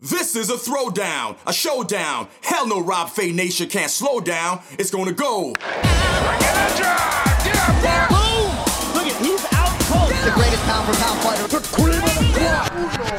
This 0.00 0.36
is 0.36 0.48
a 0.48 0.54
throwdown, 0.54 1.36
a 1.44 1.52
showdown. 1.52 2.28
Hell 2.40 2.68
no, 2.68 2.80
Rob 2.80 3.10
Fay 3.10 3.32
Nation 3.32 3.68
can't 3.68 3.90
slow 3.90 4.20
down. 4.20 4.60
It's 4.78 4.92
gonna 4.92 5.10
go. 5.10 5.46
Boom! 5.46 5.54
Look 8.94 9.08
at 9.08 9.16
he's 9.20 9.44
out 9.52 9.74
cold. 9.90 10.10
The 10.22 10.30
greatest 10.36 10.62
pound 10.62 10.86
for 10.86 10.94
pound 11.02 11.20
fighter. 11.20 11.48
The 11.48 11.58
cream 11.72 12.00
of 12.00 12.14
the 12.14 12.32
crop. 12.38 13.17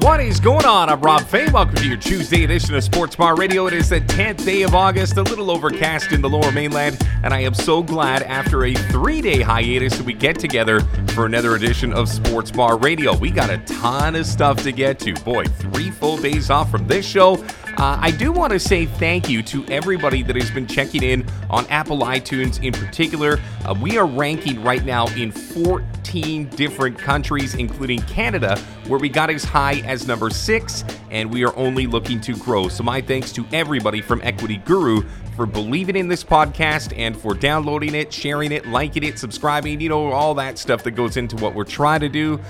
What 0.00 0.20
is 0.20 0.40
going 0.40 0.64
on? 0.64 0.88
I'm 0.88 0.98
Rob 1.02 1.20
Fay. 1.20 1.50
Welcome 1.50 1.74
to 1.74 1.86
your 1.86 1.98
Tuesday 1.98 2.44
edition 2.44 2.74
of 2.74 2.82
Sports 2.82 3.16
Bar 3.16 3.36
Radio. 3.36 3.66
It 3.66 3.74
is 3.74 3.90
the 3.90 4.00
10th 4.00 4.46
day 4.46 4.62
of 4.62 4.74
August, 4.74 5.18
a 5.18 5.22
little 5.22 5.50
overcast 5.50 6.12
in 6.12 6.22
the 6.22 6.28
lower 6.28 6.50
mainland, 6.52 7.06
and 7.22 7.34
I 7.34 7.40
am 7.40 7.52
so 7.52 7.82
glad 7.82 8.22
after 8.22 8.64
a 8.64 8.72
three 8.72 9.20
day 9.20 9.42
hiatus 9.42 9.98
that 9.98 10.06
we 10.06 10.14
get 10.14 10.38
together 10.38 10.80
for 11.08 11.26
another 11.26 11.54
edition 11.54 11.92
of 11.92 12.08
Sports 12.08 12.50
Bar 12.50 12.78
Radio. 12.78 13.14
We 13.14 13.30
got 13.30 13.50
a 13.50 13.58
ton 13.58 14.16
of 14.16 14.24
stuff 14.24 14.62
to 14.62 14.72
get 14.72 14.98
to. 15.00 15.12
Boy, 15.16 15.44
three 15.44 15.90
full 15.90 16.16
days 16.16 16.48
off 16.48 16.70
from 16.70 16.86
this 16.86 17.04
show. 17.04 17.36
Uh, 17.76 17.96
I 18.00 18.10
do 18.10 18.32
want 18.32 18.52
to 18.52 18.58
say 18.58 18.86
thank 18.86 19.28
you 19.28 19.42
to 19.44 19.64
everybody 19.66 20.22
that 20.22 20.36
has 20.36 20.50
been 20.50 20.66
checking 20.66 21.02
in 21.02 21.24
on 21.48 21.66
Apple 21.68 22.00
iTunes 22.00 22.62
in 22.62 22.72
particular. 22.72 23.40
Uh, 23.64 23.74
we 23.80 23.96
are 23.96 24.06
ranking 24.06 24.62
right 24.62 24.84
now 24.84 25.06
in 25.08 25.30
14 25.30 26.48
different 26.50 26.98
countries, 26.98 27.54
including 27.54 28.00
Canada, 28.02 28.58
where 28.88 28.98
we 28.98 29.08
got 29.08 29.30
as 29.30 29.44
high 29.44 29.80
as 29.86 30.06
number 30.06 30.30
six, 30.30 30.84
and 31.10 31.32
we 31.32 31.44
are 31.44 31.56
only 31.56 31.86
looking 31.86 32.20
to 32.22 32.36
grow. 32.36 32.68
So, 32.68 32.82
my 32.82 33.00
thanks 33.00 33.32
to 33.32 33.46
everybody 33.52 34.02
from 34.02 34.20
Equity 34.22 34.58
Guru 34.58 35.02
for 35.36 35.46
believing 35.46 35.96
in 35.96 36.08
this 36.08 36.24
podcast 36.24 36.92
and 36.98 37.16
for 37.16 37.34
downloading 37.34 37.94
it, 37.94 38.12
sharing 38.12 38.52
it, 38.52 38.66
liking 38.66 39.04
it, 39.04 39.18
subscribing, 39.18 39.80
you 39.80 39.88
know, 39.88 40.12
all 40.12 40.34
that 40.34 40.58
stuff 40.58 40.82
that 40.84 40.92
goes 40.92 41.16
into 41.16 41.36
what 41.36 41.54
we're 41.54 41.64
trying 41.64 42.00
to 42.00 42.08
do. 42.08 42.40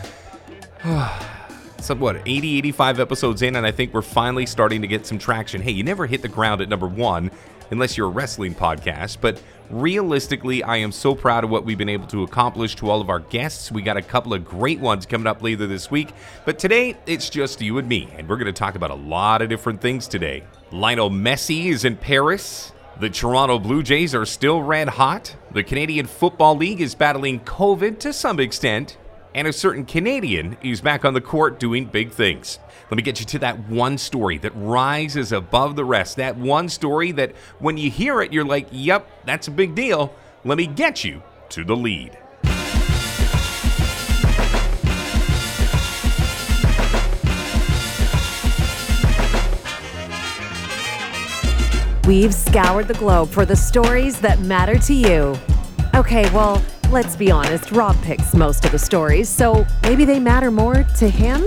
some 1.82 2.00
what 2.00 2.16
80 2.26 2.58
85 2.58 3.00
episodes 3.00 3.42
in 3.42 3.56
and 3.56 3.66
i 3.66 3.70
think 3.70 3.94
we're 3.94 4.02
finally 4.02 4.46
starting 4.46 4.82
to 4.82 4.88
get 4.88 5.06
some 5.06 5.18
traction. 5.18 5.62
Hey 5.62 5.72
you 5.72 5.82
never 5.82 6.06
hit 6.06 6.22
the 6.22 6.28
ground 6.28 6.60
at 6.60 6.68
number 6.68 6.86
one 6.86 7.30
unless 7.70 7.96
you're 7.96 8.08
a 8.08 8.10
wrestling 8.10 8.54
podcast 8.54 9.18
but 9.20 9.40
realistically 9.70 10.62
i 10.62 10.76
am 10.76 10.92
so 10.92 11.14
proud 11.14 11.44
of 11.44 11.50
what 11.50 11.64
we've 11.64 11.78
been 11.78 11.88
able 11.88 12.06
to 12.08 12.22
accomplish 12.22 12.74
to 12.76 12.90
all 12.90 13.00
of 13.00 13.08
our 13.08 13.20
guests. 13.20 13.72
We 13.72 13.82
got 13.82 13.96
a 13.96 14.02
couple 14.02 14.34
of 14.34 14.44
great 14.44 14.80
ones 14.80 15.06
coming 15.06 15.26
up 15.26 15.42
later 15.42 15.66
this 15.66 15.90
week 15.90 16.12
but 16.44 16.58
today 16.58 16.96
it's 17.06 17.30
just 17.30 17.60
you 17.60 17.78
and 17.78 17.88
me 17.88 18.08
and 18.16 18.28
we're 18.28 18.36
going 18.36 18.46
to 18.46 18.52
talk 18.52 18.74
about 18.74 18.90
a 18.90 18.94
lot 18.94 19.42
of 19.42 19.48
different 19.48 19.80
things 19.80 20.06
today. 20.06 20.42
Lionel 20.72 21.10
messi 21.10 21.66
is 21.66 21.84
in 21.84 21.96
paris. 21.96 22.72
The 22.98 23.08
Toronto 23.08 23.58
Blue 23.58 23.82
Jays 23.82 24.14
are 24.14 24.26
still 24.26 24.62
red 24.62 24.88
hot. 24.88 25.34
The 25.52 25.64
Canadian 25.64 26.04
Football 26.04 26.56
League 26.56 26.82
is 26.82 26.94
battling 26.94 27.40
COVID 27.40 27.98
to 28.00 28.12
some 28.12 28.38
extent 28.38 28.98
and 29.34 29.46
a 29.46 29.52
certain 29.52 29.84
Canadian 29.84 30.56
is 30.62 30.80
back 30.80 31.04
on 31.04 31.14
the 31.14 31.20
court 31.20 31.58
doing 31.58 31.84
big 31.84 32.10
things. 32.10 32.58
Let 32.90 32.96
me 32.96 33.02
get 33.02 33.20
you 33.20 33.26
to 33.26 33.38
that 33.40 33.68
one 33.68 33.98
story 33.98 34.38
that 34.38 34.52
rises 34.56 35.30
above 35.32 35.76
the 35.76 35.84
rest. 35.84 36.16
That 36.16 36.36
one 36.36 36.68
story 36.68 37.12
that 37.12 37.32
when 37.58 37.76
you 37.76 37.90
hear 37.90 38.20
it, 38.20 38.32
you're 38.32 38.44
like, 38.44 38.68
yep, 38.72 39.08
that's 39.24 39.46
a 39.48 39.52
big 39.52 39.74
deal. 39.74 40.12
Let 40.44 40.58
me 40.58 40.66
get 40.66 41.04
you 41.04 41.22
to 41.50 41.64
the 41.64 41.76
lead. 41.76 42.18
We've 52.06 52.34
scoured 52.34 52.88
the 52.88 52.96
globe 52.98 53.28
for 53.28 53.44
the 53.44 53.54
stories 53.54 54.18
that 54.20 54.40
matter 54.40 54.76
to 54.80 54.92
you. 54.92 55.38
Okay, 55.94 56.28
well, 56.32 56.60
let's 56.90 57.14
be 57.14 57.30
honest, 57.30 57.70
Rob 57.70 57.96
picks 58.02 58.34
most 58.34 58.64
of 58.64 58.72
the 58.72 58.78
stories, 58.78 59.28
so 59.28 59.64
maybe 59.82 60.04
they 60.04 60.18
matter 60.18 60.50
more 60.50 60.84
to 60.98 61.08
him? 61.08 61.44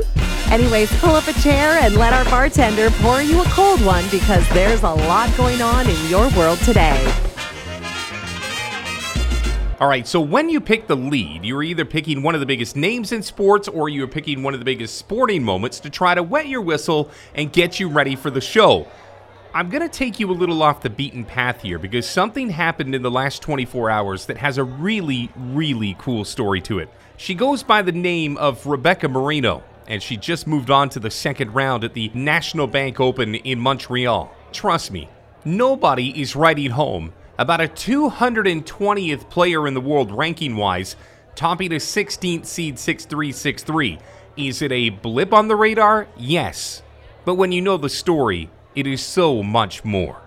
Anyways, 0.50 0.90
pull 1.00 1.16
up 1.16 1.28
a 1.28 1.34
chair 1.34 1.80
and 1.82 1.96
let 1.96 2.14
our 2.14 2.24
bartender 2.26 2.90
pour 3.02 3.22
you 3.22 3.42
a 3.42 3.46
cold 3.46 3.84
one 3.86 4.06
because 4.10 4.48
there's 4.50 4.84
a 4.84 4.90
lot 4.90 5.36
going 5.36 5.62
on 5.62 5.90
in 5.90 6.10
your 6.10 6.30
world 6.32 6.60
today. 6.60 6.98
All 9.82 9.90
right, 9.90 10.08
so 10.08 10.22
when 10.22 10.48
you 10.48 10.62
pick 10.62 10.88
the 10.88 10.96
lead, 10.96 11.44
you're 11.44 11.64
either 11.64 11.84
picking 11.84 12.24
one 12.24 12.36
of 12.36 12.40
the 12.40 12.46
biggest 12.46 12.78
names 12.78 13.12
in 13.12 13.22
sports 13.22 13.68
or 13.68 13.90
you're 13.90 14.08
picking 14.08 14.42
one 14.42 14.54
of 14.54 14.62
the 14.62 14.66
biggest 14.66 14.98
sporting 14.98 15.44
moments 15.44 15.82
to 15.82 15.90
try 15.90 16.16
to 16.16 16.24
wet 16.24 16.48
your 16.48 16.62
whistle 16.62 17.12
and 17.36 17.52
get 17.52 17.82
you 17.82 17.90
ready 17.90 18.16
for 18.16 18.30
the 18.30 18.40
show. 18.40 18.88
I'm 19.56 19.70
going 19.70 19.88
to 19.88 19.90
take 19.90 20.20
you 20.20 20.32
a 20.32 20.34
little 20.34 20.64
off 20.64 20.82
the 20.82 20.90
beaten 20.90 21.24
path 21.24 21.62
here 21.62 21.78
because 21.78 22.10
something 22.10 22.50
happened 22.50 22.96
in 22.96 23.04
the 23.04 23.12
last 23.12 23.44
24 23.44 23.88
hours 23.88 24.26
that 24.26 24.38
has 24.38 24.58
a 24.58 24.64
really, 24.64 25.30
really 25.38 25.96
cool 26.00 26.26
story 26.26 26.60
to 26.62 26.80
it. 26.80 26.90
She 27.18 27.36
goes 27.36 27.62
by 27.62 27.84
the 27.84 27.92
name 27.92 28.36
of 28.38 28.66
Rebecca 28.66 29.08
Marino, 29.08 29.64
and 29.88 30.02
she 30.02 30.18
just 30.18 30.48
moved 30.48 30.72
on 30.72 30.90
to 30.90 31.00
the 31.00 31.12
second 31.12 31.54
round 31.54 31.84
at 31.84 31.94
the 31.94 32.10
National 32.16 32.66
Bank 32.66 33.00
Open 33.00 33.36
in 33.36 33.60
Montreal. 33.60 34.34
Trust 34.52 34.92
me, 34.92 35.08
nobody 35.46 36.20
is 36.20 36.36
writing 36.36 36.72
home 36.72 37.14
about 37.38 37.62
a 37.62 37.68
220th 37.68 39.30
player 39.30 39.68
in 39.68 39.76
the 39.76 39.82
world 39.82 40.12
ranking 40.12 40.56
wise, 40.56 40.96
topping 41.36 41.74
a 41.74 41.76
16th 41.76 42.48
seed 42.48 42.80
6363. 42.80 44.00
Is 44.36 44.64
it 44.64 44.72
a 44.72 44.90
blip 44.90 45.32
on 45.32 45.48
the 45.48 45.56
radar? 45.56 46.08
Yes. 46.18 46.82
But 47.24 47.36
when 47.36 47.52
you 47.52 47.62
know 47.62 47.78
the 47.78 47.88
story, 47.88 48.50
it 48.76 48.88
is 48.88 49.02
so 49.02 49.44
much 49.44 49.84
more. 49.84 50.22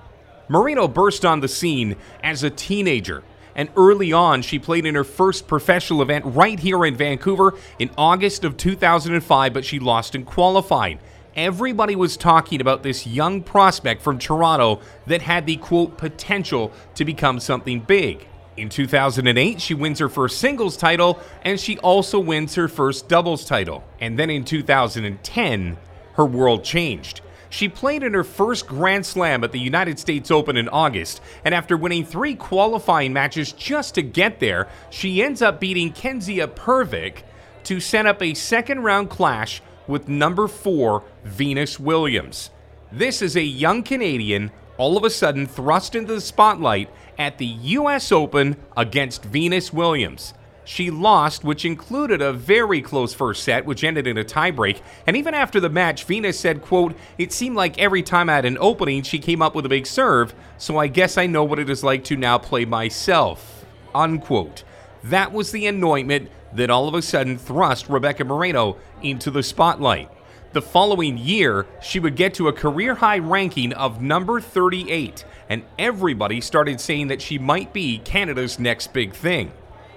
Marino 0.48 0.86
burst 0.86 1.24
on 1.24 1.40
the 1.40 1.48
scene 1.48 1.96
as 2.22 2.42
a 2.42 2.50
teenager, 2.50 3.22
and 3.56 3.68
early 3.76 4.12
on, 4.12 4.42
she 4.42 4.58
played 4.58 4.84
in 4.84 4.94
her 4.94 5.02
first 5.02 5.48
professional 5.48 6.02
event 6.02 6.24
right 6.26 6.58
here 6.58 6.84
in 6.84 6.94
Vancouver 6.94 7.54
in 7.78 7.90
August 7.96 8.44
of 8.44 8.56
2005, 8.56 9.52
but 9.52 9.64
she 9.64 9.78
lost 9.78 10.14
in 10.14 10.24
qualifying. 10.24 11.00
Everybody 11.34 11.96
was 11.96 12.16
talking 12.16 12.60
about 12.60 12.82
this 12.82 13.06
young 13.06 13.42
prospect 13.42 14.02
from 14.02 14.18
Toronto 14.18 14.80
that 15.06 15.22
had 15.22 15.46
the 15.46 15.56
quote 15.56 15.96
potential 15.96 16.70
to 16.94 17.04
become 17.04 17.40
something 17.40 17.80
big. 17.80 18.28
In 18.56 18.70
2008, 18.70 19.60
she 19.60 19.74
wins 19.74 19.98
her 19.98 20.08
first 20.08 20.38
singles 20.38 20.76
title, 20.76 21.18
and 21.42 21.60
she 21.60 21.78
also 21.78 22.18
wins 22.18 22.54
her 22.54 22.68
first 22.68 23.08
doubles 23.08 23.44
title. 23.44 23.84
And 24.00 24.18
then 24.18 24.30
in 24.30 24.44
2010, 24.44 25.76
her 26.14 26.24
world 26.24 26.64
changed. 26.64 27.20
She 27.50 27.68
played 27.68 28.02
in 28.02 28.14
her 28.14 28.24
first 28.24 28.66
Grand 28.66 29.06
Slam 29.06 29.44
at 29.44 29.52
the 29.52 29.58
United 29.58 29.98
States 29.98 30.30
Open 30.30 30.56
in 30.56 30.68
August, 30.68 31.20
and 31.44 31.54
after 31.54 31.76
winning 31.76 32.04
three 32.04 32.34
qualifying 32.34 33.12
matches 33.12 33.52
just 33.52 33.94
to 33.94 34.02
get 34.02 34.40
there, 34.40 34.68
she 34.90 35.22
ends 35.22 35.42
up 35.42 35.60
beating 35.60 35.92
Ksenia 35.92 36.48
Pervak 36.48 37.22
to 37.64 37.80
set 37.80 38.06
up 38.06 38.22
a 38.22 38.34
second 38.34 38.82
round 38.82 39.10
clash 39.10 39.62
with 39.86 40.08
number 40.08 40.48
four, 40.48 41.04
Venus 41.24 41.78
Williams. 41.78 42.50
This 42.90 43.22
is 43.22 43.36
a 43.36 43.42
young 43.42 43.82
Canadian 43.82 44.50
all 44.78 44.96
of 44.96 45.04
a 45.04 45.10
sudden 45.10 45.46
thrust 45.46 45.94
into 45.94 46.14
the 46.14 46.20
spotlight 46.20 46.90
at 47.18 47.38
the 47.38 47.46
US 47.46 48.12
Open 48.12 48.56
against 48.76 49.24
Venus 49.24 49.72
Williams. 49.72 50.34
She 50.66 50.90
lost, 50.90 51.44
which 51.44 51.64
included 51.64 52.20
a 52.20 52.32
very 52.32 52.82
close 52.82 53.14
first 53.14 53.44
set, 53.44 53.64
which 53.64 53.84
ended 53.84 54.08
in 54.08 54.18
a 54.18 54.24
tiebreak. 54.24 54.80
And 55.06 55.16
even 55.16 55.32
after 55.32 55.60
the 55.60 55.70
match, 55.70 56.02
Venus 56.02 56.40
said, 56.40 56.60
quote, 56.60 56.96
It 57.18 57.32
seemed 57.32 57.54
like 57.54 57.78
every 57.78 58.02
time 58.02 58.28
I 58.28 58.34
had 58.34 58.44
an 58.44 58.58
opening, 58.60 59.04
she 59.04 59.20
came 59.20 59.40
up 59.40 59.54
with 59.54 59.64
a 59.64 59.68
big 59.68 59.86
serve, 59.86 60.34
so 60.58 60.76
I 60.76 60.88
guess 60.88 61.16
I 61.16 61.26
know 61.26 61.44
what 61.44 61.60
it 61.60 61.70
is 61.70 61.84
like 61.84 62.02
to 62.04 62.16
now 62.16 62.36
play 62.36 62.64
myself. 62.64 63.64
Unquote. 63.94 64.64
That 65.04 65.32
was 65.32 65.52
the 65.52 65.68
anointment 65.68 66.30
that 66.52 66.68
all 66.68 66.88
of 66.88 66.94
a 66.94 67.02
sudden 67.02 67.38
thrust 67.38 67.88
Rebecca 67.88 68.24
Marino 68.24 68.76
into 69.02 69.30
the 69.30 69.44
spotlight. 69.44 70.10
The 70.52 70.62
following 70.62 71.16
year, 71.16 71.66
she 71.80 72.00
would 72.00 72.16
get 72.16 72.34
to 72.34 72.48
a 72.48 72.52
career 72.52 72.96
high 72.96 73.20
ranking 73.20 73.72
of 73.72 74.02
number 74.02 74.40
38, 74.40 75.24
and 75.48 75.62
everybody 75.78 76.40
started 76.40 76.80
saying 76.80 77.06
that 77.06 77.22
she 77.22 77.38
might 77.38 77.72
be 77.72 77.98
Canada's 77.98 78.58
next 78.58 78.92
big 78.92 79.14
thing. 79.14 79.52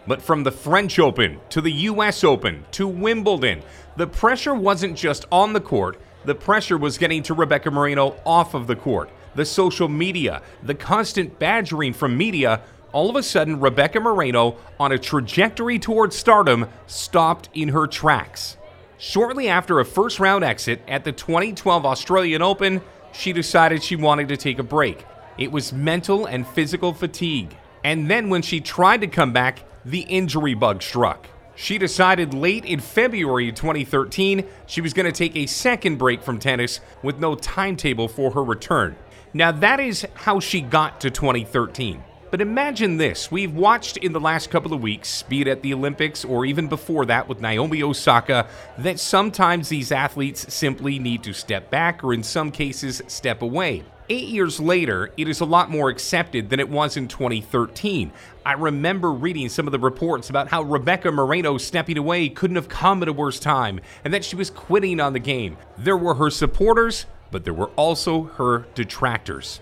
But 0.09 0.23
from 0.23 0.41
the 0.41 0.51
French 0.51 0.97
Open 0.97 1.39
to 1.49 1.61
the 1.61 1.71
US 1.71 2.23
Open 2.23 2.65
to 2.71 2.87
Wimbledon, 2.87 3.61
the 3.95 4.07
pressure 4.07 4.55
wasn't 4.55 4.97
just 4.97 5.25
on 5.31 5.53
the 5.53 5.61
court, 5.61 6.01
the 6.25 6.33
pressure 6.33 6.79
was 6.79 6.97
getting 6.97 7.21
to 7.21 7.35
Rebecca 7.35 7.69
Marino 7.69 8.15
off 8.25 8.56
of 8.56 8.65
the 8.65 8.75
court. 8.75 9.11
The 9.35 9.45
social 9.45 9.88
media, 9.88 10.41
the 10.63 10.73
constant 10.73 11.38
badgering 11.38 11.94
from 11.94 12.17
media, 12.17 12.61
all 12.91 13.11
of 13.11 13.17
a 13.17 13.21
sudden, 13.21 13.59
Rebecca 13.59 14.00
Marino, 14.00 14.57
on 14.79 14.91
a 14.91 14.97
trajectory 14.97 15.77
towards 15.77 16.15
stardom, 16.15 16.69
stopped 16.88 17.50
in 17.53 17.69
her 17.69 17.85
tracks. 17.85 18.57
Shortly 18.97 19.47
after 19.47 19.79
a 19.79 19.85
first 19.85 20.19
round 20.19 20.44
exit 20.44 20.81
at 20.88 21.03
the 21.03 21.12
2012 21.12 21.85
Australian 21.85 22.41
Open, 22.41 22.81
she 23.12 23.31
decided 23.31 23.83
she 23.83 23.95
wanted 23.95 24.29
to 24.29 24.38
take 24.38 24.57
a 24.57 24.63
break. 24.63 25.05
It 25.38 25.51
was 25.51 25.71
mental 25.71 26.25
and 26.25 26.47
physical 26.47 26.95
fatigue. 26.95 27.55
And 27.83 28.09
then 28.09 28.29
when 28.29 28.41
she 28.41 28.59
tried 28.59 29.01
to 29.01 29.07
come 29.07 29.33
back, 29.33 29.69
the 29.85 30.01
injury 30.01 30.53
bug 30.53 30.81
struck. 30.81 31.27
She 31.55 31.77
decided 31.77 32.33
late 32.33 32.63
in 32.63 32.79
February 32.79 33.51
2013 33.51 34.45
she 34.65 34.79
was 34.79 34.93
going 34.93 35.05
to 35.05 35.11
take 35.11 35.35
a 35.35 35.45
second 35.45 35.97
break 35.97 36.23
from 36.23 36.39
tennis 36.39 36.79
with 37.03 37.19
no 37.19 37.35
timetable 37.35 38.07
for 38.07 38.31
her 38.31 38.43
return. 38.43 38.95
Now, 39.33 39.51
that 39.51 39.79
is 39.79 40.07
how 40.13 40.39
she 40.39 40.61
got 40.61 41.01
to 41.01 41.11
2013. 41.11 42.03
But 42.31 42.41
imagine 42.41 42.97
this. 42.97 43.31
We've 43.31 43.53
watched 43.53 43.97
in 43.97 44.13
the 44.13 44.19
last 44.19 44.51
couple 44.51 44.73
of 44.73 44.81
weeks, 44.81 45.23
be 45.23 45.41
it 45.41 45.47
at 45.47 45.63
the 45.63 45.73
Olympics 45.73 46.23
or 46.23 46.45
even 46.45 46.67
before 46.67 47.05
that 47.07 47.27
with 47.27 47.41
Naomi 47.41 47.81
Osaka, 47.81 48.47
that 48.77 48.99
sometimes 48.99 49.69
these 49.69 49.91
athletes 49.91 50.53
simply 50.53 50.99
need 50.99 51.23
to 51.23 51.33
step 51.33 51.69
back 51.71 52.03
or 52.03 52.13
in 52.13 52.23
some 52.23 52.51
cases 52.51 53.01
step 53.07 53.41
away. 53.41 53.83
Eight 54.11 54.27
years 54.27 54.59
later, 54.59 55.11
it 55.17 55.27
is 55.27 55.39
a 55.39 55.45
lot 55.45 55.69
more 55.69 55.89
accepted 55.89 56.49
than 56.49 56.59
it 56.59 56.69
was 56.69 56.97
in 56.97 57.07
2013. 57.07 58.11
I 58.50 58.54
remember 58.54 59.12
reading 59.12 59.48
some 59.48 59.68
of 59.68 59.72
the 59.72 59.78
reports 59.78 60.31
about 60.31 60.48
how 60.48 60.63
Rebecca 60.63 61.12
Marino 61.12 61.60
stepping 61.60 62.00
away 62.00 62.30
couldn't 62.30 62.56
have 62.56 62.68
come 62.68 63.04
at 63.04 63.07
a 63.07 63.13
worse 63.13 63.40
time 63.40 63.80
and 64.04 64.12
that 64.12 64.25
she 64.25 64.36
was 64.36 64.50
quitting 64.50 65.00
on 65.00 65.13
the 65.13 65.19
game. 65.19 65.56
There 65.78 65.96
were 65.96 66.16
her 66.16 66.31
supporters, 66.31 67.06
but 67.30 67.44
there 67.44 67.54
were 67.54 67.69
also 67.75 68.24
her 68.24 68.66
detractors. 68.74 69.62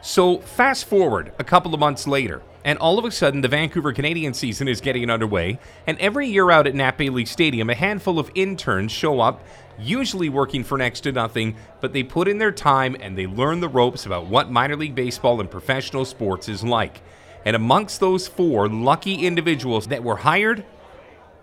So, 0.00 0.38
fast 0.38 0.86
forward 0.86 1.34
a 1.38 1.44
couple 1.44 1.74
of 1.74 1.80
months 1.80 2.06
later, 2.06 2.40
and 2.64 2.78
all 2.78 2.98
of 2.98 3.04
a 3.04 3.10
sudden 3.10 3.42
the 3.42 3.48
Vancouver 3.48 3.92
Canadian 3.92 4.32
season 4.32 4.66
is 4.66 4.80
getting 4.80 5.10
underway, 5.10 5.58
and 5.86 5.98
every 5.98 6.26
year 6.26 6.50
out 6.50 6.66
at 6.66 6.74
Nat 6.74 6.96
Bailey 6.96 7.26
Stadium, 7.26 7.68
a 7.68 7.74
handful 7.74 8.18
of 8.18 8.30
interns 8.34 8.92
show 8.92 9.20
up, 9.20 9.44
usually 9.78 10.30
working 10.30 10.64
for 10.64 10.78
next 10.78 11.02
to 11.02 11.12
nothing, 11.12 11.54
but 11.82 11.92
they 11.92 12.02
put 12.02 12.28
in 12.28 12.38
their 12.38 12.50
time 12.50 12.96
and 12.98 13.18
they 13.18 13.26
learn 13.26 13.60
the 13.60 13.68
ropes 13.68 14.06
about 14.06 14.24
what 14.24 14.50
minor 14.50 14.76
league 14.76 14.94
baseball 14.94 15.38
and 15.38 15.50
professional 15.50 16.06
sports 16.06 16.48
is 16.48 16.64
like. 16.64 17.02
And 17.44 17.56
amongst 17.56 18.00
those 18.00 18.28
four 18.28 18.68
lucky 18.68 19.26
individuals 19.26 19.88
that 19.88 20.04
were 20.04 20.16
hired, 20.16 20.64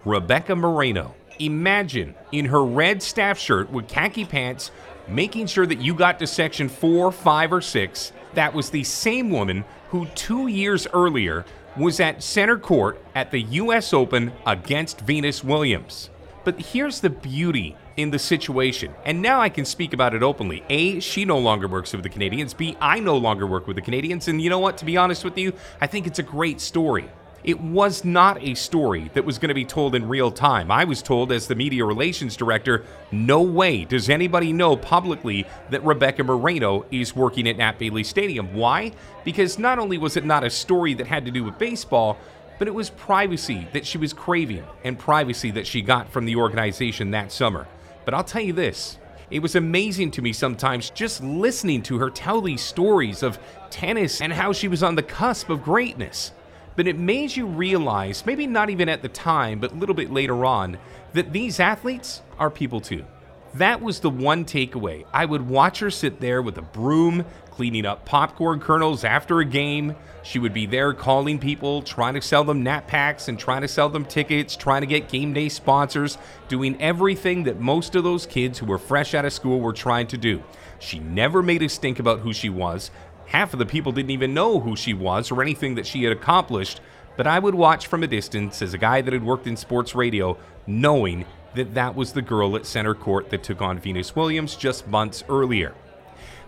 Rebecca 0.05 0.55
Marino. 0.55 1.15
Imagine 1.39 2.15
in 2.31 2.45
her 2.45 2.63
red 2.63 3.01
staff 3.01 3.37
shirt 3.37 3.71
with 3.71 3.87
khaki 3.87 4.25
pants, 4.25 4.71
making 5.07 5.47
sure 5.47 5.65
that 5.65 5.81
you 5.81 5.93
got 5.93 6.19
to 6.19 6.27
section 6.27 6.69
four, 6.69 7.11
five, 7.11 7.51
or 7.51 7.61
six 7.61 8.11
that 8.33 8.53
was 8.53 8.69
the 8.69 8.83
same 8.83 9.29
woman 9.29 9.65
who 9.89 10.05
two 10.07 10.47
years 10.47 10.87
earlier 10.93 11.45
was 11.77 11.99
at 11.99 12.21
center 12.21 12.57
court 12.57 13.01
at 13.15 13.31
the 13.31 13.41
U.S. 13.41 13.93
Open 13.93 14.31
against 14.45 15.01
Venus 15.01 15.43
Williams. 15.43 16.09
But 16.43 16.59
here's 16.59 16.99
the 16.99 17.09
beauty 17.09 17.75
in 17.99 18.11
the 18.11 18.19
situation, 18.19 18.93
and 19.03 19.21
now 19.21 19.41
I 19.41 19.49
can 19.49 19.65
speak 19.65 19.93
about 19.93 20.13
it 20.13 20.23
openly. 20.23 20.63
A, 20.69 20.99
she 21.01 21.25
no 21.25 21.37
longer 21.37 21.67
works 21.67 21.91
with 21.91 22.03
the 22.03 22.09
Canadians. 22.09 22.53
B, 22.53 22.77
I 22.79 22.99
no 22.99 23.17
longer 23.17 23.45
work 23.45 23.67
with 23.67 23.75
the 23.75 23.81
Canadians. 23.81 24.27
And 24.29 24.41
you 24.41 24.49
know 24.49 24.59
what? 24.59 24.77
To 24.77 24.85
be 24.85 24.95
honest 24.95 25.23
with 25.23 25.37
you, 25.37 25.53
I 25.81 25.87
think 25.87 26.07
it's 26.07 26.19
a 26.19 26.23
great 26.23 26.61
story. 26.61 27.09
It 27.43 27.59
was 27.59 28.03
not 28.03 28.41
a 28.43 28.53
story 28.53 29.09
that 29.13 29.25
was 29.25 29.37
going 29.37 29.49
to 29.49 29.55
be 29.55 29.65
told 29.65 29.95
in 29.95 30.07
real 30.07 30.31
time. 30.31 30.71
I 30.71 30.83
was 30.83 31.01
told, 31.01 31.31
as 31.31 31.47
the 31.47 31.55
media 31.55 31.85
relations 31.85 32.35
director, 32.35 32.85
no 33.11 33.41
way 33.41 33.85
does 33.85 34.09
anybody 34.09 34.51
know 34.51 34.75
publicly 34.75 35.45
that 35.69 35.83
Rebecca 35.83 36.23
Marino 36.23 36.85
is 36.91 37.15
working 37.15 37.47
at 37.47 37.57
Nat 37.57 37.79
Bailey 37.79 38.03
Stadium. 38.03 38.53
Why? 38.53 38.91
Because 39.23 39.57
not 39.57 39.79
only 39.79 39.97
was 39.97 40.17
it 40.17 40.25
not 40.25 40.43
a 40.43 40.49
story 40.49 40.93
that 40.95 41.07
had 41.07 41.25
to 41.25 41.31
do 41.31 41.43
with 41.43 41.57
baseball, 41.57 42.17
but 42.59 42.67
it 42.67 42.73
was 42.73 42.89
privacy 42.89 43.67
that 43.71 43.85
she 43.85 43.97
was 43.97 44.11
craving 44.11 44.65
and 44.83 44.99
privacy 44.99 45.49
that 45.51 45.65
she 45.65 45.81
got 45.81 46.09
from 46.11 46.25
the 46.25 46.35
organization 46.35 47.11
that 47.11 47.31
summer. 47.31 47.67
But 48.09 48.15
I'll 48.15 48.23
tell 48.23 48.41
you 48.41 48.53
this 48.53 48.97
it 49.29 49.37
was 49.37 49.53
amazing 49.53 50.09
to 50.13 50.23
me 50.23 50.33
sometimes 50.33 50.89
just 50.89 51.23
listening 51.23 51.83
to 51.83 51.99
her 51.99 52.09
tell 52.09 52.41
these 52.41 52.59
stories 52.59 53.21
of 53.21 53.37
tennis 53.69 54.19
and 54.19 54.33
how 54.33 54.51
she 54.51 54.67
was 54.67 54.81
on 54.81 54.95
the 54.95 55.03
cusp 55.03 55.47
of 55.51 55.61
greatness 55.61 56.31
but 56.75 56.87
it 56.87 56.97
made 56.97 57.35
you 57.35 57.45
realize, 57.45 58.25
maybe 58.25 58.47
not 58.47 58.71
even 58.71 58.89
at 58.89 59.03
the 59.03 59.09
time, 59.09 59.59
but 59.59 59.73
a 59.73 59.75
little 59.75 59.93
bit 59.93 60.11
later 60.11 60.43
on, 60.43 60.79
that 61.13 61.33
these 61.33 61.59
athletes 61.59 62.23
are 62.39 62.49
people 62.49 62.81
too. 62.81 63.05
That 63.55 63.81
was 63.81 63.99
the 63.99 64.09
one 64.09 64.45
takeaway. 64.45 65.05
I 65.13 65.25
would 65.25 65.47
watch 65.47 65.79
her 65.79 65.89
sit 65.89 66.19
there 66.19 66.41
with 66.41 66.57
a 66.57 66.61
broom, 66.61 67.25
cleaning 67.51 67.85
up 67.85 68.05
popcorn 68.05 68.59
kernels 68.59 69.03
after 69.03 69.39
a 69.39 69.45
game. 69.45 69.95
She 70.21 70.39
would 70.39 70.53
be 70.53 70.65
there 70.65 70.93
calling 70.93 71.39
people, 71.39 71.81
trying 71.81 72.13
to 72.13 72.21
sell 72.21 72.43
them 72.43 72.63
nap 72.63 72.87
packs 72.87 73.27
and 73.27 73.39
trying 73.39 73.61
to 73.61 73.67
sell 73.67 73.89
them 73.89 74.05
tickets, 74.05 74.55
trying 74.55 74.81
to 74.81 74.87
get 74.87 75.09
game 75.09 75.33
day 75.33 75.49
sponsors, 75.49 76.17
doing 76.47 76.79
everything 76.81 77.43
that 77.43 77.59
most 77.59 77.95
of 77.95 78.03
those 78.03 78.25
kids 78.25 78.59
who 78.59 78.65
were 78.65 78.77
fresh 78.77 79.13
out 79.13 79.25
of 79.25 79.33
school 79.33 79.59
were 79.59 79.73
trying 79.73 80.07
to 80.07 80.17
do. 80.17 80.43
She 80.79 80.99
never 80.99 81.41
made 81.41 81.63
a 81.63 81.69
stink 81.69 81.99
about 81.99 82.19
who 82.19 82.33
she 82.33 82.49
was 82.49 82.91
half 83.29 83.53
of 83.53 83.59
the 83.59 83.65
people 83.65 83.91
didn't 83.91 84.09
even 84.09 84.33
know 84.33 84.59
who 84.59 84.75
she 84.75 84.93
was 84.93 85.31
or 85.31 85.41
anything 85.41 85.75
that 85.75 85.85
she 85.85 86.03
had 86.03 86.11
accomplished, 86.11 86.81
but 87.15 87.27
I 87.27 87.37
would 87.39 87.55
watch 87.55 87.87
from 87.87 88.03
a 88.03 88.07
distance 88.07 88.61
as 88.61 88.73
a 88.73 88.77
guy 88.77 89.01
that 89.01 89.13
had 89.13 89.23
worked 89.23 89.45
in 89.45 89.55
sports 89.55 89.93
radio, 89.93 90.37
knowing 90.65 91.25
that 91.55 91.73
that 91.73 91.95
was 91.95 92.13
the 92.13 92.21
girl 92.21 92.55
at 92.55 92.65
center 92.65 92.93
court 92.93 93.29
that 93.29 93.43
took 93.43 93.61
on 93.61 93.79
Venus 93.79 94.15
Williams 94.15 94.55
just 94.55 94.87
months 94.87 95.23
earlier. 95.29 95.73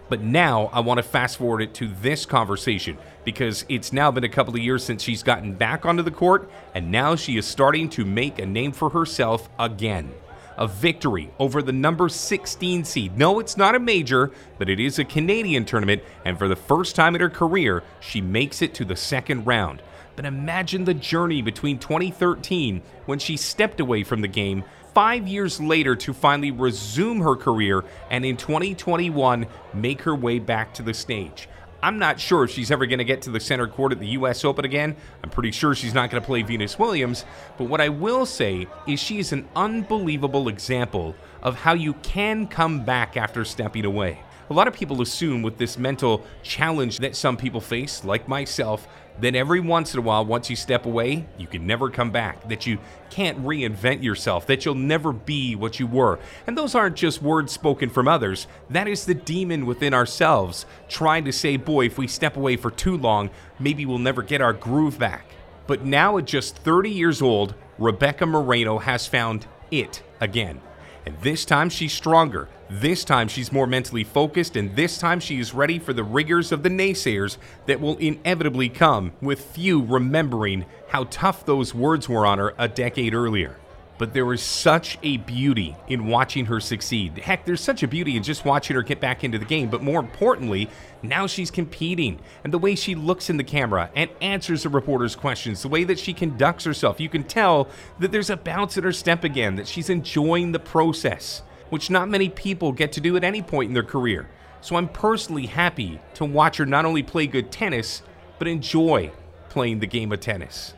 But 0.09 0.21
now 0.21 0.69
I 0.74 0.81
want 0.81 0.98
to 0.98 1.03
fast 1.03 1.38
forward 1.38 1.62
it 1.62 1.74
to 1.75 1.88
this 1.88 2.25
conversation 2.25 2.98
because 3.24 3.63
it's 3.69 3.94
now 3.94 4.12
been 4.12 4.25
a 4.25 4.30
couple 4.30 4.53
of 4.53 4.62
years 4.62 4.83
since 4.83 5.01
she's 5.01 5.24
gotten 5.24 5.53
back 5.53 5.86
onto 5.86 6.03
the 6.03 6.12
court, 6.12 6.51
and 6.75 6.92
now 6.92 7.15
she 7.15 7.38
is 7.38 7.45
starting 7.45 7.89
to 7.92 8.03
make 8.03 8.38
a 8.38 8.45
name 8.45 8.74
for 8.74 8.89
herself 8.89 9.50
again 9.57 10.12
a 10.57 10.68
victory 10.68 11.31
over 11.39 11.62
the 11.62 11.71
number 11.71 12.07
16 12.07 12.83
seed. 12.83 13.18
No, 13.18 13.39
it's 13.39 13.57
not 13.57 13.74
a 13.74 13.80
major, 13.80 14.31
but 14.59 14.69
it 14.69 14.80
is 14.80 15.00
a 15.00 15.04
Canadian 15.04 15.65
tournament, 15.65 16.04
and 16.24 16.38
for 16.38 16.47
the 16.47 16.56
first 16.56 16.95
time 16.95 17.15
in 17.15 17.21
her 17.21 17.30
career, 17.30 17.83
she 18.00 18.21
makes 18.21 18.62
it 18.62 18.74
to 18.75 18.86
the 18.86 18.95
second 18.95 19.45
round. 19.45 19.81
But 20.15 20.25
imagine 20.25 20.86
the 20.86 20.94
journey 20.94 21.42
between 21.42 21.80
2013, 21.80 22.83
when 23.06 23.18
she 23.18 23.38
stepped 23.38 23.80
away 23.80 24.04
from 24.04 24.21
the 24.21 24.27
game, 24.27 24.63
five 24.94 25.28
years 25.28 25.60
later 25.60 25.96
to 25.96 26.14
finally 26.14 26.52
resume 26.52 27.22
her 27.22 27.36
career, 27.36 27.84
and 28.10 28.26
in 28.26 28.38
2021, 28.38 29.48
make 29.74 30.02
her 30.02 30.16
way 30.16 30.40
back 30.40 30.74
to 30.76 30.84
the 30.84 30.94
stage. 30.94 31.48
I'm 31.84 31.98
not 31.98 32.20
sure 32.20 32.44
if 32.44 32.52
she's 32.52 32.70
ever 32.70 32.86
going 32.86 33.00
to 33.00 33.04
get 33.06 33.24
to 33.24 33.32
the 33.32 33.40
center 33.40 33.68
court 33.68 33.92
at 33.92 34.00
the 34.00 34.10
U.S. 34.10 34.46
Open 34.46 34.66
again. 34.66 34.96
I'm 35.24 35.32
pretty 35.32 35.52
sure 35.52 35.74
she's 35.74 35.96
not 35.96 36.12
going 36.12 36.22
to 36.22 36.26
play 36.26 36.44
Venus 36.44 36.78
Williams. 36.78 37.26
But 37.58 37.66
what 37.66 37.82
I 37.82 37.90
will 37.90 38.28
say 38.28 38.68
is 38.88 39.00
she 39.00 39.18
is 39.18 39.32
an 39.34 39.48
unbelievable 39.56 40.48
example 40.48 41.16
of 41.42 41.56
how 41.56 41.74
you 41.74 41.94
can 41.96 42.46
come 42.46 42.86
back 42.86 43.18
after 43.18 43.44
stepping 43.44 43.86
away. 43.86 44.20
A 44.51 44.53
lot 44.53 44.68
of 44.68 44.74
people 44.74 45.01
assume 45.01 45.44
with 45.44 45.57
this 45.57 45.77
mental 45.77 46.25
challenge 46.44 46.98
that 46.98 47.15
some 47.15 47.38
people 47.38 47.62
face, 47.62 48.03
like 48.03 48.27
myself, 48.27 48.86
that 49.21 49.33
every 49.33 49.62
once 49.62 49.94
in 49.94 50.00
a 50.00 50.01
while, 50.01 50.25
once 50.25 50.50
you 50.50 50.57
step 50.57 50.86
away, 50.86 51.25
you 51.38 51.48
can 51.48 51.65
never 51.65 51.89
come 51.89 52.12
back, 52.12 52.50
that 52.50 52.68
you 52.68 52.77
can't 53.09 53.42
reinvent 53.45 54.03
yourself, 54.03 54.45
that 54.48 54.65
you'll 54.65 54.75
never 54.75 55.13
be 55.13 55.56
what 55.56 55.80
you 55.80 55.88
were. 55.88 56.19
And 56.48 56.57
those 56.57 56.75
aren't 56.75 56.98
just 56.98 57.21
words 57.21 57.53
spoken 57.53 57.89
from 57.89 58.09
others, 58.09 58.45
that 58.69 58.89
is 58.89 59.06
the 59.06 59.13
demon 59.13 59.65
within 59.65 59.94
ourselves 59.94 60.65
trying 60.89 61.24
to 61.24 61.31
say, 61.31 61.56
boy, 61.56 61.86
if 61.86 61.97
we 61.97 62.09
step 62.09 62.36
away 62.36 62.57
for 62.57 62.71
too 62.71 62.97
long, 62.97 63.30
maybe 63.57 63.86
we'll 63.86 64.00
never 64.00 64.21
get 64.21 64.42
our 64.42 64.51
groove 64.51 65.00
back. 65.00 65.27
But 65.65 65.86
now, 65.86 66.18
at 66.18 66.25
just 66.25 66.57
30 66.57 66.89
years 66.89 67.21
old, 67.21 67.56
Rebecca 67.77 68.25
Marino 68.25 68.80
has 68.80 69.07
found 69.07 69.47
it 69.71 70.04
again. 70.19 70.59
And 71.06 71.18
this 71.21 71.45
time 71.45 71.69
she's 71.69 71.94
stronger. 71.94 72.48
This 72.69 73.03
time 73.03 73.27
she's 73.27 73.51
more 73.51 73.68
mentally 73.68 74.03
focused, 74.03 74.56
and 74.56 74.75
this 74.75 74.97
time 74.97 75.19
she 75.19 75.40
is 75.40 75.54
ready 75.54 75.80
for 75.80 75.94
the 75.94 76.04
rigors 76.04 76.52
of 76.52 76.64
the 76.64 76.69
naysayers 76.69 77.37
that 77.66 77.81
will 77.81 77.97
inevitably 77.97 78.69
come, 78.69 79.11
with 79.21 79.42
few 79.42 79.83
remembering 79.83 80.66
how 80.90 81.06
tough 81.06 81.45
those 81.45 81.73
words 81.73 82.07
were 82.07 82.26
on 82.26 82.37
her 82.37 82.54
a 82.57 82.68
decade 82.68 83.14
earlier 83.14 83.60
but 84.02 84.14
there 84.14 84.26
was 84.26 84.42
such 84.42 84.98
a 85.04 85.18
beauty 85.18 85.76
in 85.88 86.08
watching 86.08 86.48
her 86.48 86.60
succeed. 86.60 87.16
Heck, 87.20 87.46
there's 87.46 87.62
such 87.62 87.84
a 87.84 87.88
beauty 87.88 88.18
in 88.18 88.24
just 88.24 88.46
watching 88.46 88.76
her 88.76 88.81
get 88.81 89.00
back 89.00 89.24
into 89.24 89.38
the 89.38 89.46
game, 89.46 89.70
but 89.70 89.84
more 89.84 90.00
importantly, 90.00 90.68
now 91.04 91.28
she's 91.28 91.52
competing 91.52 92.20
and 92.44 92.52
the 92.52 92.58
way 92.58 92.74
she 92.74 92.96
looks 92.96 93.30
in 93.30 93.38
the 93.38 93.44
camera 93.44 93.92
and 93.96 94.10
answers 94.20 94.64
the 94.64 94.70
reporters' 94.70 95.16
questions, 95.16 95.62
the 95.62 95.68
way 95.68 95.84
that 95.84 96.00
she 96.00 96.14
conducts 96.14 96.66
herself, 96.66 97.00
you 97.00 97.10
can 97.10 97.24
tell 97.24 97.70
that 98.00 98.12
there's 98.12 98.31
a 98.31 98.38
bounce 98.38 98.76
in 98.76 98.84
her 98.84 98.92
step 98.92 99.24
again, 99.24 99.54
that 99.54 99.68
she's 99.68 99.92
enjoying 99.92 100.52
the 100.52 100.58
process, 100.58 101.44
which 101.70 101.92
not 101.92 102.10
many 102.10 102.28
people 102.28 102.72
get 102.72 102.92
to 102.94 103.02
do 103.02 103.16
at 103.16 103.24
any 103.24 103.44
point 103.44 103.68
in 103.68 103.76
their 103.76 103.84
career. 103.84 104.28
So 104.62 104.78
I'm 104.78 104.90
personally 104.90 105.46
happy 105.46 106.00
to 106.16 106.26
watch 106.26 106.58
her 106.58 106.66
not 106.66 106.86
only 106.86 107.04
play 107.04 107.28
good 107.28 107.52
tennis, 107.52 108.02
but 108.40 108.48
enjoy 108.48 109.12
playing 109.50 109.78
the 109.78 109.86
game 109.86 110.12
of 110.12 110.22
tennis. 110.22 110.74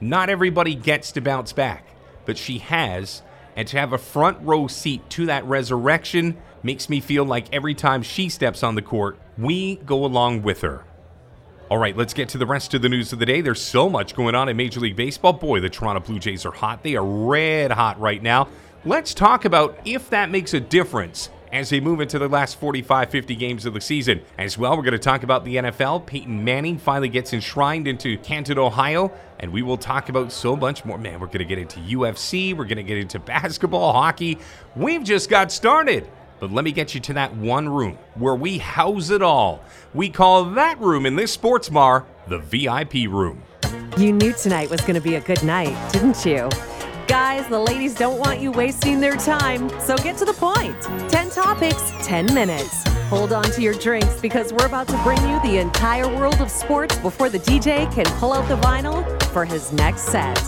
Not 0.00 0.30
everybody 0.30 0.76
gets 0.76 1.10
to 1.10 1.20
bounce 1.20 1.52
back 1.52 1.84
but 2.28 2.36
she 2.36 2.58
has. 2.58 3.22
And 3.56 3.66
to 3.68 3.78
have 3.78 3.94
a 3.94 3.98
front 3.98 4.36
row 4.42 4.66
seat 4.66 5.08
to 5.10 5.24
that 5.26 5.46
resurrection 5.46 6.36
makes 6.62 6.90
me 6.90 7.00
feel 7.00 7.24
like 7.24 7.46
every 7.54 7.74
time 7.74 8.02
she 8.02 8.28
steps 8.28 8.62
on 8.62 8.74
the 8.74 8.82
court, 8.82 9.18
we 9.38 9.76
go 9.76 10.04
along 10.04 10.42
with 10.42 10.60
her. 10.60 10.84
All 11.70 11.78
right, 11.78 11.96
let's 11.96 12.12
get 12.12 12.28
to 12.30 12.38
the 12.38 12.44
rest 12.44 12.74
of 12.74 12.82
the 12.82 12.88
news 12.90 13.14
of 13.14 13.18
the 13.18 13.24
day. 13.24 13.40
There's 13.40 13.62
so 13.62 13.88
much 13.88 14.14
going 14.14 14.34
on 14.34 14.50
in 14.50 14.58
Major 14.58 14.78
League 14.78 14.94
Baseball. 14.94 15.32
Boy, 15.32 15.60
the 15.60 15.70
Toronto 15.70 16.00
Blue 16.00 16.18
Jays 16.18 16.44
are 16.44 16.52
hot. 16.52 16.82
They 16.82 16.96
are 16.96 17.04
red 17.04 17.70
hot 17.70 17.98
right 17.98 18.22
now. 18.22 18.48
Let's 18.84 19.14
talk 19.14 19.46
about 19.46 19.78
if 19.86 20.10
that 20.10 20.30
makes 20.30 20.52
a 20.52 20.60
difference 20.60 21.30
as 21.52 21.70
they 21.70 21.80
move 21.80 22.00
into 22.00 22.18
the 22.18 22.28
last 22.28 22.58
45 22.58 23.10
50 23.10 23.36
games 23.36 23.66
of 23.66 23.74
the 23.74 23.80
season. 23.80 24.22
As 24.36 24.58
well, 24.58 24.76
we're 24.76 24.82
going 24.82 24.92
to 24.92 24.98
talk 24.98 25.22
about 25.22 25.44
the 25.44 25.56
NFL. 25.56 26.06
Peyton 26.06 26.44
Manning 26.44 26.78
finally 26.78 27.08
gets 27.08 27.32
enshrined 27.32 27.86
into 27.86 28.18
Canton, 28.18 28.58
Ohio, 28.58 29.12
and 29.38 29.52
we 29.52 29.62
will 29.62 29.78
talk 29.78 30.08
about 30.08 30.32
so 30.32 30.56
much 30.56 30.84
more. 30.84 30.98
Man, 30.98 31.20
we're 31.20 31.26
going 31.26 31.38
to 31.38 31.44
get 31.44 31.58
into 31.58 31.80
UFC, 31.80 32.56
we're 32.56 32.64
going 32.64 32.76
to 32.76 32.82
get 32.82 32.98
into 32.98 33.18
basketball, 33.18 33.92
hockey. 33.92 34.38
We've 34.76 35.04
just 35.04 35.30
got 35.30 35.52
started. 35.52 36.08
But 36.40 36.52
let 36.52 36.64
me 36.64 36.70
get 36.70 36.94
you 36.94 37.00
to 37.00 37.12
that 37.14 37.34
one 37.34 37.68
room 37.68 37.98
where 38.14 38.34
we 38.34 38.58
house 38.58 39.10
it 39.10 39.22
all. 39.22 39.62
We 39.92 40.08
call 40.08 40.44
that 40.44 40.78
room 40.80 41.04
in 41.04 41.16
this 41.16 41.32
sports 41.32 41.68
bar 41.68 42.06
the 42.28 42.38
VIP 42.38 43.10
room. 43.10 43.42
You 43.96 44.12
knew 44.12 44.32
tonight 44.32 44.70
was 44.70 44.80
going 44.82 44.94
to 44.94 45.00
be 45.00 45.16
a 45.16 45.20
good 45.20 45.42
night, 45.42 45.92
didn't 45.92 46.24
you? 46.24 46.48
Guys, 47.08 47.48
the 47.48 47.58
ladies 47.58 47.94
don't 47.94 48.18
want 48.18 48.38
you 48.38 48.52
wasting 48.52 49.00
their 49.00 49.16
time, 49.16 49.70
so 49.80 49.96
get 49.96 50.18
to 50.18 50.26
the 50.26 50.34
point. 50.34 50.78
10 51.10 51.30
topics, 51.30 51.90
10 52.02 52.34
minutes. 52.34 52.84
Hold 53.08 53.32
on 53.32 53.44
to 53.52 53.62
your 53.62 53.72
drinks 53.72 54.20
because 54.20 54.52
we're 54.52 54.66
about 54.66 54.86
to 54.88 55.02
bring 55.02 55.16
you 55.26 55.40
the 55.40 55.56
entire 55.56 56.06
world 56.06 56.42
of 56.42 56.50
sports 56.50 56.98
before 56.98 57.30
the 57.30 57.38
DJ 57.38 57.90
can 57.90 58.04
pull 58.18 58.34
out 58.34 58.46
the 58.50 58.56
vinyl 58.56 59.02
for 59.32 59.46
his 59.46 59.72
next 59.72 60.02
set. 60.02 60.38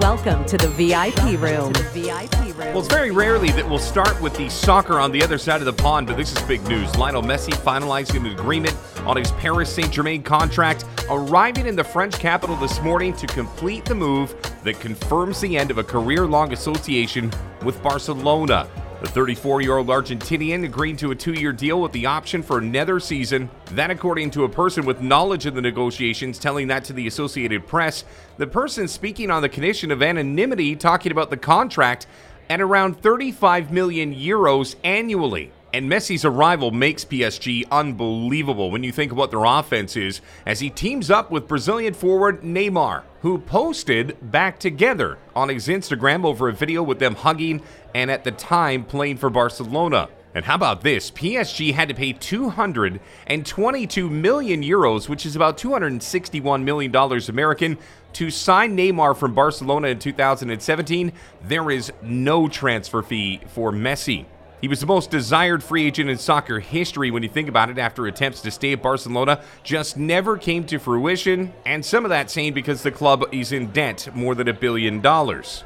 Welcome 0.00 0.46
to 0.46 0.56
the 0.56 0.68
VIP 0.68 1.38
room. 1.38 1.74
The 1.74 1.86
VIP 1.92 2.56
room. 2.56 2.68
Well, 2.72 2.78
it's 2.78 2.88
very 2.88 3.10
rarely 3.10 3.50
that 3.50 3.68
we'll 3.68 3.78
start 3.78 4.18
with 4.22 4.34
the 4.34 4.48
soccer 4.48 4.98
on 4.98 5.12
the 5.12 5.22
other 5.22 5.36
side 5.36 5.60
of 5.60 5.66
the 5.66 5.74
pond, 5.74 6.06
but 6.06 6.16
this 6.16 6.34
is 6.34 6.40
big 6.44 6.66
news. 6.68 6.96
Lionel 6.96 7.20
Messi 7.20 7.52
finalizing 7.52 8.24
an 8.24 8.32
agreement 8.32 8.74
on 9.00 9.18
his 9.18 9.30
Paris 9.32 9.70
Saint 9.70 9.92
Germain 9.92 10.22
contract, 10.22 10.86
arriving 11.10 11.66
in 11.66 11.76
the 11.76 11.84
French 11.84 12.18
capital 12.18 12.56
this 12.56 12.80
morning 12.80 13.12
to 13.12 13.26
complete 13.26 13.84
the 13.84 13.94
move 13.94 14.34
that 14.64 14.80
confirms 14.80 15.38
the 15.42 15.54
end 15.54 15.70
of 15.70 15.76
a 15.76 15.84
career 15.84 16.26
long 16.26 16.54
association 16.54 17.30
with 17.62 17.82
Barcelona. 17.82 18.66
The 19.06 19.12
34 19.12 19.62
year 19.62 19.76
old 19.76 19.86
Argentinian 19.86 20.64
agreed 20.64 20.98
to 20.98 21.12
a 21.12 21.14
two 21.14 21.32
year 21.32 21.52
deal 21.52 21.80
with 21.80 21.92
the 21.92 22.06
option 22.06 22.42
for 22.42 22.58
another 22.58 22.98
season. 22.98 23.48
That, 23.70 23.92
according 23.92 24.32
to 24.32 24.42
a 24.42 24.48
person 24.48 24.84
with 24.84 25.00
knowledge 25.00 25.46
of 25.46 25.54
the 25.54 25.60
negotiations, 25.60 26.40
telling 26.40 26.66
that 26.66 26.84
to 26.86 26.92
the 26.92 27.06
Associated 27.06 27.68
Press. 27.68 28.04
The 28.36 28.48
person 28.48 28.88
speaking 28.88 29.30
on 29.30 29.42
the 29.42 29.48
condition 29.48 29.92
of 29.92 30.02
anonymity, 30.02 30.74
talking 30.74 31.12
about 31.12 31.30
the 31.30 31.36
contract 31.36 32.08
at 32.50 32.60
around 32.60 33.00
35 33.00 33.70
million 33.70 34.12
euros 34.12 34.74
annually. 34.82 35.52
And 35.76 35.92
Messi's 35.92 36.24
arrival 36.24 36.70
makes 36.70 37.04
PSG 37.04 37.68
unbelievable 37.70 38.70
when 38.70 38.82
you 38.82 38.90
think 38.90 39.12
of 39.12 39.18
what 39.18 39.30
their 39.30 39.44
offense 39.44 39.94
is 39.94 40.22
as 40.46 40.60
he 40.60 40.70
teams 40.70 41.10
up 41.10 41.30
with 41.30 41.46
Brazilian 41.46 41.92
forward 41.92 42.40
Neymar, 42.40 43.02
who 43.20 43.36
posted 43.36 44.16
back 44.22 44.58
together 44.58 45.18
on 45.34 45.50
his 45.50 45.68
Instagram 45.68 46.24
over 46.24 46.48
a 46.48 46.54
video 46.54 46.82
with 46.82 46.98
them 46.98 47.14
hugging 47.14 47.60
and 47.94 48.10
at 48.10 48.24
the 48.24 48.30
time 48.30 48.84
playing 48.84 49.18
for 49.18 49.28
Barcelona. 49.28 50.08
And 50.34 50.46
how 50.46 50.54
about 50.54 50.80
this? 50.80 51.10
PSG 51.10 51.74
had 51.74 51.90
to 51.90 51.94
pay 51.94 52.14
222 52.14 54.08
million 54.08 54.62
euros, 54.62 55.10
which 55.10 55.26
is 55.26 55.36
about 55.36 55.58
261 55.58 56.64
million 56.64 56.90
dollars 56.90 57.28
American, 57.28 57.76
to 58.14 58.30
sign 58.30 58.78
Neymar 58.78 59.14
from 59.14 59.34
Barcelona 59.34 59.88
in 59.88 59.98
2017. 59.98 61.12
There 61.42 61.70
is 61.70 61.92
no 62.00 62.48
transfer 62.48 63.02
fee 63.02 63.42
for 63.48 63.72
Messi. 63.72 64.24
He 64.66 64.68
was 64.68 64.80
the 64.80 64.86
most 64.86 65.12
desired 65.12 65.62
free 65.62 65.86
agent 65.86 66.10
in 66.10 66.18
soccer 66.18 66.58
history 66.58 67.12
when 67.12 67.22
you 67.22 67.28
think 67.28 67.48
about 67.48 67.70
it 67.70 67.78
after 67.78 68.08
attempts 68.08 68.40
to 68.40 68.50
stay 68.50 68.72
at 68.72 68.82
Barcelona 68.82 69.40
just 69.62 69.96
never 69.96 70.36
came 70.36 70.64
to 70.64 70.80
fruition, 70.80 71.52
and 71.64 71.84
some 71.86 72.04
of 72.04 72.08
that 72.08 72.32
saying 72.32 72.54
because 72.54 72.82
the 72.82 72.90
club 72.90 73.24
is 73.30 73.52
in 73.52 73.68
debt 73.68 74.08
more 74.12 74.34
than 74.34 74.48
a 74.48 74.52
billion 74.52 75.00
dollars. 75.00 75.62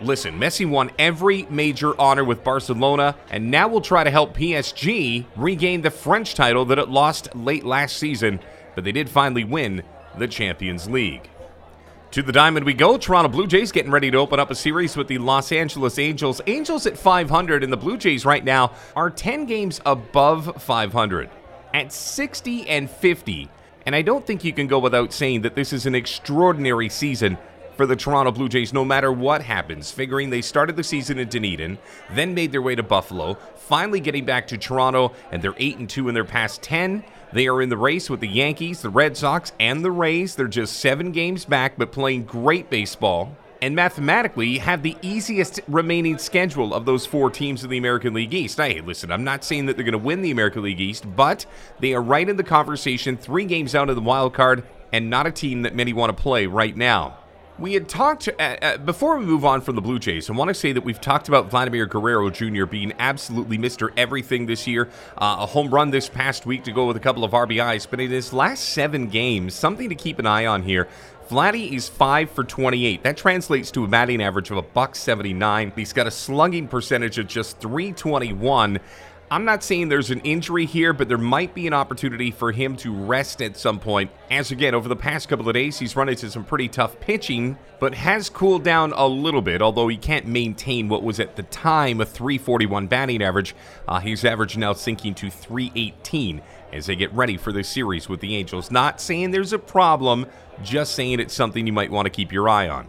Listen, 0.00 0.36
Messi 0.36 0.68
won 0.68 0.90
every 0.98 1.44
major 1.48 1.94
honor 2.00 2.24
with 2.24 2.42
Barcelona, 2.42 3.14
and 3.30 3.52
now 3.52 3.68
will 3.68 3.80
try 3.80 4.02
to 4.02 4.10
help 4.10 4.36
PSG 4.36 5.26
regain 5.36 5.82
the 5.82 5.90
French 5.92 6.34
title 6.34 6.64
that 6.64 6.78
it 6.80 6.88
lost 6.88 7.32
late 7.36 7.64
last 7.64 7.98
season, 7.98 8.40
but 8.74 8.82
they 8.82 8.90
did 8.90 9.08
finally 9.08 9.44
win 9.44 9.84
the 10.18 10.26
Champions 10.26 10.90
League. 10.90 11.30
To 12.12 12.22
the 12.22 12.32
diamond 12.32 12.66
we 12.66 12.74
go. 12.74 12.98
Toronto 12.98 13.28
Blue 13.28 13.46
Jays 13.46 13.70
getting 13.70 13.92
ready 13.92 14.10
to 14.10 14.16
open 14.16 14.40
up 14.40 14.50
a 14.50 14.54
series 14.56 14.96
with 14.96 15.06
the 15.06 15.18
Los 15.18 15.52
Angeles 15.52 15.96
Angels. 15.96 16.40
Angels 16.48 16.84
at 16.86 16.98
500, 16.98 17.62
and 17.62 17.72
the 17.72 17.76
Blue 17.76 17.96
Jays 17.96 18.24
right 18.24 18.44
now 18.44 18.72
are 18.96 19.10
10 19.10 19.46
games 19.46 19.80
above 19.86 20.60
500 20.60 21.30
at 21.72 21.92
60 21.92 22.68
and 22.68 22.90
50. 22.90 23.48
And 23.86 23.94
I 23.94 24.02
don't 24.02 24.26
think 24.26 24.42
you 24.42 24.52
can 24.52 24.66
go 24.66 24.80
without 24.80 25.12
saying 25.12 25.42
that 25.42 25.54
this 25.54 25.72
is 25.72 25.86
an 25.86 25.94
extraordinary 25.94 26.88
season 26.88 27.38
for 27.76 27.86
the 27.86 27.94
Toronto 27.94 28.32
Blue 28.32 28.48
Jays 28.48 28.72
no 28.72 28.84
matter 28.84 29.12
what 29.12 29.40
happens, 29.40 29.92
figuring 29.92 30.30
they 30.30 30.42
started 30.42 30.74
the 30.74 30.82
season 30.82 31.20
in 31.20 31.28
Dunedin, 31.28 31.78
then 32.10 32.34
made 32.34 32.50
their 32.50 32.60
way 32.60 32.74
to 32.74 32.82
Buffalo, 32.82 33.34
finally 33.54 34.00
getting 34.00 34.24
back 34.24 34.48
to 34.48 34.58
Toronto, 34.58 35.12
and 35.30 35.40
they're 35.40 35.54
8 35.56 35.78
and 35.78 35.88
2 35.88 36.08
in 36.08 36.14
their 36.14 36.24
past 36.24 36.60
10. 36.60 37.04
They 37.32 37.46
are 37.46 37.62
in 37.62 37.68
the 37.68 37.76
race 37.76 38.10
with 38.10 38.20
the 38.20 38.28
Yankees, 38.28 38.82
the 38.82 38.90
Red 38.90 39.16
Sox, 39.16 39.52
and 39.60 39.84
the 39.84 39.92
Rays. 39.92 40.34
They're 40.34 40.48
just 40.48 40.78
seven 40.80 41.12
games 41.12 41.44
back, 41.44 41.78
but 41.78 41.92
playing 41.92 42.24
great 42.24 42.70
baseball. 42.70 43.36
And 43.62 43.76
mathematically, 43.76 44.58
have 44.58 44.82
the 44.82 44.96
easiest 45.02 45.60
remaining 45.68 46.18
schedule 46.18 46.74
of 46.74 46.86
those 46.86 47.06
four 47.06 47.30
teams 47.30 47.62
in 47.62 47.70
the 47.70 47.78
American 47.78 48.14
League 48.14 48.32
East. 48.34 48.56
Hey, 48.56 48.80
listen, 48.80 49.12
I'm 49.12 49.22
not 49.22 49.44
saying 49.44 49.66
that 49.66 49.76
they're 49.76 49.84
going 49.84 49.92
to 49.92 49.98
win 49.98 50.22
the 50.22 50.30
American 50.30 50.62
League 50.62 50.80
East, 50.80 51.04
but 51.14 51.46
they 51.78 51.94
are 51.94 52.02
right 52.02 52.28
in 52.28 52.36
the 52.36 52.42
conversation, 52.42 53.16
three 53.16 53.44
games 53.44 53.74
out 53.74 53.90
of 53.90 53.96
the 53.96 54.02
wild 54.02 54.34
card, 54.34 54.64
and 54.92 55.10
not 55.10 55.26
a 55.26 55.30
team 55.30 55.62
that 55.62 55.74
many 55.74 55.92
want 55.92 56.16
to 56.16 56.20
play 56.20 56.46
right 56.46 56.76
now. 56.76 57.18
We 57.60 57.74
had 57.74 57.90
talked 57.90 58.26
uh, 58.26 58.42
uh, 58.42 58.78
before 58.78 59.18
we 59.18 59.26
move 59.26 59.44
on 59.44 59.60
from 59.60 59.74
the 59.74 59.82
Blue 59.82 59.98
Jays. 59.98 60.30
I 60.30 60.32
want 60.32 60.48
to 60.48 60.54
say 60.54 60.72
that 60.72 60.82
we've 60.82 61.00
talked 61.00 61.28
about 61.28 61.50
Vladimir 61.50 61.84
Guerrero 61.84 62.30
Jr. 62.30 62.64
being 62.64 62.94
absolutely 62.98 63.58
Mr. 63.58 63.90
Everything 63.98 64.46
this 64.46 64.66
year. 64.66 64.88
Uh, 65.18 65.36
a 65.40 65.46
home 65.46 65.68
run 65.68 65.90
this 65.90 66.08
past 66.08 66.46
week 66.46 66.64
to 66.64 66.72
go 66.72 66.86
with 66.86 66.96
a 66.96 67.00
couple 67.00 67.22
of 67.22 67.32
RBIs, 67.32 67.86
but 67.90 68.00
in 68.00 68.10
his 68.10 68.32
last 68.32 68.70
seven 68.70 69.08
games, 69.08 69.52
something 69.52 69.90
to 69.90 69.94
keep 69.94 70.18
an 70.18 70.24
eye 70.24 70.46
on 70.46 70.62
here. 70.62 70.88
Vladdy 71.28 71.72
is 71.72 71.86
5 71.86 72.30
for 72.30 72.44
28. 72.44 73.02
That 73.02 73.18
translates 73.18 73.70
to 73.72 73.84
a 73.84 73.86
batting 73.86 74.22
average 74.22 74.50
of 74.50 74.56
a 74.56 74.62
buck 74.62 74.96
79. 74.96 75.72
He's 75.76 75.92
got 75.92 76.06
a 76.06 76.10
slugging 76.10 76.66
percentage 76.66 77.18
of 77.18 77.26
just 77.26 77.60
321. 77.60 78.80
I'm 79.32 79.44
not 79.44 79.62
saying 79.62 79.88
there's 79.88 80.10
an 80.10 80.18
injury 80.22 80.66
here, 80.66 80.92
but 80.92 81.06
there 81.06 81.16
might 81.16 81.54
be 81.54 81.68
an 81.68 81.72
opportunity 81.72 82.32
for 82.32 82.50
him 82.50 82.76
to 82.78 82.92
rest 82.92 83.40
at 83.40 83.56
some 83.56 83.78
point. 83.78 84.10
As 84.28 84.50
again, 84.50 84.74
over 84.74 84.88
the 84.88 84.96
past 84.96 85.28
couple 85.28 85.48
of 85.48 85.54
days, 85.54 85.78
he's 85.78 85.94
run 85.94 86.08
into 86.08 86.28
some 86.28 86.44
pretty 86.44 86.66
tough 86.66 86.98
pitching, 86.98 87.56
but 87.78 87.94
has 87.94 88.28
cooled 88.28 88.64
down 88.64 88.92
a 88.96 89.06
little 89.06 89.40
bit, 89.40 89.62
although 89.62 89.86
he 89.86 89.96
can't 89.96 90.26
maintain 90.26 90.88
what 90.88 91.04
was 91.04 91.20
at 91.20 91.36
the 91.36 91.44
time 91.44 92.00
a 92.00 92.04
341 92.04 92.88
batting 92.88 93.22
average. 93.22 93.54
Uh, 93.86 94.00
his 94.00 94.24
average 94.24 94.56
now 94.56 94.72
sinking 94.72 95.14
to 95.14 95.30
318 95.30 96.42
as 96.72 96.86
they 96.86 96.96
get 96.96 97.12
ready 97.14 97.36
for 97.36 97.52
this 97.52 97.68
series 97.68 98.08
with 98.08 98.18
the 98.18 98.34
Angels. 98.34 98.72
Not 98.72 99.00
saying 99.00 99.30
there's 99.30 99.52
a 99.52 99.60
problem, 99.60 100.26
just 100.64 100.96
saying 100.96 101.20
it's 101.20 101.34
something 101.34 101.68
you 101.68 101.72
might 101.72 101.92
want 101.92 102.06
to 102.06 102.10
keep 102.10 102.32
your 102.32 102.48
eye 102.48 102.68
on. 102.68 102.88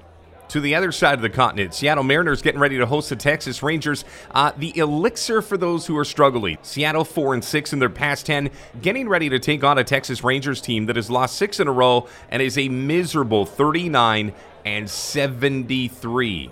To 0.51 0.60
the 0.60 0.75
other 0.75 0.91
side 0.91 1.13
of 1.13 1.22
the 1.22 1.29
continent, 1.29 1.74
Seattle 1.74 2.03
Mariners 2.03 2.41
getting 2.41 2.60
ready 2.60 2.77
to 2.77 2.86
host 2.86 3.08
the 3.08 3.15
Texas 3.15 3.63
Rangers. 3.63 4.03
Uh, 4.31 4.51
the 4.58 4.77
elixir 4.77 5.41
for 5.41 5.55
those 5.55 5.86
who 5.86 5.98
are 5.98 6.03
struggling. 6.03 6.58
Seattle 6.62 7.05
four 7.05 7.34
and 7.34 7.41
six 7.41 7.72
in 7.72 7.79
their 7.79 7.89
past 7.89 8.25
ten, 8.25 8.50
getting 8.81 9.08
ready 9.08 9.29
to 9.29 9.39
take 9.39 9.63
on 9.63 9.77
a 9.77 9.86
Texas 9.86 10.25
Rangers 10.25 10.60
team 10.60 10.88
that 10.88 10.98
has 10.98 11.10
lost 11.10 11.38
six 11.38 11.62
in 11.62 11.70
a 11.70 11.72
row 11.72 12.05
and 12.29 12.41
is 12.41 12.58
a 12.58 12.67
miserable 12.67 13.46
39 13.46 14.34
and 14.65 14.89
73. 14.89 16.50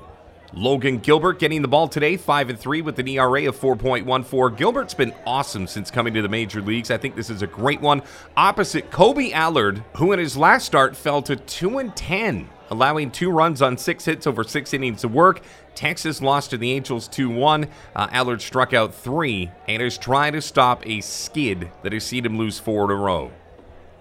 Logan 0.53 0.99
Gilbert 0.99 1.37
getting 1.37 1.61
the 1.61 1.67
ball 1.67 1.89
today, 1.89 2.15
5 2.15 2.51
and 2.51 2.57
3 2.57 2.81
with 2.81 2.99
an 2.99 3.07
ERA 3.09 3.49
of 3.49 3.59
4.14. 3.59 4.55
Gilbert's 4.55 4.93
been 4.93 5.13
awesome 5.25 5.67
since 5.67 5.91
coming 5.91 6.13
to 6.13 6.21
the 6.21 6.29
major 6.29 6.61
leagues. 6.61 6.89
I 6.89 6.97
think 6.97 7.17
this 7.17 7.29
is 7.29 7.41
a 7.41 7.47
great 7.47 7.81
one. 7.81 8.01
Opposite 8.37 8.91
Kolby 8.91 9.33
Allard, 9.33 9.83
who 9.97 10.13
in 10.13 10.19
his 10.19 10.37
last 10.37 10.65
start 10.65 10.95
fell 10.95 11.21
to 11.23 11.35
2 11.35 11.79
and 11.79 11.93
10 11.97 12.49
allowing 12.69 13.11
two 13.11 13.29
runs 13.29 13.61
on 13.61 13.77
six 13.77 14.05
hits 14.05 14.27
over 14.27 14.43
six 14.43 14.73
innings 14.73 15.03
of 15.03 15.13
work. 15.13 15.41
Texas 15.75 16.21
lost 16.21 16.49
to 16.49 16.57
the 16.57 16.71
Angels 16.71 17.07
2 17.07 17.29
1. 17.29 17.67
Uh, 17.95 18.07
Allard 18.11 18.41
struck 18.41 18.73
out 18.73 18.93
three 18.93 19.51
and 19.67 19.81
is 19.81 19.97
trying 19.97 20.33
to 20.33 20.41
stop 20.41 20.85
a 20.85 21.01
skid 21.01 21.71
that 21.83 21.93
has 21.93 22.03
seen 22.03 22.25
him 22.25 22.37
lose 22.37 22.59
four 22.59 22.85
in 22.85 22.91
a 22.91 22.95
row. 22.95 23.31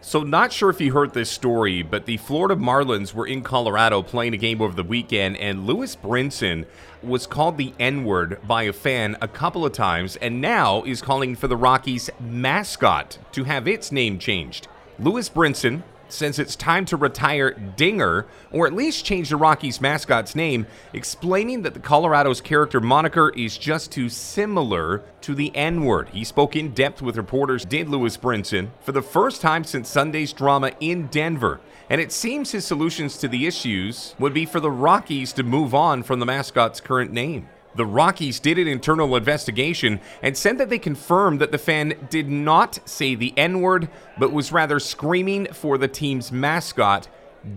So, 0.01 0.23
not 0.23 0.53
sure 0.53 0.71
if 0.71 0.81
you 0.81 0.93
heard 0.93 1.13
this 1.13 1.29
story, 1.29 1.83
but 1.83 2.07
the 2.07 2.19
Florida 2.19 2.55
Marlins 2.55 3.13
were 3.13 3.27
in 3.27 3.43
Colorado 3.43 4.01
playing 4.01 4.33
a 4.33 4.37
game 4.37 4.63
over 4.63 4.75
the 4.75 4.85
weekend, 4.85 5.37
and 5.39 5.67
Lewis 5.67 5.97
Brinson 5.97 6.67
was 7.03 7.27
called 7.27 7.59
the 7.59 7.75
N 7.81 8.05
word 8.05 8.39
by 8.47 8.63
a 8.63 8.73
fan 8.73 9.17
a 9.21 9.27
couple 9.27 9.67
of 9.67 9.73
times, 9.73 10.15
and 10.17 10.41
now 10.41 10.85
is 10.85 11.03
calling 11.03 11.35
for 11.35 11.49
the 11.49 11.57
Rockies' 11.57 12.11
mascot 12.21 13.19
to 13.33 13.45
have 13.45 13.67
its 13.67 13.91
name 13.91 14.21
changed. 14.21 14.69
Lewis 15.01 15.29
Brinson, 15.29 15.83
since 16.09 16.39
it's 16.39 16.57
time 16.57 16.85
to 16.87 16.97
retire 16.97 17.51
Dinger, 17.77 18.27
or 18.51 18.67
at 18.67 18.73
least 18.73 19.05
change 19.05 19.31
the 19.31 19.37
Rockies 19.37 19.81
mascot's 19.81 20.35
name, 20.35 20.67
explaining 20.93 21.63
that 21.63 21.75
the 21.75 21.81
Colorado's 21.81 22.41
character 22.41 22.81
moniker 22.81 23.31
is 23.31 23.59
just 23.59 23.93
too 23.93 24.09
similar 24.09 25.03
to 25.23 25.35
the 25.35 25.55
N 25.55 25.85
word. 25.85 26.09
He 26.11 26.25
spoke 26.25 26.57
in 26.57 26.73
depth 26.73 27.03
with 27.03 27.17
reporters, 27.17 27.65
did 27.65 27.89
Lewis 27.89 28.17
Brinson, 28.17 28.71
for 28.81 28.93
the 28.93 29.03
first 29.03 29.41
time 29.41 29.65
since 29.65 29.89
Sunday's 29.89 30.33
drama 30.33 30.73
in 30.81 31.07
Denver. 31.09 31.61
And 31.91 32.01
it 32.01 32.13
seems 32.13 32.53
his 32.53 32.67
solutions 32.67 33.17
to 33.19 33.29
the 33.29 33.47
issues 33.47 34.15
would 34.19 34.35
be 34.35 34.45
for 34.45 34.61
the 34.61 34.71
Rockies 34.71 35.33
to 35.35 35.43
move 35.43 35.75
on 35.75 36.03
from 36.03 36.21
the 36.21 36.27
mascot's 36.27 36.81
current 36.81 37.13
name. 37.13 37.49
The 37.79 37.87
Rockies 37.87 38.41
did 38.41 38.59
an 38.59 38.67
internal 38.67 39.15
investigation 39.15 40.01
and 40.21 40.37
said 40.37 40.59
that 40.59 40.69
they 40.69 40.81
confirmed 40.81 41.39
that 41.41 41.53
the 41.53 41.59
fan 41.59 41.95
did 42.11 42.29
not 42.29 42.81
say 42.85 43.15
the 43.15 43.33
N 43.37 43.61
word, 43.61 43.89
but 44.19 44.33
was 44.33 44.51
rather 44.51 44.81
screaming 44.81 45.47
for 45.53 45.79
the 45.79 45.87
team's 45.87 46.33
mascot, 46.33 47.07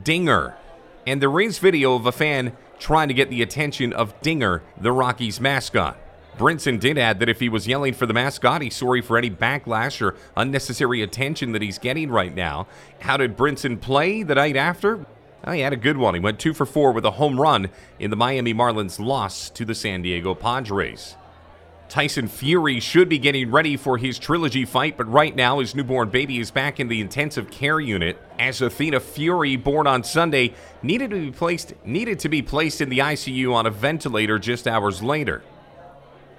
Dinger. 0.03 0.55
And 1.07 1.23
there 1.23 1.41
is 1.41 1.57
video 1.57 1.95
of 1.95 2.05
a 2.05 2.11
fan 2.11 2.55
trying 2.77 3.07
to 3.07 3.15
get 3.15 3.31
the 3.31 3.41
attention 3.41 3.93
of 3.93 4.13
Dinger, 4.21 4.61
the 4.79 4.91
Rockies 4.91 5.41
mascot. 5.41 5.97
Brinson 6.37 6.79
did 6.79 6.99
add 6.99 7.19
that 7.19 7.27
if 7.27 7.39
he 7.39 7.49
was 7.49 7.67
yelling 7.67 7.95
for 7.95 8.05
the 8.05 8.13
mascot, 8.13 8.61
he's 8.61 8.75
sorry 8.75 9.01
for 9.01 9.17
any 9.17 9.31
backlash 9.31 10.05
or 10.05 10.15
unnecessary 10.37 11.01
attention 11.01 11.51
that 11.53 11.63
he's 11.63 11.79
getting 11.79 12.11
right 12.11 12.35
now. 12.35 12.67
How 12.99 13.17
did 13.17 13.35
Brinson 13.35 13.81
play 13.81 14.21
the 14.21 14.35
night 14.35 14.55
after? 14.55 15.03
Oh, 15.43 15.51
he 15.51 15.61
had 15.61 15.73
a 15.73 15.77
good 15.77 15.97
one. 15.97 16.13
He 16.13 16.19
went 16.19 16.39
two 16.39 16.53
for 16.53 16.65
four 16.65 16.91
with 16.91 17.05
a 17.05 17.11
home 17.11 17.39
run 17.39 17.69
in 17.99 18.11
the 18.11 18.15
Miami 18.15 18.53
Marlins 18.53 18.99
loss 18.99 19.49
to 19.51 19.65
the 19.65 19.73
San 19.73 20.03
Diego 20.03 20.35
Padres. 20.35 21.15
Tyson 21.91 22.29
Fury 22.29 22.79
should 22.79 23.09
be 23.09 23.19
getting 23.19 23.51
ready 23.51 23.75
for 23.75 23.97
his 23.97 24.17
trilogy 24.17 24.63
fight, 24.63 24.95
but 24.95 25.11
right 25.11 25.35
now 25.35 25.59
his 25.59 25.75
newborn 25.75 26.09
baby 26.09 26.39
is 26.39 26.49
back 26.49 26.79
in 26.79 26.87
the 26.87 27.01
intensive 27.01 27.51
care 27.51 27.81
unit 27.81 28.17
as 28.39 28.61
Athena 28.61 29.01
Fury, 29.01 29.57
born 29.57 29.87
on 29.87 30.01
Sunday, 30.03 30.53
needed 30.81 31.09
to 31.09 31.17
be 31.17 31.31
placed 31.31 31.73
needed 31.83 32.19
to 32.19 32.29
be 32.29 32.41
placed 32.41 32.79
in 32.79 32.87
the 32.87 32.99
ICU 32.99 33.53
on 33.53 33.65
a 33.65 33.69
ventilator 33.71 34.39
just 34.39 34.69
hours 34.69 35.03
later. 35.03 35.43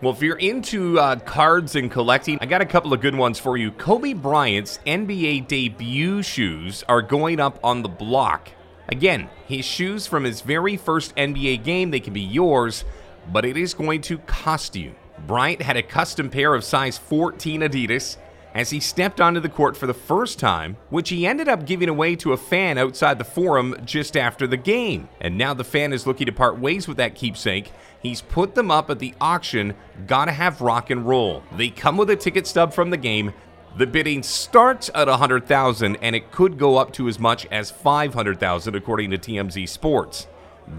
Well, 0.00 0.14
if 0.14 0.23
you're 0.23 0.38
into 0.38 0.99
uh, 0.99 1.16
cards 1.16 1.76
and 1.76 1.90
collecting, 1.90 2.38
I 2.40 2.47
got 2.47 2.62
a 2.62 2.66
couple 2.66 2.94
of 2.94 3.02
good 3.02 3.14
ones 3.14 3.38
for 3.38 3.59
you. 3.59 3.73
Kobe 3.73 4.14
Bryant's 4.14 4.78
NBA 4.87 5.49
debut 5.49 6.23
shoes 6.23 6.82
are 6.88 7.02
going 7.02 7.40
up 7.40 7.61
on 7.62 7.82
the 7.82 7.90
block. 7.90 8.49
Again, 8.92 9.30
his 9.49 9.64
shoes 9.64 10.06
from 10.06 10.22
his 10.22 10.42
very 10.42 10.76
first 10.76 11.16
NBA 11.16 11.64
game, 11.64 11.90
they 11.90 11.99
can 11.99 12.12
be 12.12 12.20
yours, 12.20 12.84
but 13.32 13.46
it 13.46 13.56
is 13.56 13.72
going 13.72 14.02
to 14.02 14.18
cost 14.18 14.76
you. 14.76 14.94
Bryant 15.26 15.62
had 15.62 15.78
a 15.78 15.82
custom 15.82 16.28
pair 16.28 16.54
of 16.54 16.62
size 16.62 16.99
14 16.99 17.62
Adidas 17.62 18.18
as 18.54 18.68
he 18.68 18.80
stepped 18.80 19.18
onto 19.18 19.40
the 19.40 19.49
court 19.49 19.78
for 19.78 19.87
the 19.87 19.94
first 19.94 20.38
time, 20.38 20.76
which 20.90 21.08
he 21.08 21.26
ended 21.26 21.49
up 21.49 21.64
giving 21.64 21.88
away 21.88 22.14
to 22.16 22.34
a 22.34 22.37
fan 22.37 22.76
outside 22.76 23.16
the 23.16 23.25
forum 23.25 23.75
just 23.82 24.14
after 24.14 24.46
the 24.46 24.58
game. 24.58 25.08
And 25.22 25.38
now 25.38 25.54
the 25.54 25.64
fan 25.64 25.94
is 25.94 26.06
looking 26.06 26.26
to 26.26 26.32
part 26.32 26.58
ways 26.58 26.87
with 26.87 26.99
that 26.99 27.14
keepsake. 27.14 27.72
He's 28.02 28.20
put 28.20 28.54
them 28.54 28.70
up 28.70 28.90
at 28.90 28.99
the 28.99 29.14
auction. 29.22 29.72
Gotta 30.06 30.32
have 30.32 30.61
rock 30.61 30.90
and 30.90 31.08
roll. 31.08 31.42
They 31.56 31.70
come 31.70 31.96
with 31.96 32.11
a 32.11 32.16
ticket 32.16 32.46
stub 32.46 32.75
from 32.75 32.90
the 32.90 32.99
game. 32.99 33.32
The 33.75 33.87
bidding 33.87 34.23
starts 34.23 34.91
at 34.95 35.09
100,000 35.09 35.97
and 35.97 36.14
it 36.14 36.31
could 36.31 36.59
go 36.59 36.76
up 36.76 36.93
to 36.95 37.09
as 37.09 37.19
much 37.19 37.47
as 37.47 37.71
500,000 37.71 38.75
according 38.75 39.11
to 39.12 39.19
TMZ 39.19 39.67
Sports. 39.67 40.26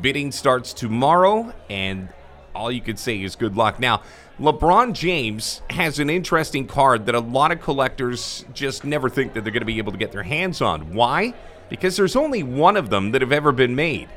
Bidding 0.02 0.32
starts 0.32 0.74
tomorrow 0.74 1.54
and 1.72 2.10
all 2.54 2.72
you 2.72 2.82
could 2.82 3.00
say 3.00 3.24
is 3.24 3.36
good 3.36 3.58
luck. 3.58 3.80
Now, 3.80 4.04
LeBron 4.40 4.94
James 4.94 5.64
has 5.72 5.98
an 5.98 6.12
interesting 6.12 6.68
card 6.68 7.08
that 7.08 7.16
a 7.16 7.20
lot 7.20 7.52
of 7.52 7.62
collectors 7.62 8.46
just 8.54 8.84
never 8.84 9.10
think 9.10 9.34
that 9.34 9.44
they're 9.44 9.54
going 9.54 9.62
to 9.62 9.66
be 9.66 9.80
able 9.80 9.92
to 9.92 9.98
get 9.98 10.12
their 10.12 10.24
hands 10.24 10.62
on. 10.62 10.94
Why? 10.94 11.34
Because 11.70 11.98
there's 11.98 12.16
only 12.16 12.44
one 12.44 12.78
of 12.78 12.92
them 12.92 13.12
that 13.12 13.22
have 13.22 13.32
ever 13.32 13.52
been 13.52 13.76
made. 13.76 14.10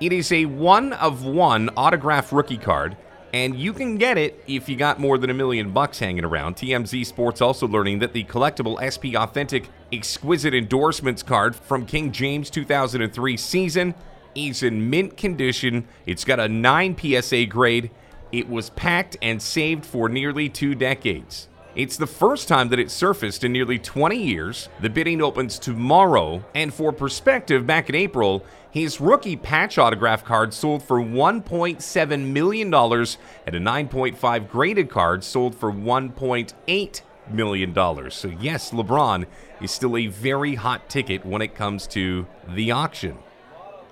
It 0.00 0.12
is 0.12 0.32
a 0.32 0.46
one 0.46 0.92
of 0.94 1.24
one 1.24 1.70
autograph 1.76 2.32
rookie 2.32 2.58
card, 2.58 2.96
and 3.34 3.58
you 3.58 3.72
can 3.72 3.96
get 3.96 4.16
it 4.16 4.40
if 4.46 4.68
you 4.68 4.76
got 4.76 5.00
more 5.00 5.18
than 5.18 5.28
a 5.28 5.34
million 5.34 5.72
bucks 5.72 5.98
hanging 5.98 6.24
around. 6.24 6.54
TMZ 6.54 7.04
Sports 7.04 7.40
also 7.40 7.66
learning 7.66 7.98
that 7.98 8.12
the 8.12 8.22
collectible 8.22 8.78
SP 8.78 9.18
Authentic 9.18 9.68
Exquisite 9.92 10.54
Endorsements 10.54 11.24
card 11.24 11.56
from 11.56 11.84
King 11.84 12.12
James 12.12 12.48
2003 12.48 13.36
season 13.36 13.92
is 14.36 14.62
in 14.62 14.88
mint 14.88 15.16
condition. 15.16 15.88
It's 16.06 16.24
got 16.24 16.38
a 16.38 16.46
9 16.48 16.96
PSA 16.96 17.46
grade. 17.46 17.90
It 18.30 18.48
was 18.48 18.70
packed 18.70 19.16
and 19.20 19.42
saved 19.42 19.84
for 19.84 20.08
nearly 20.08 20.48
two 20.48 20.76
decades. 20.76 21.48
It's 21.76 21.96
the 21.96 22.06
first 22.06 22.46
time 22.46 22.68
that 22.68 22.78
it 22.78 22.88
surfaced 22.88 23.42
in 23.42 23.52
nearly 23.52 23.80
20 23.80 24.16
years. 24.16 24.68
The 24.80 24.88
bidding 24.88 25.20
opens 25.20 25.58
tomorrow, 25.58 26.44
and 26.54 26.72
for 26.72 26.92
perspective, 26.92 27.66
back 27.66 27.88
in 27.88 27.96
April, 27.96 28.44
his 28.70 29.00
rookie 29.00 29.34
patch 29.34 29.76
autograph 29.76 30.24
card 30.24 30.54
sold 30.54 30.84
for 30.84 31.00
$1.7 31.00 32.26
million, 32.26 32.72
and 32.72 33.56
a 33.56 33.60
9.5 33.60 34.48
graded 34.48 34.88
card 34.88 35.24
sold 35.24 35.56
for 35.56 35.72
$1.8 35.72 37.00
million. 37.28 38.10
So, 38.10 38.28
yes, 38.28 38.70
LeBron 38.70 39.26
is 39.60 39.72
still 39.72 39.96
a 39.96 40.06
very 40.06 40.54
hot 40.54 40.88
ticket 40.88 41.26
when 41.26 41.42
it 41.42 41.56
comes 41.56 41.88
to 41.88 42.28
the 42.48 42.70
auction. 42.70 43.18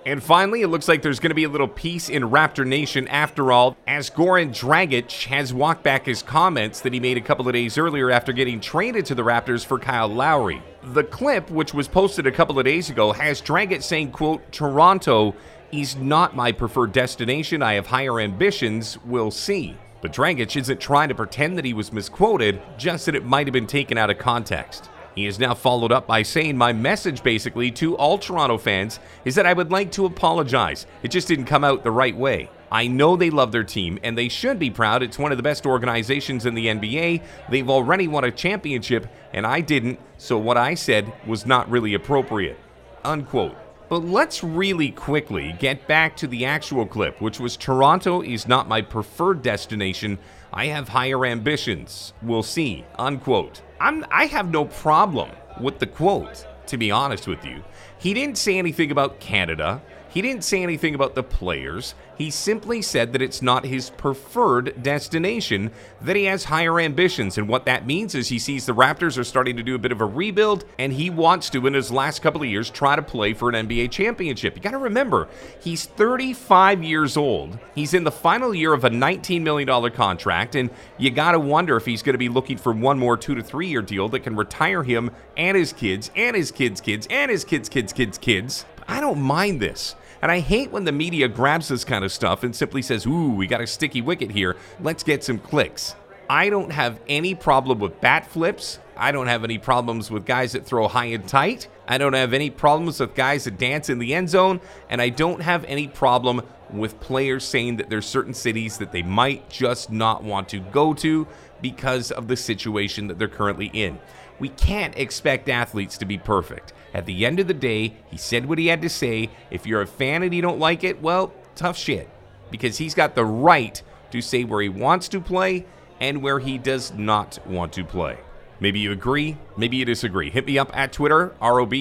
And 0.05 0.21
finally, 0.21 0.61
it 0.61 0.67
looks 0.67 0.89
like 0.89 1.01
there's 1.01 1.19
going 1.19 1.31
to 1.31 1.35
be 1.35 1.45
a 1.45 1.49
little 1.49 1.67
peace 1.67 2.09
in 2.09 2.23
Raptor 2.23 2.65
Nation 2.65 3.07
after 3.07 3.53
all, 3.53 3.77
as 3.87 4.09
Goran 4.09 4.49
Dragic 4.49 5.25
has 5.27 5.53
walked 5.53 5.81
back 5.81 6.05
his 6.05 6.21
comments 6.21 6.81
that 6.81 6.93
he 6.93 6.99
made 6.99 7.17
a 7.17 7.21
couple 7.21 7.47
of 7.47 7.53
days 7.53 7.77
earlier 7.77 8.11
after 8.11 8.33
getting 8.33 8.59
traded 8.59 9.05
to 9.05 9.15
the 9.15 9.23
Raptors 9.23 9.65
for 9.65 9.79
Kyle 9.79 10.09
Lowry. 10.09 10.61
The 10.83 11.05
clip, 11.05 11.49
which 11.49 11.73
was 11.73 11.87
posted 11.87 12.27
a 12.27 12.31
couple 12.31 12.59
of 12.59 12.65
days 12.65 12.89
ago, 12.89 13.13
has 13.13 13.41
Dragic 13.41 13.81
saying, 13.81 14.11
quote, 14.11 14.51
Toronto 14.51 15.35
is 15.71 15.95
not 15.95 16.35
my 16.35 16.51
preferred 16.51 16.91
destination. 16.91 17.63
I 17.63 17.73
have 17.75 17.87
higher 17.87 18.19
ambitions. 18.19 18.97
We'll 19.05 19.31
see. 19.31 19.77
But 20.01 20.11
Dragic 20.11 20.59
isn't 20.59 20.81
trying 20.81 21.07
to 21.09 21.15
pretend 21.15 21.57
that 21.57 21.63
he 21.63 21.73
was 21.73 21.93
misquoted, 21.93 22.61
just 22.77 23.05
that 23.05 23.15
it 23.15 23.23
might 23.23 23.47
have 23.47 23.53
been 23.53 23.67
taken 23.67 23.97
out 23.97 24.09
of 24.09 24.17
context. 24.17 24.89
He 25.15 25.25
has 25.25 25.39
now 25.39 25.53
followed 25.53 25.91
up 25.91 26.07
by 26.07 26.23
saying, 26.23 26.57
My 26.57 26.73
message 26.73 27.23
basically 27.23 27.71
to 27.71 27.95
all 27.95 28.17
Toronto 28.17 28.57
fans 28.57 28.99
is 29.25 29.35
that 29.35 29.45
I 29.45 29.53
would 29.53 29.71
like 29.71 29.91
to 29.93 30.05
apologize. 30.05 30.85
It 31.03 31.11
just 31.11 31.27
didn't 31.27 31.45
come 31.45 31.63
out 31.63 31.83
the 31.83 31.91
right 31.91 32.15
way. 32.15 32.49
I 32.71 32.87
know 32.87 33.15
they 33.15 33.29
love 33.29 33.51
their 33.51 33.63
team 33.63 33.99
and 34.01 34.17
they 34.17 34.29
should 34.29 34.57
be 34.57 34.71
proud. 34.71 35.03
It's 35.03 35.19
one 35.19 35.31
of 35.31 35.37
the 35.37 35.43
best 35.43 35.67
organizations 35.67 36.47
in 36.47 36.55
the 36.55 36.65
NBA. 36.65 37.21
They've 37.49 37.69
already 37.69 38.07
won 38.07 38.23
a 38.23 38.31
championship 38.31 39.07
and 39.31 39.45
I 39.45 39.61
didn't, 39.61 39.99
so 40.17 40.39
what 40.39 40.57
I 40.57 40.73
said 40.73 41.13
was 41.27 41.45
not 41.45 41.69
really 41.69 41.93
appropriate. 41.93 42.57
Unquote. 43.03 43.55
But 43.89 44.05
let's 44.05 44.43
really 44.43 44.89
quickly 44.89 45.55
get 45.59 45.87
back 45.87 46.17
to 46.17 46.27
the 46.27 46.45
actual 46.45 46.87
clip, 46.87 47.21
which 47.21 47.39
was 47.39 47.55
Toronto 47.55 48.23
is 48.23 48.47
not 48.47 48.67
my 48.67 48.81
preferred 48.81 49.43
destination. 49.43 50.17
I 50.55 50.67
have 50.67 50.89
higher 50.89 51.25
ambitions. 51.25 52.13
We'll 52.21 52.43
see. 52.43 52.85
Unquote. 52.99 53.63
I'm, 53.81 54.05
I 54.11 54.27
have 54.27 54.51
no 54.51 54.65
problem 54.65 55.31
with 55.59 55.79
the 55.79 55.87
quote, 55.87 56.45
to 56.67 56.77
be 56.77 56.91
honest 56.91 57.27
with 57.27 57.43
you. 57.43 57.63
He 57.97 58.13
didn't 58.13 58.37
say 58.37 58.59
anything 58.59 58.91
about 58.91 59.19
Canada. 59.19 59.81
He 60.13 60.21
didn't 60.21 60.43
say 60.43 60.61
anything 60.61 60.93
about 60.93 61.15
the 61.15 61.23
players. 61.23 61.95
He 62.19 62.29
simply 62.29 62.83
said 62.83 63.13
that 63.13 63.21
it's 63.23 63.41
not 63.41 63.65
his 63.65 63.89
preferred 63.89 64.83
destination, 64.83 65.71
that 66.01 66.15
he 66.15 66.25
has 66.25 66.43
higher 66.43 66.79
ambitions. 66.79 67.39
And 67.39 67.49
what 67.49 67.65
that 67.65 67.87
means 67.87 68.13
is 68.13 68.27
he 68.27 68.37
sees 68.37 68.67
the 68.67 68.75
Raptors 68.75 69.17
are 69.17 69.23
starting 69.23 69.57
to 69.57 69.63
do 69.63 69.73
a 69.73 69.79
bit 69.79 69.91
of 69.91 70.01
a 70.01 70.05
rebuild, 70.05 70.65
and 70.77 70.93
he 70.93 71.09
wants 71.09 71.49
to, 71.49 71.65
in 71.65 71.73
his 71.73 71.91
last 71.91 72.21
couple 72.21 72.43
of 72.43 72.47
years, 72.47 72.69
try 72.69 72.95
to 72.95 73.01
play 73.01 73.33
for 73.33 73.49
an 73.49 73.67
NBA 73.67 73.89
championship. 73.89 74.55
You 74.55 74.61
got 74.61 74.71
to 74.71 74.77
remember, 74.77 75.29
he's 75.59 75.87
35 75.87 76.83
years 76.83 77.17
old. 77.17 77.57
He's 77.73 77.95
in 77.95 78.03
the 78.03 78.11
final 78.11 78.53
year 78.53 78.73
of 78.73 78.83
a 78.83 78.91
$19 78.91 79.41
million 79.41 79.91
contract, 79.93 80.53
and 80.53 80.69
you 80.99 81.09
got 81.09 81.31
to 81.31 81.39
wonder 81.39 81.75
if 81.75 81.87
he's 81.87 82.03
going 82.03 82.13
to 82.13 82.19
be 82.19 82.29
looking 82.29 82.57
for 82.57 82.71
one 82.71 82.99
more 82.99 83.17
two 83.17 83.33
to 83.33 83.41
three 83.41 83.67
year 83.67 83.81
deal 83.81 84.09
that 84.09 84.19
can 84.19 84.35
retire 84.35 84.83
him 84.83 85.09
and 85.35 85.57
his 85.57 85.73
kids, 85.73 86.11
and 86.15 86.35
his 86.35 86.51
kids' 86.51 86.81
kids, 86.81 87.07
and 87.09 87.31
his 87.31 87.43
kids' 87.43 87.67
kids' 87.67 87.93
kids' 87.93 88.19
kids. 88.19 88.65
I 88.87 89.01
don't 89.01 89.19
mind 89.19 89.59
this. 89.59 89.95
And 90.23 90.31
I 90.31 90.39
hate 90.39 90.71
when 90.71 90.85
the 90.85 90.93
media 90.93 91.27
grabs 91.27 91.67
this 91.67 91.83
kind 91.83 92.05
of 92.05 92.09
stuff 92.09 92.43
and 92.43 92.55
simply 92.55 92.81
says, 92.81 93.05
ooh, 93.05 93.31
we 93.31 93.45
got 93.45 93.59
a 93.59 93.67
sticky 93.67 93.99
wicket 93.99 94.31
here. 94.31 94.55
Let's 94.79 95.03
get 95.03 95.21
some 95.21 95.37
clicks. 95.37 95.95
I 96.29 96.49
don't 96.49 96.71
have 96.71 97.01
any 97.09 97.35
problem 97.35 97.79
with 97.79 97.99
bat 97.99 98.25
flips. 98.25 98.79
I 98.95 99.11
don't 99.11 99.27
have 99.27 99.43
any 99.43 99.57
problems 99.57 100.09
with 100.09 100.25
guys 100.25 100.53
that 100.53 100.65
throw 100.65 100.87
high 100.87 101.07
and 101.07 101.27
tight. 101.27 101.67
I 101.89 101.97
don't 101.97 102.13
have 102.13 102.31
any 102.31 102.49
problems 102.49 103.01
with 103.01 103.15
guys 103.15 103.43
that 103.43 103.57
dance 103.57 103.89
in 103.89 103.99
the 103.99 104.15
end 104.15 104.29
zone. 104.29 104.61
And 104.89 105.01
I 105.01 105.09
don't 105.09 105.41
have 105.41 105.65
any 105.65 105.89
problem 105.89 106.41
with 106.69 107.01
players 107.01 107.43
saying 107.43 107.75
that 107.75 107.89
there's 107.89 108.05
certain 108.05 108.33
cities 108.33 108.77
that 108.77 108.93
they 108.93 109.03
might 109.03 109.49
just 109.49 109.91
not 109.91 110.23
want 110.23 110.47
to 110.49 110.59
go 110.61 110.93
to 110.93 111.27
because 111.61 112.11
of 112.11 112.29
the 112.29 112.37
situation 112.37 113.07
that 113.07 113.19
they're 113.19 113.27
currently 113.27 113.71
in. 113.73 113.99
We 114.39 114.47
can't 114.47 114.97
expect 114.97 115.49
athletes 115.49 115.97
to 115.97 116.05
be 116.05 116.17
perfect. 116.17 116.71
At 116.93 117.05
the 117.05 117.25
end 117.25 117.39
of 117.39 117.47
the 117.47 117.53
day, 117.53 117.95
he 118.09 118.17
said 118.17 118.45
what 118.45 118.59
he 118.59 118.67
had 118.67 118.81
to 118.83 118.89
say. 118.89 119.29
If 119.49 119.65
you're 119.65 119.81
a 119.81 119.87
fan 119.87 120.23
and 120.23 120.33
you 120.33 120.41
don't 120.41 120.59
like 120.59 120.83
it, 120.83 121.01
well, 121.01 121.33
tough 121.55 121.77
shit. 121.77 122.09
Because 122.51 122.77
he's 122.77 122.93
got 122.93 123.15
the 123.15 123.25
right 123.25 123.81
to 124.11 124.21
say 124.21 124.43
where 124.43 124.61
he 124.61 124.69
wants 124.69 125.07
to 125.09 125.19
play 125.19 125.65
and 125.99 126.21
where 126.21 126.39
he 126.39 126.57
does 126.57 126.93
not 126.93 127.39
want 127.47 127.73
to 127.73 127.83
play. 127.83 128.17
Maybe 128.59 128.79
you 128.79 128.91
agree, 128.91 129.37
maybe 129.57 129.77
you 129.77 129.85
disagree. 129.85 130.29
Hit 130.29 130.45
me 130.45 130.57
up 130.57 130.75
at 130.77 130.93
Twitter, 130.93 131.33
ROB, 131.41 131.73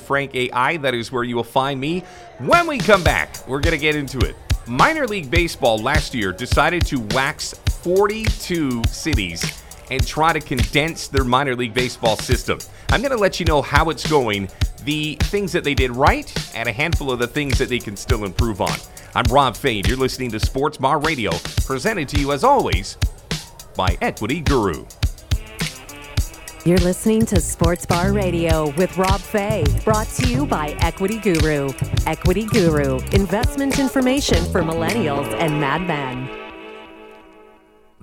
Frank 0.00 0.34
AI. 0.34 0.76
That 0.76 0.94
is 0.94 1.10
where 1.10 1.24
you 1.24 1.36
will 1.36 1.44
find 1.44 1.80
me. 1.80 2.04
When 2.38 2.66
we 2.66 2.78
come 2.78 3.02
back, 3.02 3.46
we're 3.48 3.60
going 3.60 3.72
to 3.72 3.78
get 3.78 3.96
into 3.96 4.18
it. 4.20 4.36
Minor 4.66 5.06
League 5.06 5.30
Baseball 5.30 5.78
last 5.78 6.14
year 6.14 6.32
decided 6.32 6.86
to 6.86 7.00
wax 7.10 7.52
42 7.82 8.84
cities 8.84 9.63
and 9.90 10.06
try 10.06 10.32
to 10.32 10.40
condense 10.40 11.08
their 11.08 11.24
minor 11.24 11.54
league 11.54 11.74
baseball 11.74 12.16
system. 12.16 12.58
I'm 12.90 13.00
going 13.00 13.10
to 13.10 13.16
let 13.16 13.40
you 13.40 13.46
know 13.46 13.62
how 13.62 13.90
it's 13.90 14.08
going, 14.08 14.48
the 14.84 15.16
things 15.24 15.52
that 15.52 15.64
they 15.64 15.74
did 15.74 15.90
right, 15.90 16.32
and 16.54 16.68
a 16.68 16.72
handful 16.72 17.10
of 17.10 17.18
the 17.18 17.26
things 17.26 17.58
that 17.58 17.68
they 17.68 17.78
can 17.78 17.96
still 17.96 18.24
improve 18.24 18.60
on. 18.60 18.78
I'm 19.14 19.24
Rob 19.24 19.56
Fay. 19.56 19.82
You're 19.86 19.96
listening 19.96 20.30
to 20.32 20.40
Sports 20.40 20.76
Bar 20.76 20.98
Radio, 21.00 21.30
presented 21.64 22.08
to 22.10 22.20
you 22.20 22.32
as 22.32 22.44
always 22.44 22.96
by 23.76 23.96
Equity 24.00 24.40
Guru. 24.40 24.84
You're 26.64 26.78
listening 26.78 27.26
to 27.26 27.40
Sports 27.42 27.84
Bar 27.84 28.14
Radio 28.14 28.70
with 28.76 28.96
Rob 28.96 29.20
Fay, 29.20 29.64
brought 29.84 30.08
to 30.08 30.26
you 30.26 30.46
by 30.46 30.70
Equity 30.80 31.18
Guru. 31.18 31.70
Equity 32.06 32.46
Guru, 32.46 33.00
investment 33.12 33.78
information 33.78 34.42
for 34.50 34.62
millennials 34.62 35.30
and 35.34 35.60
madmen. 35.60 36.43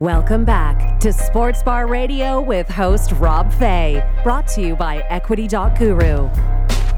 Welcome 0.00 0.44
back 0.44 1.00
to 1.00 1.10
Sports 1.10 1.62
Bar 1.62 1.86
Radio 1.86 2.38
with 2.38 2.68
host 2.68 3.12
Rob 3.12 3.50
Fay, 3.50 4.06
brought 4.22 4.46
to 4.48 4.60
you 4.60 4.76
by 4.76 4.98
Equity 5.08 5.48
Guru. 5.48 6.28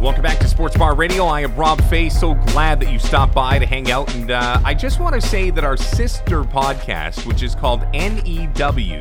Welcome 0.00 0.22
back 0.22 0.38
to 0.38 0.46
Sports 0.46 0.76
Bar 0.76 0.94
Radio. 0.94 1.24
I 1.24 1.40
am 1.40 1.56
Rob 1.56 1.82
Fay. 1.90 2.08
So 2.08 2.34
glad 2.34 2.78
that 2.78 2.92
you 2.92 3.00
stopped 3.00 3.34
by 3.34 3.58
to 3.58 3.66
hang 3.66 3.90
out. 3.90 4.14
And 4.14 4.30
uh, 4.30 4.60
I 4.64 4.72
just 4.72 5.00
want 5.00 5.16
to 5.16 5.20
say 5.20 5.50
that 5.50 5.64
our 5.64 5.76
sister 5.76 6.44
podcast, 6.44 7.26
which 7.26 7.42
is 7.42 7.56
called 7.56 7.82
NEW 7.92 9.00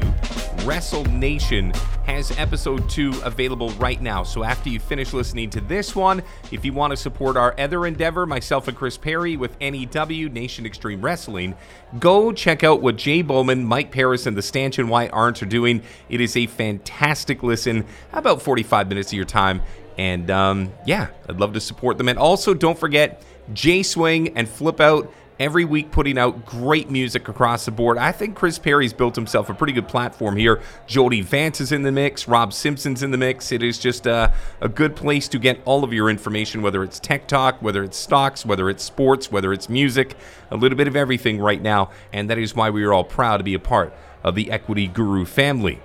Wrestle 0.66 1.06
Nation, 1.06 1.72
has 2.08 2.32
episode 2.40 2.90
two 2.90 3.14
available 3.24 3.70
right 3.74 4.02
now. 4.02 4.24
So 4.24 4.44
after 4.44 4.70
you 4.70 4.80
finish 4.80 5.14
listening 5.14 5.52
to 5.52 5.62
this 5.62 5.96
one, 5.96 6.24
if 6.52 6.66
you 6.66 6.74
want 6.74 6.90
to 6.92 6.98
support 6.98 7.38
our 7.38 7.54
other 7.60 7.86
endeavor, 7.86 8.26
myself 8.26 8.68
and 8.68 8.76
Chris 8.76 8.98
Parry 8.98 9.38
with 9.38 9.56
NEW 9.60 10.30
Nation 10.30 10.66
Extreme 10.66 11.02
Wrestling, 11.04 11.54
go 12.00 12.32
check 12.32 12.64
out 12.64 12.82
what 12.82 12.96
Jay 12.96 13.22
Bowman, 13.22 13.66
Mike 13.66 13.92
Paris, 13.92 14.26
and 14.26 14.36
the 14.36 14.42
Stanchion 14.42 14.88
White 14.88 15.12
Arndt 15.14 15.44
are 15.44 15.48
doing. 15.48 15.84
It 16.10 16.22
is 16.22 16.36
a 16.36 16.48
fantastic 16.48 17.44
listen, 17.44 17.86
about 18.14 18.42
45 18.42 18.90
minutes 18.90 19.10
of 19.10 19.14
your 19.14 19.26
time. 19.26 19.62
And 19.98 20.30
um, 20.30 20.72
yeah, 20.86 21.08
I'd 21.28 21.40
love 21.40 21.54
to 21.54 21.62
support 21.62 21.98
them. 21.98 22.08
And 22.08 22.20
also, 22.20 22.54
don't 22.54 22.78
forget 22.78 23.24
J 23.54 23.84
Swing 23.84 24.38
and 24.38 24.48
Flip 24.48 24.80
Out 24.80 25.12
every 25.40 25.66
week 25.66 25.92
putting 25.92 26.18
out 26.18 26.46
great 26.46 26.90
music 26.90 27.28
across 27.28 27.66
the 27.66 27.72
board. 27.72 27.98
I 27.98 28.12
think 28.12 28.36
Chris 28.36 28.58
Parry's 28.58 28.94
built 28.94 29.16
himself 29.16 29.50
a 29.50 29.54
pretty 29.54 29.74
good 29.74 29.88
platform 29.88 30.36
here. 30.36 30.62
Jody 30.88 31.22
Vance 31.22 31.62
is 31.62 31.72
in 31.72 31.84
the 31.84 31.92
mix, 31.92 32.28
Rob 32.28 32.54
Simpson's 32.54 33.04
in 33.04 33.12
the 33.12 33.18
mix. 33.18 33.52
It 33.52 33.62
is 33.62 33.78
just 33.78 34.08
a, 34.08 34.34
a 34.62 34.70
good 34.70 34.96
place 34.96 35.28
to 35.30 35.40
get 35.40 35.60
all 35.66 35.84
of 35.84 35.94
your 35.94 36.10
information, 36.10 36.62
whether 36.62 36.84
it's 36.84 37.00
tech 37.00 37.28
talk, 37.28 37.62
whether 37.62 37.84
it's 37.84 37.98
stocks, 37.98 38.46
whether 38.46 38.70
it's 38.70 38.84
sports, 38.84 39.32
whether 39.32 39.54
it's 39.54 39.70
music, 39.70 40.16
a 40.50 40.58
little 40.58 40.78
bit 40.78 40.88
of 40.88 40.96
everything 40.96 41.40
right 41.40 41.62
now. 41.62 41.92
And 42.12 42.30
that 42.30 42.38
is 42.38 42.56
why 42.56 42.70
we 42.70 42.84
are 42.84 42.94
all 42.94 43.04
proud 43.04 43.38
to 43.38 43.44
be 43.44 43.54
a 43.54 43.60
part 43.60 43.94
of 44.24 44.36
the 44.36 44.52
Equity 44.52 44.88
Guru 44.88 45.26
family. 45.26 45.82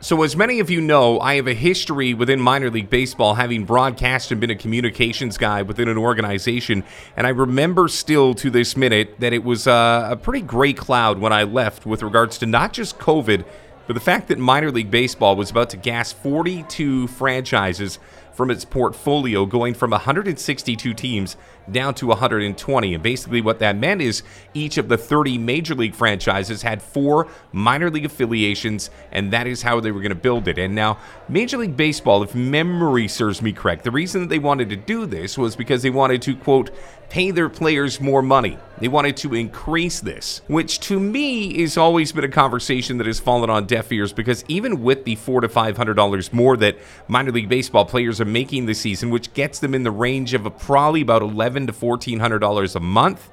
So, 0.00 0.22
as 0.22 0.36
many 0.36 0.60
of 0.60 0.70
you 0.70 0.80
know, 0.80 1.18
I 1.18 1.34
have 1.34 1.48
a 1.48 1.54
history 1.54 2.14
within 2.14 2.38
minor 2.38 2.70
league 2.70 2.88
baseball, 2.88 3.34
having 3.34 3.64
broadcast 3.64 4.30
and 4.30 4.40
been 4.40 4.48
a 4.48 4.54
communications 4.54 5.36
guy 5.36 5.62
within 5.62 5.88
an 5.88 5.98
organization. 5.98 6.84
And 7.16 7.26
I 7.26 7.30
remember 7.30 7.88
still 7.88 8.32
to 8.34 8.48
this 8.48 8.76
minute 8.76 9.18
that 9.18 9.32
it 9.32 9.42
was 9.42 9.66
uh, 9.66 10.06
a 10.08 10.14
pretty 10.14 10.42
gray 10.42 10.72
cloud 10.72 11.18
when 11.18 11.32
I 11.32 11.42
left 11.42 11.84
with 11.84 12.04
regards 12.04 12.38
to 12.38 12.46
not 12.46 12.72
just 12.72 13.00
COVID, 13.00 13.44
but 13.88 13.94
the 13.94 14.00
fact 14.00 14.28
that 14.28 14.38
minor 14.38 14.70
league 14.70 14.92
baseball 14.92 15.34
was 15.34 15.50
about 15.50 15.70
to 15.70 15.76
gas 15.76 16.12
42 16.12 17.08
franchises 17.08 17.98
from 18.38 18.52
its 18.52 18.64
portfolio, 18.64 19.44
going 19.44 19.74
from 19.74 19.90
162 19.90 20.94
teams 20.94 21.36
down 21.72 21.92
to 21.92 22.06
120. 22.06 22.94
And 22.94 23.02
basically, 23.02 23.40
what 23.40 23.58
that 23.58 23.76
meant 23.76 24.00
is 24.00 24.22
each 24.54 24.78
of 24.78 24.88
the 24.88 24.96
30 24.96 25.38
major 25.38 25.74
league 25.74 25.92
franchises 25.92 26.62
had 26.62 26.80
four 26.80 27.26
minor 27.50 27.90
league 27.90 28.04
affiliations, 28.04 28.90
and 29.10 29.32
that 29.32 29.48
is 29.48 29.62
how 29.62 29.80
they 29.80 29.90
were 29.90 30.00
going 30.00 30.10
to 30.10 30.14
build 30.14 30.46
it. 30.46 30.56
And 30.56 30.72
now, 30.72 30.98
Major 31.28 31.58
League 31.58 31.76
Baseball, 31.76 32.22
if 32.22 32.32
memory 32.32 33.08
serves 33.08 33.42
me 33.42 33.52
correct, 33.52 33.82
the 33.82 33.90
reason 33.90 34.20
that 34.20 34.28
they 34.28 34.38
wanted 34.38 34.70
to 34.70 34.76
do 34.76 35.04
this 35.04 35.36
was 35.36 35.56
because 35.56 35.82
they 35.82 35.90
wanted 35.90 36.22
to, 36.22 36.36
quote, 36.36 36.70
pay 37.08 37.30
their 37.30 37.48
players 37.48 38.00
more 38.00 38.22
money. 38.22 38.58
They 38.78 38.88
wanted 38.88 39.16
to 39.18 39.34
increase 39.34 40.00
this, 40.00 40.42
which 40.46 40.78
to 40.80 41.00
me 41.00 41.60
has 41.60 41.76
always 41.76 42.12
been 42.12 42.24
a 42.24 42.28
conversation 42.28 42.98
that 42.98 43.06
has 43.06 43.18
fallen 43.18 43.50
on 43.50 43.66
deaf 43.66 43.90
ears 43.90 44.12
because 44.12 44.44
even 44.48 44.82
with 44.82 45.04
the 45.04 45.16
four 45.16 45.40
to 45.40 45.48
five 45.48 45.76
hundred 45.76 45.94
dollars 45.94 46.32
more 46.32 46.56
that 46.58 46.78
minor 47.08 47.32
league 47.32 47.48
baseball 47.48 47.84
players 47.84 48.20
are 48.20 48.24
making 48.26 48.66
this 48.66 48.80
season, 48.80 49.10
which 49.10 49.32
gets 49.34 49.58
them 49.58 49.74
in 49.74 49.82
the 49.82 49.90
range 49.90 50.34
of 50.34 50.46
probably 50.58 51.00
about 51.00 51.22
eleven 51.22 51.66
to 51.66 51.72
fourteen 51.72 52.20
hundred 52.20 52.38
dollars 52.38 52.76
a 52.76 52.80
month, 52.80 53.30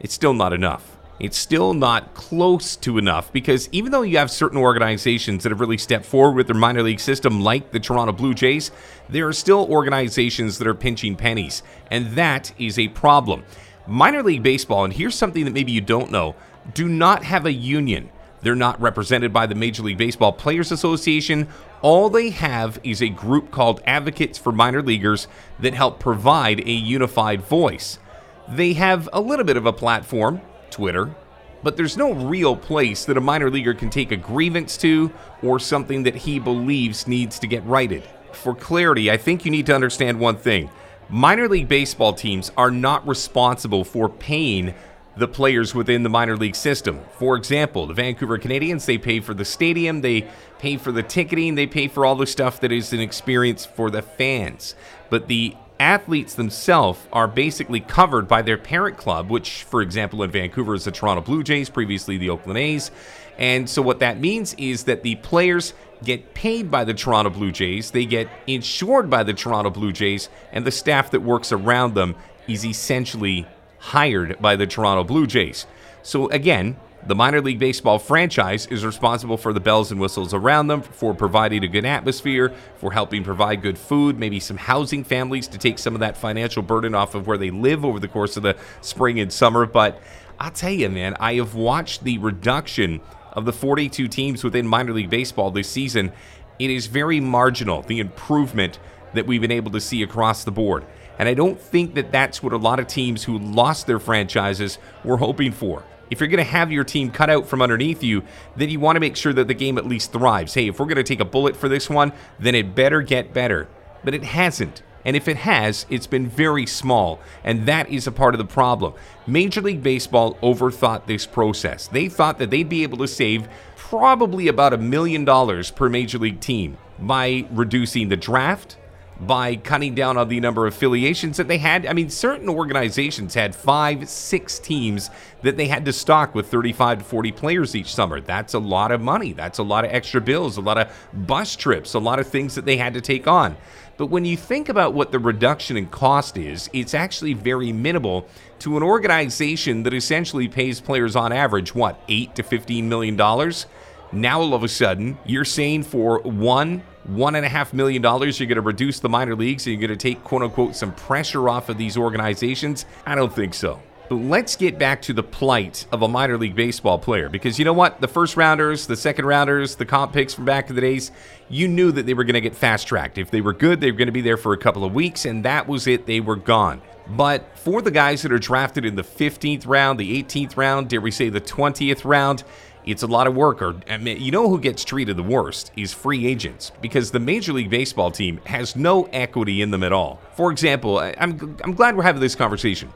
it's 0.00 0.14
still 0.14 0.34
not 0.34 0.52
enough. 0.52 0.98
It's 1.22 1.38
still 1.38 1.72
not 1.72 2.14
close 2.14 2.74
to 2.78 2.98
enough 2.98 3.32
because 3.32 3.68
even 3.70 3.92
though 3.92 4.02
you 4.02 4.18
have 4.18 4.28
certain 4.28 4.58
organizations 4.58 5.44
that 5.44 5.50
have 5.50 5.60
really 5.60 5.78
stepped 5.78 6.04
forward 6.04 6.34
with 6.34 6.48
their 6.48 6.56
minor 6.56 6.82
league 6.82 6.98
system, 6.98 7.40
like 7.42 7.70
the 7.70 7.78
Toronto 7.78 8.12
Blue 8.12 8.34
Jays, 8.34 8.72
there 9.08 9.28
are 9.28 9.32
still 9.32 9.68
organizations 9.70 10.58
that 10.58 10.66
are 10.66 10.74
pinching 10.74 11.14
pennies, 11.14 11.62
and 11.92 12.16
that 12.16 12.52
is 12.58 12.76
a 12.76 12.88
problem. 12.88 13.44
Minor 13.86 14.24
League 14.24 14.42
Baseball, 14.42 14.84
and 14.84 14.92
here's 14.92 15.14
something 15.14 15.44
that 15.44 15.52
maybe 15.52 15.70
you 15.70 15.80
don't 15.80 16.10
know, 16.10 16.34
do 16.74 16.88
not 16.88 17.22
have 17.22 17.46
a 17.46 17.52
union. 17.52 18.10
They're 18.40 18.56
not 18.56 18.80
represented 18.80 19.32
by 19.32 19.46
the 19.46 19.54
Major 19.54 19.84
League 19.84 19.98
Baseball 19.98 20.32
Players 20.32 20.72
Association. 20.72 21.46
All 21.82 22.10
they 22.10 22.30
have 22.30 22.80
is 22.82 23.00
a 23.00 23.08
group 23.08 23.52
called 23.52 23.80
Advocates 23.86 24.38
for 24.38 24.50
Minor 24.50 24.82
Leaguers 24.82 25.28
that 25.60 25.74
help 25.74 26.00
provide 26.00 26.66
a 26.66 26.72
unified 26.72 27.42
voice. 27.42 28.00
They 28.48 28.72
have 28.72 29.08
a 29.12 29.20
little 29.20 29.44
bit 29.44 29.56
of 29.56 29.66
a 29.66 29.72
platform, 29.72 30.40
Twitter, 30.72 31.14
but 31.62 31.76
there's 31.76 31.96
no 31.96 32.12
real 32.12 32.56
place 32.56 33.04
that 33.04 33.16
a 33.16 33.20
minor 33.20 33.50
leaguer 33.50 33.74
can 33.74 33.90
take 33.90 34.10
a 34.10 34.16
grievance 34.16 34.76
to 34.78 35.12
or 35.42 35.60
something 35.60 36.02
that 36.02 36.16
he 36.16 36.38
believes 36.38 37.06
needs 37.06 37.38
to 37.38 37.46
get 37.46 37.64
righted. 37.64 38.02
For 38.32 38.54
clarity, 38.54 39.10
I 39.10 39.16
think 39.16 39.44
you 39.44 39.50
need 39.50 39.66
to 39.66 39.74
understand 39.74 40.18
one 40.18 40.36
thing 40.36 40.70
minor 41.08 41.48
league 41.48 41.68
baseball 41.68 42.14
teams 42.14 42.50
are 42.56 42.70
not 42.70 43.06
responsible 43.06 43.84
for 43.84 44.08
paying 44.08 44.74
the 45.16 45.28
players 45.28 45.74
within 45.74 46.02
the 46.02 46.08
minor 46.08 46.36
league 46.36 46.56
system. 46.56 47.00
For 47.18 47.36
example, 47.36 47.86
the 47.86 47.94
Vancouver 47.94 48.38
Canadians, 48.38 48.86
they 48.86 48.96
pay 48.96 49.20
for 49.20 49.34
the 49.34 49.44
stadium, 49.44 50.00
they 50.00 50.26
pay 50.58 50.78
for 50.78 50.90
the 50.90 51.02
ticketing, 51.02 51.54
they 51.54 51.66
pay 51.66 51.88
for 51.88 52.06
all 52.06 52.16
the 52.16 52.26
stuff 52.26 52.60
that 52.60 52.72
is 52.72 52.92
an 52.94 53.00
experience 53.00 53.66
for 53.66 53.90
the 53.90 54.00
fans. 54.00 54.74
But 55.10 55.28
the 55.28 55.54
athletes 55.82 56.34
themselves 56.34 57.00
are 57.12 57.26
basically 57.26 57.80
covered 57.80 58.28
by 58.28 58.40
their 58.40 58.56
parent 58.56 58.96
club, 58.96 59.28
which, 59.28 59.64
for 59.64 59.82
example, 59.82 60.22
in 60.22 60.30
Vancouver 60.30 60.74
is 60.74 60.84
the 60.84 60.92
Toronto 60.92 61.20
Blue 61.22 61.42
Jays, 61.42 61.68
previously 61.68 62.16
the 62.16 62.30
Oakland 62.30 62.56
A's. 62.56 62.92
And 63.36 63.68
so, 63.68 63.82
what 63.82 63.98
that 63.98 64.20
means 64.20 64.54
is 64.54 64.84
that 64.84 65.02
the 65.02 65.16
players 65.16 65.74
get 66.04 66.34
paid 66.34 66.70
by 66.70 66.84
the 66.84 66.94
Toronto 66.94 67.30
Blue 67.30 67.50
Jays, 67.50 67.90
they 67.90 68.06
get 68.06 68.28
insured 68.46 69.10
by 69.10 69.24
the 69.24 69.34
Toronto 69.34 69.70
Blue 69.70 69.92
Jays, 69.92 70.28
and 70.52 70.64
the 70.64 70.70
staff 70.70 71.10
that 71.10 71.20
works 71.20 71.50
around 71.50 71.94
them 71.94 72.14
is 72.46 72.64
essentially 72.64 73.46
hired 73.78 74.40
by 74.40 74.54
the 74.54 74.66
Toronto 74.66 75.02
Blue 75.02 75.26
Jays. 75.26 75.66
So, 76.02 76.28
again, 76.30 76.76
the 77.04 77.16
minor 77.16 77.40
league 77.40 77.58
baseball 77.58 77.98
franchise 77.98 78.66
is 78.66 78.84
responsible 78.84 79.36
for 79.36 79.52
the 79.52 79.58
bells 79.58 79.90
and 79.90 80.00
whistles 80.00 80.32
around 80.32 80.68
them, 80.68 80.82
for 80.82 81.12
providing 81.14 81.64
a 81.64 81.68
good 81.68 81.84
atmosphere, 81.84 82.54
for 82.76 82.92
helping 82.92 83.24
provide 83.24 83.60
good 83.60 83.76
food, 83.76 84.18
maybe 84.20 84.38
some 84.38 84.56
housing 84.56 85.02
families 85.02 85.48
to 85.48 85.58
take 85.58 85.80
some 85.80 85.94
of 85.94 86.00
that 86.00 86.16
financial 86.16 86.62
burden 86.62 86.94
off 86.94 87.16
of 87.16 87.26
where 87.26 87.38
they 87.38 87.50
live 87.50 87.84
over 87.84 87.98
the 87.98 88.06
course 88.06 88.36
of 88.36 88.44
the 88.44 88.56
spring 88.82 89.18
and 89.18 89.32
summer. 89.32 89.66
But 89.66 90.00
I'll 90.38 90.52
tell 90.52 90.70
you, 90.70 90.88
man, 90.90 91.16
I 91.18 91.34
have 91.34 91.56
watched 91.56 92.04
the 92.04 92.18
reduction 92.18 93.00
of 93.32 93.46
the 93.46 93.52
42 93.52 94.06
teams 94.06 94.44
within 94.44 94.66
minor 94.66 94.92
league 94.92 95.10
baseball 95.10 95.50
this 95.50 95.68
season. 95.68 96.12
It 96.60 96.70
is 96.70 96.86
very 96.86 97.18
marginal, 97.18 97.82
the 97.82 97.98
improvement 97.98 98.78
that 99.14 99.26
we've 99.26 99.40
been 99.40 99.50
able 99.50 99.72
to 99.72 99.80
see 99.80 100.04
across 100.04 100.44
the 100.44 100.52
board. 100.52 100.86
And 101.18 101.28
I 101.28 101.34
don't 101.34 101.60
think 101.60 101.94
that 101.94 102.12
that's 102.12 102.44
what 102.44 102.52
a 102.52 102.56
lot 102.56 102.78
of 102.78 102.86
teams 102.86 103.24
who 103.24 103.38
lost 103.38 103.88
their 103.88 103.98
franchises 103.98 104.78
were 105.04 105.16
hoping 105.16 105.50
for 105.50 105.82
if 106.12 106.20
you're 106.20 106.28
going 106.28 106.44
to 106.44 106.44
have 106.44 106.70
your 106.70 106.84
team 106.84 107.10
cut 107.10 107.30
out 107.30 107.46
from 107.46 107.62
underneath 107.62 108.02
you, 108.02 108.22
then 108.54 108.68
you 108.68 108.78
want 108.78 108.96
to 108.96 109.00
make 109.00 109.16
sure 109.16 109.32
that 109.32 109.48
the 109.48 109.54
game 109.54 109.78
at 109.78 109.86
least 109.86 110.12
thrives. 110.12 110.52
Hey, 110.52 110.68
if 110.68 110.78
we're 110.78 110.86
going 110.86 110.96
to 110.96 111.02
take 111.02 111.20
a 111.20 111.24
bullet 111.24 111.56
for 111.56 111.70
this 111.70 111.88
one, 111.88 112.12
then 112.38 112.54
it 112.54 112.74
better 112.74 113.00
get 113.00 113.32
better. 113.32 113.66
But 114.04 114.12
it 114.12 114.22
hasn't. 114.22 114.82
And 115.06 115.16
if 115.16 115.26
it 115.26 115.38
has, 115.38 115.86
it's 115.88 116.06
been 116.06 116.28
very 116.28 116.66
small. 116.66 117.18
And 117.42 117.66
that 117.66 117.88
is 117.88 118.06
a 118.06 118.12
part 118.12 118.34
of 118.34 118.38
the 118.38 118.44
problem. 118.44 118.92
Major 119.26 119.62
League 119.62 119.82
Baseball 119.82 120.34
overthought 120.42 121.06
this 121.06 121.24
process. 121.26 121.88
They 121.88 122.10
thought 122.10 122.38
that 122.38 122.50
they'd 122.50 122.68
be 122.68 122.82
able 122.82 122.98
to 122.98 123.08
save 123.08 123.48
probably 123.76 124.48
about 124.48 124.74
a 124.74 124.78
million 124.78 125.24
dollars 125.24 125.70
per 125.70 125.88
major 125.88 126.18
league 126.18 126.40
team 126.40 126.76
by 126.98 127.46
reducing 127.50 128.10
the 128.10 128.16
draft, 128.18 128.76
by 129.26 129.56
cutting 129.56 129.94
down 129.94 130.16
on 130.16 130.28
the 130.28 130.40
number 130.40 130.66
of 130.66 130.74
affiliations 130.74 131.36
that 131.36 131.48
they 131.48 131.58
had. 131.58 131.86
I 131.86 131.92
mean, 131.92 132.10
certain 132.10 132.48
organizations 132.48 133.34
had 133.34 133.54
five, 133.54 134.08
six 134.08 134.58
teams 134.58 135.10
that 135.42 135.56
they 135.56 135.66
had 135.66 135.84
to 135.84 135.92
stock 135.92 136.34
with 136.34 136.48
35 136.48 136.98
to 136.98 137.04
40 137.04 137.32
players 137.32 137.76
each 137.76 137.94
summer. 137.94 138.20
That's 138.20 138.54
a 138.54 138.58
lot 138.58 138.90
of 138.90 139.00
money. 139.00 139.32
That's 139.32 139.58
a 139.58 139.62
lot 139.62 139.84
of 139.84 139.92
extra 139.92 140.20
bills, 140.20 140.56
a 140.56 140.60
lot 140.60 140.78
of 140.78 140.92
bus 141.12 141.56
trips, 141.56 141.94
a 141.94 141.98
lot 141.98 142.18
of 142.18 142.26
things 142.26 142.54
that 142.54 142.64
they 142.64 142.76
had 142.76 142.94
to 142.94 143.00
take 143.00 143.26
on. 143.26 143.56
But 143.96 144.06
when 144.06 144.24
you 144.24 144.36
think 144.36 144.68
about 144.68 144.94
what 144.94 145.12
the 145.12 145.18
reduction 145.18 145.76
in 145.76 145.86
cost 145.86 146.36
is, 146.36 146.68
it's 146.72 146.94
actually 146.94 147.34
very 147.34 147.72
minimal 147.72 148.26
to 148.60 148.76
an 148.76 148.82
organization 148.82 149.82
that 149.84 149.94
essentially 149.94 150.48
pays 150.48 150.80
players 150.80 151.14
on 151.14 151.32
average, 151.32 151.74
what, 151.74 152.00
8 152.08 152.34
to 152.36 152.42
15 152.42 152.88
million 152.88 153.16
dollars? 153.16 153.66
Now 154.12 154.40
all 154.40 154.54
of 154.54 154.62
a 154.62 154.68
sudden, 154.68 155.18
you're 155.24 155.44
saying 155.44 155.84
for 155.84 156.20
one 156.20 156.82
one 157.04 157.34
and 157.34 157.44
a 157.44 157.48
half 157.48 157.72
million 157.72 158.02
dollars. 158.02 158.38
You're 158.38 158.46
going 158.46 158.56
to 158.56 158.62
reduce 158.62 159.00
the 159.00 159.08
minor 159.08 159.34
leagues 159.34 159.66
and 159.66 159.72
you're 159.72 159.88
going 159.88 159.98
to 159.98 160.02
take 160.02 160.22
quote 160.24 160.42
unquote 160.42 160.76
some 160.76 160.92
pressure 160.94 161.48
off 161.48 161.68
of 161.68 161.78
these 161.78 161.96
organizations. 161.96 162.86
I 163.06 163.14
don't 163.14 163.34
think 163.34 163.54
so. 163.54 163.80
But 164.08 164.16
let's 164.16 164.56
get 164.56 164.78
back 164.78 165.00
to 165.02 165.14
the 165.14 165.22
plight 165.22 165.86
of 165.90 166.02
a 166.02 166.08
minor 166.08 166.36
league 166.36 166.54
baseball 166.54 166.98
player 166.98 167.30
because 167.30 167.58
you 167.58 167.64
know 167.64 167.72
what? 167.72 168.00
The 168.00 168.08
first 168.08 168.36
rounders, 168.36 168.86
the 168.86 168.96
second 168.96 169.24
rounders, 169.24 169.76
the 169.76 169.86
comp 169.86 170.12
picks 170.12 170.34
from 170.34 170.44
back 170.44 170.68
in 170.68 170.74
the 170.74 170.82
days, 170.82 171.12
you 171.48 171.66
knew 171.66 171.90
that 171.92 172.04
they 172.04 172.12
were 172.12 172.24
going 172.24 172.34
to 172.34 172.40
get 172.40 172.54
fast 172.54 172.86
tracked. 172.86 173.16
If 173.16 173.30
they 173.30 173.40
were 173.40 173.54
good, 173.54 173.80
they 173.80 173.90
were 173.90 173.96
going 173.96 174.08
to 174.08 174.12
be 174.12 174.20
there 174.20 174.36
for 174.36 174.52
a 174.52 174.58
couple 174.58 174.84
of 174.84 174.92
weeks, 174.92 175.24
and 175.24 175.44
that 175.46 175.66
was 175.66 175.86
it. 175.86 176.04
They 176.04 176.20
were 176.20 176.36
gone. 176.36 176.82
But 177.08 177.56
for 177.58 177.80
the 177.80 177.90
guys 177.90 178.22
that 178.22 178.32
are 178.32 178.38
drafted 178.38 178.84
in 178.84 178.96
the 178.96 179.02
15th 179.02 179.66
round, 179.66 179.98
the 179.98 180.22
18th 180.22 180.56
round, 180.56 180.88
dare 180.88 181.00
we 181.00 181.10
say 181.10 181.30
the 181.30 181.40
20th 181.40 182.04
round, 182.04 182.44
it's 182.86 183.02
a 183.02 183.06
lot 183.06 183.26
of 183.26 183.34
work. 183.34 183.62
Or 183.62 183.76
I 183.88 183.96
mean, 183.96 184.20
you 184.20 184.30
know 184.30 184.48
who 184.48 184.60
gets 184.60 184.84
treated 184.84 185.16
the 185.16 185.22
worst 185.22 185.72
is 185.76 185.92
free 185.92 186.26
agents 186.26 186.72
because 186.80 187.10
the 187.10 187.20
Major 187.20 187.52
League 187.52 187.70
Baseball 187.70 188.10
team 188.10 188.40
has 188.46 188.76
no 188.76 189.04
equity 189.12 189.62
in 189.62 189.70
them 189.70 189.82
at 189.82 189.92
all. 189.92 190.20
For 190.34 190.50
example, 190.50 190.98
I'm 190.98 191.56
I'm 191.64 191.74
glad 191.74 191.96
we're 191.96 192.02
having 192.02 192.20
this 192.20 192.34
conversation. 192.34 192.92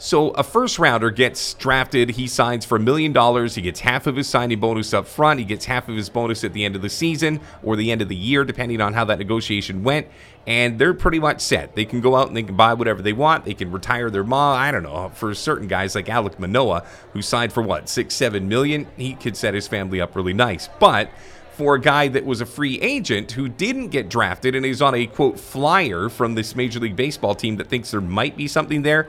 So 0.00 0.30
a 0.30 0.44
first 0.44 0.78
rounder 0.78 1.10
gets 1.10 1.54
drafted. 1.54 2.10
He 2.10 2.28
signs 2.28 2.64
for 2.64 2.76
a 2.76 2.80
million 2.80 3.12
dollars. 3.12 3.56
He 3.56 3.62
gets 3.62 3.80
half 3.80 4.06
of 4.06 4.14
his 4.14 4.28
signing 4.28 4.60
bonus 4.60 4.94
up 4.94 5.08
front. 5.08 5.40
He 5.40 5.44
gets 5.44 5.64
half 5.64 5.88
of 5.88 5.96
his 5.96 6.08
bonus 6.08 6.44
at 6.44 6.52
the 6.52 6.64
end 6.64 6.76
of 6.76 6.82
the 6.82 6.88
season 6.88 7.40
or 7.64 7.74
the 7.74 7.90
end 7.90 8.00
of 8.00 8.08
the 8.08 8.14
year, 8.14 8.44
depending 8.44 8.80
on 8.80 8.92
how 8.92 9.04
that 9.06 9.18
negotiation 9.18 9.82
went. 9.82 10.06
And 10.46 10.78
they're 10.78 10.94
pretty 10.94 11.18
much 11.18 11.40
set. 11.40 11.74
They 11.74 11.84
can 11.84 12.00
go 12.00 12.14
out 12.14 12.28
and 12.28 12.36
they 12.36 12.44
can 12.44 12.56
buy 12.56 12.74
whatever 12.74 13.02
they 13.02 13.12
want. 13.12 13.44
They 13.44 13.54
can 13.54 13.72
retire 13.72 14.08
their 14.08 14.22
mom. 14.22 14.56
I 14.56 14.70
don't 14.70 14.84
know. 14.84 15.10
For 15.14 15.34
certain 15.34 15.66
guys 15.66 15.96
like 15.96 16.06
Alek 16.06 16.38
Manoah, 16.38 16.86
who 17.12 17.20
signed 17.20 17.52
for 17.52 17.62
what 17.62 17.88
six, 17.88 18.14
seven 18.14 18.48
million, 18.48 18.86
he 18.96 19.14
could 19.14 19.36
set 19.36 19.52
his 19.52 19.66
family 19.66 20.00
up 20.00 20.14
really 20.14 20.32
nice. 20.32 20.68
But 20.78 21.10
for 21.54 21.74
a 21.74 21.80
guy 21.80 22.06
that 22.06 22.24
was 22.24 22.40
a 22.40 22.46
free 22.46 22.80
agent 22.80 23.32
who 23.32 23.48
didn't 23.48 23.88
get 23.88 24.08
drafted 24.08 24.54
and 24.54 24.64
is 24.64 24.80
on 24.80 24.94
a 24.94 25.08
quote 25.08 25.40
flyer 25.40 26.08
from 26.08 26.36
this 26.36 26.54
Major 26.54 26.78
League 26.78 26.94
Baseball 26.94 27.34
team 27.34 27.56
that 27.56 27.66
thinks 27.66 27.90
there 27.90 28.00
might 28.00 28.36
be 28.36 28.46
something 28.46 28.82
there 28.82 29.08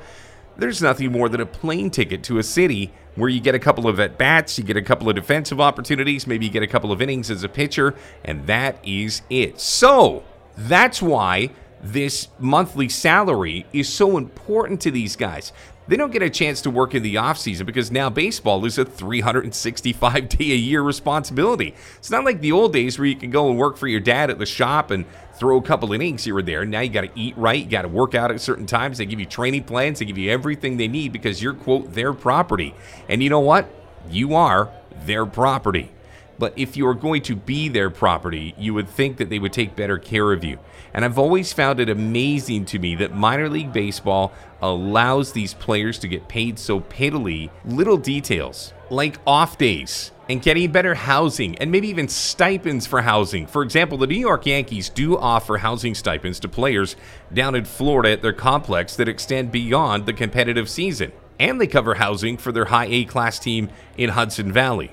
there's 0.59 0.81
nothing 0.81 1.11
more 1.11 1.29
than 1.29 1.41
a 1.41 1.45
plane 1.45 1.89
ticket 1.89 2.23
to 2.23 2.37
a 2.37 2.43
city 2.43 2.91
where 3.15 3.29
you 3.29 3.39
get 3.39 3.55
a 3.55 3.59
couple 3.59 3.87
of 3.87 3.99
at 3.99 4.17
bats, 4.17 4.57
you 4.57 4.63
get 4.63 4.77
a 4.77 4.81
couple 4.81 5.09
of 5.09 5.15
defensive 5.15 5.59
opportunities, 5.59 6.25
maybe 6.25 6.45
you 6.45 6.51
get 6.51 6.63
a 6.63 6.67
couple 6.67 6.91
of 6.91 7.01
innings 7.01 7.29
as 7.29 7.43
a 7.43 7.49
pitcher, 7.49 7.95
and 8.23 8.47
that 8.47 8.79
is 8.83 9.21
it. 9.29 9.59
So 9.59 10.23
that's 10.57 11.01
why 11.01 11.51
this 11.81 12.27
monthly 12.39 12.89
salary 12.89 13.65
is 13.73 13.91
so 13.91 14.17
important 14.17 14.81
to 14.81 14.91
these 14.91 15.15
guys. 15.15 15.51
They 15.87 15.97
don't 15.97 16.11
get 16.11 16.21
a 16.21 16.29
chance 16.29 16.61
to 16.61 16.69
work 16.69 16.93
in 16.93 17.01
the 17.01 17.15
offseason 17.15 17.65
because 17.65 17.89
now 17.89 18.11
baseball 18.11 18.63
is 18.65 18.77
a 18.77 18.85
365 18.85 20.29
day 20.29 20.51
a 20.51 20.55
year 20.55 20.83
responsibility. 20.83 21.73
It's 21.97 22.11
not 22.11 22.25
like 22.25 22.41
the 22.41 22.51
old 22.51 22.73
days 22.73 22.99
where 22.99 23.07
you 23.07 23.15
can 23.15 23.31
go 23.31 23.49
and 23.49 23.57
work 23.57 23.75
for 23.75 23.87
your 23.87 23.99
dad 23.99 24.29
at 24.29 24.37
the 24.37 24.45
shop 24.45 24.91
and 24.91 25.05
throw 25.39 25.57
a 25.57 25.61
couple 25.61 25.93
innings 25.93 26.25
here 26.25 26.37
or 26.37 26.41
there. 26.41 26.65
Now 26.65 26.81
you 26.81 26.89
got 26.89 27.01
to 27.01 27.11
eat 27.15 27.35
right, 27.37 27.63
you 27.63 27.69
got 27.69 27.83
to 27.83 27.87
work 27.87 28.13
out 28.13 28.29
at 28.29 28.41
certain 28.41 28.65
times. 28.65 28.97
They 28.97 29.05
give 29.05 29.19
you 29.19 29.25
training 29.25 29.63
plans, 29.63 29.99
they 29.99 30.05
give 30.05 30.17
you 30.17 30.29
everything 30.29 30.77
they 30.77 30.87
need 30.87 31.13
because 31.13 31.41
you're, 31.41 31.53
quote, 31.53 31.93
their 31.93 32.13
property. 32.13 32.75
And 33.07 33.23
you 33.23 33.29
know 33.29 33.39
what? 33.39 33.69
You 34.09 34.35
are 34.35 34.69
their 35.05 35.25
property. 35.25 35.91
But 36.37 36.53
if 36.57 36.77
you 36.77 36.87
are 36.87 36.93
going 36.93 37.21
to 37.23 37.35
be 37.35 37.67
their 37.67 37.89
property, 37.89 38.53
you 38.57 38.73
would 38.73 38.87
think 38.87 39.17
that 39.17 39.29
they 39.29 39.39
would 39.39 39.51
take 39.51 39.75
better 39.75 39.97
care 39.97 40.31
of 40.31 40.43
you. 40.43 40.59
And 40.93 41.03
I've 41.03 41.19
always 41.19 41.51
found 41.53 41.79
it 41.79 41.89
amazing 41.89 42.65
to 42.65 42.79
me 42.79 42.95
that 42.95 43.13
minor 43.13 43.49
league 43.49 43.73
baseball 43.73 44.31
allows 44.61 45.33
these 45.33 45.53
players 45.53 45.99
to 45.99 46.07
get 46.07 46.27
paid 46.27 46.57
so 46.57 46.79
piddly 46.79 47.49
little 47.65 47.97
details 47.97 48.73
like 48.89 49.17
off 49.27 49.57
days 49.57 50.11
and 50.29 50.43
getting 50.43 50.71
better 50.71 50.93
housing 50.93 51.57
and 51.57 51.71
maybe 51.71 51.87
even 51.87 52.07
stipends 52.07 52.85
for 52.85 53.01
housing. 53.01 53.47
For 53.47 53.63
example, 53.63 53.97
the 53.97 54.05
New 54.05 54.19
York 54.19 54.45
Yankees 54.45 54.87
do 54.87 55.17
offer 55.17 55.57
housing 55.57 55.95
stipends 55.95 56.39
to 56.41 56.47
players 56.47 56.95
down 57.33 57.55
in 57.55 57.65
Florida 57.65 58.11
at 58.11 58.21
their 58.21 58.31
complex 58.31 58.95
that 58.97 59.09
extend 59.09 59.51
beyond 59.51 60.05
the 60.05 60.13
competitive 60.13 60.69
season. 60.69 61.11
And 61.39 61.59
they 61.59 61.65
cover 61.65 61.95
housing 61.95 62.37
for 62.37 62.51
their 62.51 62.65
high 62.65 62.85
A 62.85 63.05
class 63.05 63.39
team 63.39 63.69
in 63.97 64.11
Hudson 64.11 64.51
Valley. 64.51 64.91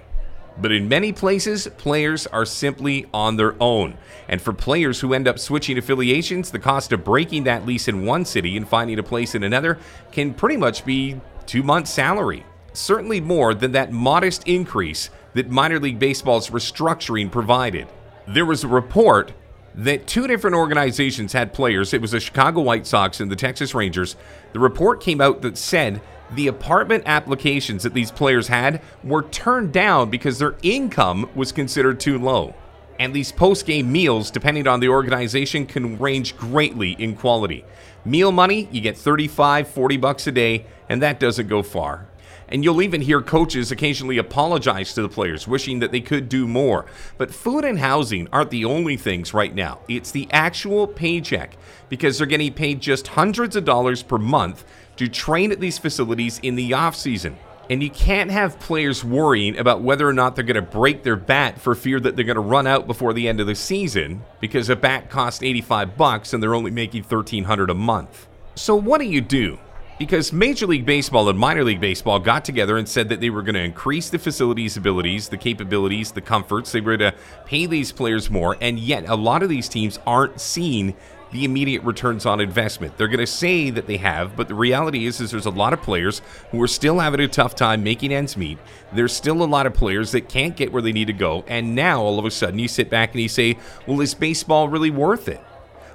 But 0.59 0.73
in 0.73 0.89
many 0.89 1.13
places, 1.13 1.69
players 1.77 2.27
are 2.29 2.47
simply 2.47 3.05
on 3.13 3.37
their 3.37 3.55
own. 3.61 3.99
And 4.29 4.41
for 4.41 4.55
players 4.55 5.01
who 5.01 5.13
end 5.13 5.29
up 5.29 5.39
switching 5.39 5.77
affiliations, 5.77 6.51
the 6.51 6.59
cost 6.59 6.93
of 6.93 7.05
breaking 7.05 7.45
that 7.45 7.67
lease 7.67 7.89
in 7.89 8.07
one 8.07 8.25
city 8.25 8.57
and 8.57 8.67
finding 8.67 8.99
a 8.99 9.03
place 9.03 9.35
in 9.35 9.43
another 9.43 9.79
can 10.13 10.33
pretty 10.33 10.57
much 10.57 10.87
be 10.87 11.21
two 11.45 11.63
months' 11.63 11.91
salary. 11.91 12.47
Certainly 12.73 13.21
more 13.21 13.53
than 13.53 13.73
that 13.73 13.93
modest 13.93 14.49
increase 14.49 15.11
that 15.37 15.51
minor 15.51 15.79
league 15.79 15.99
baseball's 15.99 16.49
restructuring 16.49 17.31
provided. 17.31 17.87
There 18.27 18.47
was 18.47 18.65
a 18.65 18.69
report 18.69 19.35
that 19.75 20.07
two 20.07 20.27
different 20.27 20.57
organizations 20.57 21.35
had 21.35 21.53
players. 21.53 21.93
It 21.93 22.01
was 22.01 22.13
the 22.13 22.21
Chicago 22.21 22.63
White 22.63 22.87
Sox 22.87 23.21
and 23.21 23.31
the 23.31 23.37
Texas 23.37 23.75
Rangers. 23.75 24.17
The 24.55 24.59
report 24.59 25.03
came 25.03 25.21
out 25.21 25.43
that 25.43 25.59
said 25.59 26.01
the 26.31 26.47
apartment 26.47 27.03
applications 27.05 27.83
that 27.83 27.93
these 27.93 28.11
players 28.11 28.49
had 28.49 28.81
were 29.05 29.25
turned 29.25 29.75
down 29.75 30.09
because 30.09 30.39
their 30.39 30.57
income 30.63 31.29
was 31.35 31.53
considered 31.53 32.01
too 32.01 32.19
low. 32.19 32.55
And 32.99 33.13
these 33.13 33.31
post 33.31 33.67
game 33.67 33.93
meals, 33.93 34.31
depending 34.31 34.67
on 34.67 34.81
the 34.81 34.89
organization, 34.89 35.67
can 35.67 35.99
range 35.99 36.35
greatly 36.39 36.93
in 36.93 37.15
quality. 37.15 37.63
Meal 38.07 38.33
money, 38.33 38.71
you 38.73 38.81
get 38.81 38.97
35, 38.97 39.69
40 39.69 39.97
bucks 39.99 40.27
a 40.27 40.33
day, 40.33 40.65
and 40.89 41.03
that 41.03 41.21
doesn't 41.21 41.49
go 41.49 41.63
far. 41.63 42.06
And 42.49 42.63
you'll 42.63 42.83
even 42.83 43.01
hear 43.01 43.21
coaches 43.21 43.73
occasionally 43.73 44.19
apologize 44.19 44.95
to 44.95 45.03
the 45.03 45.09
players, 45.09 45.49
wishing 45.49 45.81
that 45.81 45.93
they 45.93 46.01
could 46.01 46.29
do 46.29 46.47
more. 46.47 46.87
But 47.19 47.35
food 47.35 47.65
and 47.65 47.79
housing 47.79 48.29
aren't 48.33 48.51
the 48.51 48.65
only 48.65 48.97
things 48.97 49.35
right 49.35 49.55
now. 49.55 49.81
It's 49.89 50.11
the 50.11 50.29
actual 50.31 50.87
paycheck 50.87 51.57
because 51.89 52.19
they're 52.19 52.27
getting 52.27 52.53
paid 52.53 52.81
just 52.81 53.09
hundreds 53.09 53.57
of 53.57 53.65
dollars 53.65 54.03
per 54.03 54.19
month 54.19 54.65
to 54.97 55.09
train 55.09 55.53
at 55.53 55.61
these 55.61 55.79
facilities 55.79 56.39
in 56.41 56.55
the 56.55 56.73
off 56.73 56.95
season. 56.95 57.37
And 57.69 57.83
you 57.83 57.91
can't 57.91 58.31
have 58.31 58.61
players 58.61 59.03
worrying 59.03 59.59
about 59.59 59.83
whether 59.83 60.09
or 60.09 60.13
not 60.13 60.37
they're 60.37 60.45
going 60.45 60.55
to 60.55 60.63
break 60.63 61.03
their 61.03 61.17
bat 61.17 61.61
for 61.61 61.75
fear 61.75 61.99
that 61.99 62.15
they're 62.15 62.25
going 62.25 62.37
to 62.37 62.41
run 62.41 62.67
out 62.67 62.87
before 62.87 63.13
the 63.13 63.29
end 63.29 63.41
of 63.41 63.49
the 63.49 63.57
season 63.57 64.23
because 64.41 64.69
a 64.69 64.77
bat 64.77 65.11
costs 65.11 65.43
85 65.43 65.97
bucks 65.97 66.33
and 66.33 66.41
they're 66.41 66.55
only 66.55 66.71
making 66.71 67.03
1300 67.03 67.71
a 67.71 67.75
month. 67.75 68.29
So 68.55 68.77
what 68.77 69.01
do 69.01 69.07
you 69.07 69.21
do? 69.21 69.59
Because 69.99 70.31
Major 70.31 70.67
League 70.67 70.85
Baseball 70.85 71.31
and 71.31 71.39
Minor 71.39 71.65
League 71.65 71.81
Baseball 71.81 72.19
got 72.19 72.45
together 72.45 72.77
and 72.77 72.87
said 72.87 73.09
that 73.09 73.21
they 73.23 73.31
were 73.31 73.41
going 73.41 73.55
to 73.55 73.63
increase 73.63 74.11
the 74.11 74.19
facilities' 74.19 74.77
abilities, 74.77 75.31
the 75.31 75.39
capabilities, 75.39 76.13
the 76.13 76.21
comforts. 76.21 76.71
They 76.71 76.83
were 76.83 76.99
going 76.99 77.13
to 77.13 77.19
pay 77.47 77.65
these 77.65 77.93
players 77.93 78.29
more, 78.29 78.59
and 78.61 78.79
yet 78.79 79.09
a 79.09 79.15
lot 79.15 79.43
of 79.43 79.49
these 79.49 79.71
teams 79.71 79.99
aren't 80.07 80.39
seeing 80.39 80.95
the 81.33 81.47
immediate 81.47 81.83
returns 81.83 82.27
on 82.27 82.41
investment. 82.41 82.99
They're 82.99 83.09
going 83.09 83.21
to 83.21 83.27
say 83.27 83.71
that 83.71 83.87
they 83.87 83.97
have, 83.97 84.37
but 84.37 84.49
the 84.49 84.55
reality 84.55 85.07
is, 85.07 85.19
is 85.21 85.31
there's 85.31 85.47
a 85.47 85.51
lot 85.51 85.73
of 85.73 85.81
players 85.81 86.21
who 86.51 86.63
are 86.63 86.69
still 86.69 86.99
having 86.99 87.21
a 87.21 87.27
tough 87.27 87.55
time 87.55 87.83
making 87.83 88.13
ends 88.13 88.37
meet. 88.37 88.59
There's 88.93 89.15
still 89.17 89.43
a 89.43 89.45
lot 89.45 89.65
of 89.65 89.73
players 89.73 90.13
that 90.13 90.29
can't 90.29 90.57
get 90.57 90.73
where 90.73 90.83
they 90.83 90.93
need 90.93 91.07
to 91.07 91.15
go, 91.15 91.43
and 91.49 91.75
now 91.75 92.03
all 92.03 92.19
of 92.19 92.27
a 92.27 92.31
sudden 92.31 92.59
you 92.59 92.69
sit 92.69 92.91
back 92.91 93.13
and 93.13 93.23
you 93.23 93.31
say, 93.31 93.57
well, 93.87 94.03
is 94.03 94.15
baseball 94.15 94.69
really 94.69 94.91
worth 94.91 95.27
it? 95.27 95.41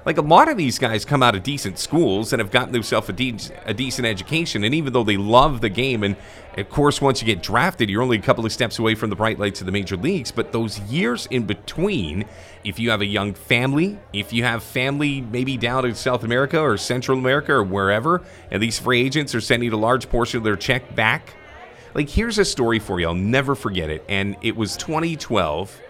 Like 0.04 0.18
a 0.18 0.22
lot 0.22 0.48
of 0.48 0.56
these 0.56 0.80
guys 0.80 1.04
come 1.04 1.22
out 1.22 1.36
of 1.36 1.44
decent 1.44 1.78
schools 1.78 2.32
and 2.32 2.40
have 2.40 2.50
gotten 2.50 2.72
themselves 2.72 3.08
a, 3.08 3.12
de- 3.12 3.38
a 3.64 3.72
decent 3.72 4.06
education, 4.06 4.64
and 4.64 4.74
even 4.74 4.92
though 4.92 5.04
they 5.04 5.16
love 5.16 5.60
the 5.60 5.68
game, 5.68 6.02
and 6.02 6.16
of 6.58 6.68
course, 6.68 7.00
once 7.00 7.22
you 7.22 7.26
get 7.26 7.40
drafted, 7.40 7.88
you're 7.88 8.02
only 8.02 8.18
a 8.18 8.22
couple 8.22 8.44
of 8.44 8.52
steps 8.52 8.78
away 8.80 8.96
from 8.96 9.10
the 9.10 9.16
bright 9.16 9.38
lights 9.38 9.60
of 9.60 9.66
the 9.66 9.72
major 9.72 9.96
leagues. 9.96 10.32
But 10.32 10.50
those 10.50 10.80
years 10.80 11.26
in 11.30 11.46
between, 11.46 12.24
if 12.64 12.80
you 12.80 12.90
have 12.90 13.00
a 13.00 13.06
young 13.06 13.32
family, 13.32 13.98
if 14.12 14.32
you 14.32 14.42
have 14.42 14.64
family 14.64 15.20
maybe 15.20 15.56
down 15.56 15.86
in 15.86 15.94
South 15.94 16.24
America 16.24 16.58
or 16.60 16.76
Central 16.76 17.16
America 17.16 17.52
or 17.52 17.62
wherever, 17.62 18.22
and 18.50 18.60
these 18.60 18.78
free 18.80 19.00
agents 19.00 19.34
are 19.36 19.40
sending 19.40 19.72
a 19.72 19.76
large 19.76 20.10
portion 20.10 20.38
of 20.38 20.44
their 20.44 20.56
check 20.56 20.94
back. 20.96 21.32
Like, 21.94 22.08
here's 22.08 22.38
a 22.38 22.44
story 22.44 22.80
for 22.80 22.98
you. 22.98 23.06
I'll 23.06 23.14
never 23.14 23.54
forget 23.54 23.88
it. 23.88 24.04
And 24.08 24.36
it 24.42 24.56
was 24.56 24.76
2012, 24.76 25.80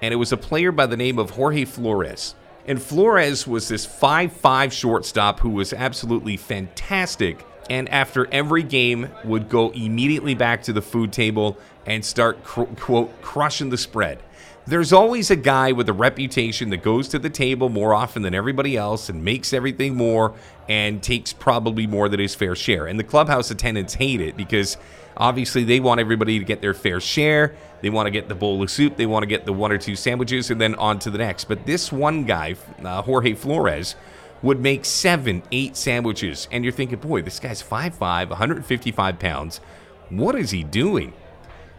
and 0.00 0.14
it 0.14 0.16
was 0.16 0.32
a 0.32 0.36
player 0.36 0.72
by 0.72 0.86
the 0.86 0.96
name 0.96 1.18
of 1.18 1.30
Jorge 1.30 1.66
Flores. 1.66 2.34
And 2.70 2.80
Flores 2.80 3.48
was 3.48 3.66
this 3.66 3.84
5'5 3.84 4.70
shortstop 4.70 5.40
who 5.40 5.48
was 5.48 5.72
absolutely 5.72 6.36
fantastic. 6.36 7.44
And 7.68 7.88
after 7.88 8.32
every 8.32 8.62
game, 8.62 9.08
would 9.24 9.48
go 9.48 9.70
immediately 9.70 10.36
back 10.36 10.62
to 10.62 10.72
the 10.72 10.80
food 10.80 11.12
table 11.12 11.58
and 11.84 12.04
start, 12.04 12.44
quote, 12.44 13.22
crushing 13.22 13.70
the 13.70 13.76
spread. 13.76 14.22
There's 14.68 14.92
always 14.92 15.32
a 15.32 15.36
guy 15.36 15.72
with 15.72 15.88
a 15.88 15.92
reputation 15.92 16.70
that 16.70 16.84
goes 16.84 17.08
to 17.08 17.18
the 17.18 17.28
table 17.28 17.70
more 17.70 17.92
often 17.92 18.22
than 18.22 18.36
everybody 18.36 18.76
else 18.76 19.08
and 19.08 19.24
makes 19.24 19.52
everything 19.52 19.96
more 19.96 20.32
and 20.68 21.02
takes 21.02 21.32
probably 21.32 21.88
more 21.88 22.08
than 22.08 22.20
his 22.20 22.36
fair 22.36 22.54
share. 22.54 22.86
And 22.86 23.00
the 23.00 23.04
clubhouse 23.04 23.50
attendants 23.50 23.94
hate 23.94 24.20
it 24.20 24.36
because 24.36 24.76
obviously 25.20 25.62
they 25.62 25.78
want 25.78 26.00
everybody 26.00 26.38
to 26.38 26.44
get 26.44 26.60
their 26.60 26.74
fair 26.74 26.98
share. 27.00 27.54
They 27.82 27.90
want 27.90 28.06
to 28.06 28.10
get 28.10 28.28
the 28.28 28.34
bowl 28.34 28.62
of 28.62 28.70
soup, 28.70 28.96
they 28.96 29.06
want 29.06 29.22
to 29.22 29.26
get 29.26 29.46
the 29.46 29.52
one 29.52 29.70
or 29.70 29.78
two 29.78 29.96
sandwiches, 29.96 30.50
and 30.50 30.60
then 30.60 30.74
on 30.74 30.98
to 31.00 31.10
the 31.10 31.18
next. 31.18 31.44
But 31.44 31.66
this 31.66 31.92
one 31.92 32.24
guy, 32.24 32.56
uh, 32.82 33.02
Jorge 33.02 33.34
Flores, 33.34 33.94
would 34.42 34.60
make 34.60 34.84
seven, 34.84 35.42
eight 35.52 35.76
sandwiches. 35.76 36.48
And 36.50 36.64
you're 36.64 36.72
thinking, 36.72 36.98
boy, 36.98 37.22
this 37.22 37.38
guy's 37.38 37.62
5'5, 37.62 38.30
155 38.30 39.18
pounds. 39.18 39.60
What 40.08 40.34
is 40.34 40.50
he 40.50 40.64
doing? 40.64 41.12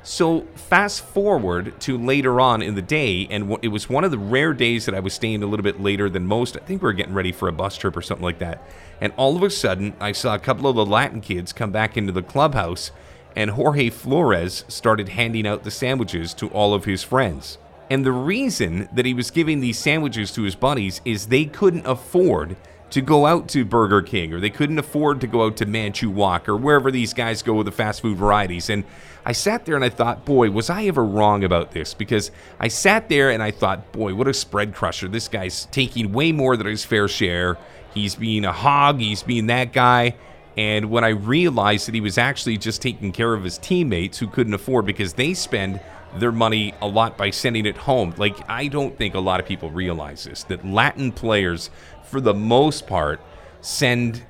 So 0.04 0.42
fast 0.56 1.04
forward 1.04 1.80
to 1.82 1.98
later 1.98 2.42
on 2.42 2.64
in 2.64 2.74
the 2.74 2.82
day, 2.82 3.28
and 3.30 3.58
it 3.62 3.68
was 3.68 3.88
one 3.88 4.04
of 4.04 4.10
the 4.10 4.18
rare 4.18 4.54
days 4.54 4.86
that 4.86 4.96
I 4.96 5.00
was 5.00 5.14
staying 5.14 5.44
a 5.44 5.46
little 5.46 5.64
bit 5.64 5.80
later 5.80 6.10
than 6.10 6.26
most. 6.26 6.58
I 6.58 6.62
think 6.62 6.82
we 6.82 6.88
were 6.88 6.94
getting 6.94 7.14
ready 7.14 7.32
for 7.32 7.48
a 7.48 7.52
bus 7.52 7.78
trip 7.78 7.96
or 7.96 8.02
something 8.02 8.24
like 8.24 8.40
that. 8.40 8.64
And 9.00 9.14
all 9.16 9.36
of 9.36 9.44
a 9.44 9.50
sudden, 9.52 9.94
I 10.00 10.12
saw 10.12 10.34
a 10.34 10.40
couple 10.40 10.68
of 10.68 10.76
the 10.76 10.86
Latin 10.86 11.22
kids 11.22 11.54
come 11.54 11.72
back 11.72 11.98
into 11.98 12.12
the 12.12 12.24
clubhouse, 12.24 12.92
and 13.36 13.52
Jorge 13.52 13.90
Flores 13.90 14.66
started 14.68 15.10
handing 15.10 15.48
out 15.48 15.64
the 15.64 15.72
sandwiches 15.72 16.34
to 16.36 16.48
all 16.50 16.74
of 16.74 16.86
his 16.86 17.04
friends. 17.04 17.58
And 17.90 18.06
the 18.06 18.12
reason 18.12 18.88
that 18.94 19.06
he 19.06 19.14
was 19.14 19.32
giving 19.32 19.60
these 19.60 19.78
sandwiches 19.78 20.32
to 20.34 20.44
his 20.44 20.56
buddies 20.56 21.02
is 21.04 21.28
they 21.28 21.46
couldn't 21.46 21.86
afford 21.86 22.56
to 22.92 23.02
go 23.02 23.26
out 23.26 23.48
to 23.50 23.66
Burger 23.66 24.02
King 24.02 24.34
or 24.34 24.40
they 24.40 24.50
couldn't 24.50 24.78
afford 24.78 25.22
to 25.22 25.28
go 25.28 25.46
out 25.46 25.58
to 25.58 25.66
Manchu 25.66 26.10
Wok 26.10 26.48
or 26.48 26.58
wherever 26.58 26.92
these 26.92 27.14
guys 27.14 27.42
go 27.42 27.54
with 27.56 27.66
the 27.66 27.72
fast 27.72 28.02
food 28.02 28.18
varieties. 28.18 28.70
And 28.70 28.84
I 29.26 29.32
sat 29.32 29.66
there 29.66 29.76
and 29.76 29.84
I 29.84 29.90
thought, 29.90 30.26
boy, 30.26 30.52
was 30.52 30.70
I 30.70 30.86
ever 30.86 31.04
wrong 31.04 31.44
about 31.44 31.72
this? 31.72 31.94
Because 31.94 32.32
I 32.60 32.68
sat 32.68 33.08
there 33.08 33.30
and 33.30 33.42
I 33.42 33.52
thought, 33.52 33.92
boy, 33.92 34.14
what 34.14 34.28
a 34.28 34.34
spread 34.34 34.76
crusher. 34.76 35.08
This 35.08 35.28
guy's 35.28 35.66
taking 35.68 36.12
way 36.12 36.32
more 36.32 36.58
than 36.58 36.68
his 36.68 36.84
fair 36.84 37.08
share. 37.08 37.58
He's 37.94 38.16
being 38.16 38.46
a 38.46 38.54
hog, 38.54 39.00
he's 39.00 39.24
being 39.24 39.48
that 39.48 39.74
guy. 39.74 40.16
And 40.58 40.90
when 40.90 41.04
I 41.04 41.10
realized 41.10 41.88
that 41.88 41.96
he 41.96 42.02
was 42.02 42.18
actually 42.18 42.58
just 42.58 42.82
taking 42.82 43.12
care 43.12 43.34
of 43.34 43.44
his 43.44 43.58
teammates 43.58 44.20
who 44.20 44.28
couldn't 44.28 44.54
afford 44.54 44.86
because 44.86 45.14
they 45.14 45.34
spend 45.34 45.80
their 46.18 46.32
money 46.32 46.74
a 46.82 46.88
lot 46.88 47.18
by 47.18 47.30
sending 47.30 47.66
it 47.66 47.78
home. 47.78 48.14
Like, 48.18 48.38
I 48.50 48.68
don't 48.68 48.98
think 48.98 49.16
a 49.16 49.20
lot 49.20 49.40
of 49.40 49.46
people 49.46 49.72
realize 49.72 50.26
this 50.26 50.44
that 50.46 50.66
Latin 50.66 51.12
players, 51.12 51.70
for 52.04 52.20
the 52.20 52.34
most 52.34 52.88
part, 52.88 53.22
send 53.62 54.24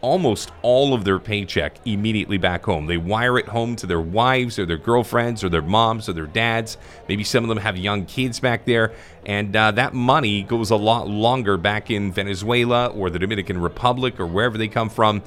almost 0.00 0.50
all 0.62 0.94
of 0.94 1.04
their 1.04 1.18
paycheck 1.18 1.76
immediately 1.84 2.38
back 2.38 2.64
home. 2.64 2.86
They 2.86 2.96
wire 2.96 3.38
it 3.38 3.46
home 3.46 3.76
to 3.76 3.86
their 3.86 4.00
wives 4.00 4.58
or 4.58 4.66
their 4.66 4.78
girlfriends 4.78 5.44
or 5.44 5.48
their 5.48 5.62
moms 5.62 6.08
or 6.08 6.12
their 6.12 6.26
dads. 6.26 6.78
Maybe 7.08 7.24
some 7.24 7.44
of 7.44 7.48
them 7.48 7.58
have 7.58 7.76
young 7.76 8.06
kids 8.06 8.40
back 8.40 8.64
there. 8.64 8.92
And 9.26 9.54
uh, 9.54 9.72
that 9.72 9.94
money 9.94 10.42
goes 10.42 10.70
a 10.70 10.76
lot 10.76 11.08
longer 11.08 11.56
back 11.56 11.90
in 11.90 12.12
Venezuela 12.12 12.86
or 12.88 13.10
the 13.10 13.18
Dominican 13.18 13.60
Republic 13.60 14.18
or 14.18 14.26
wherever 14.26 14.56
they 14.56 14.68
come 14.68 14.88
from. 14.88 15.22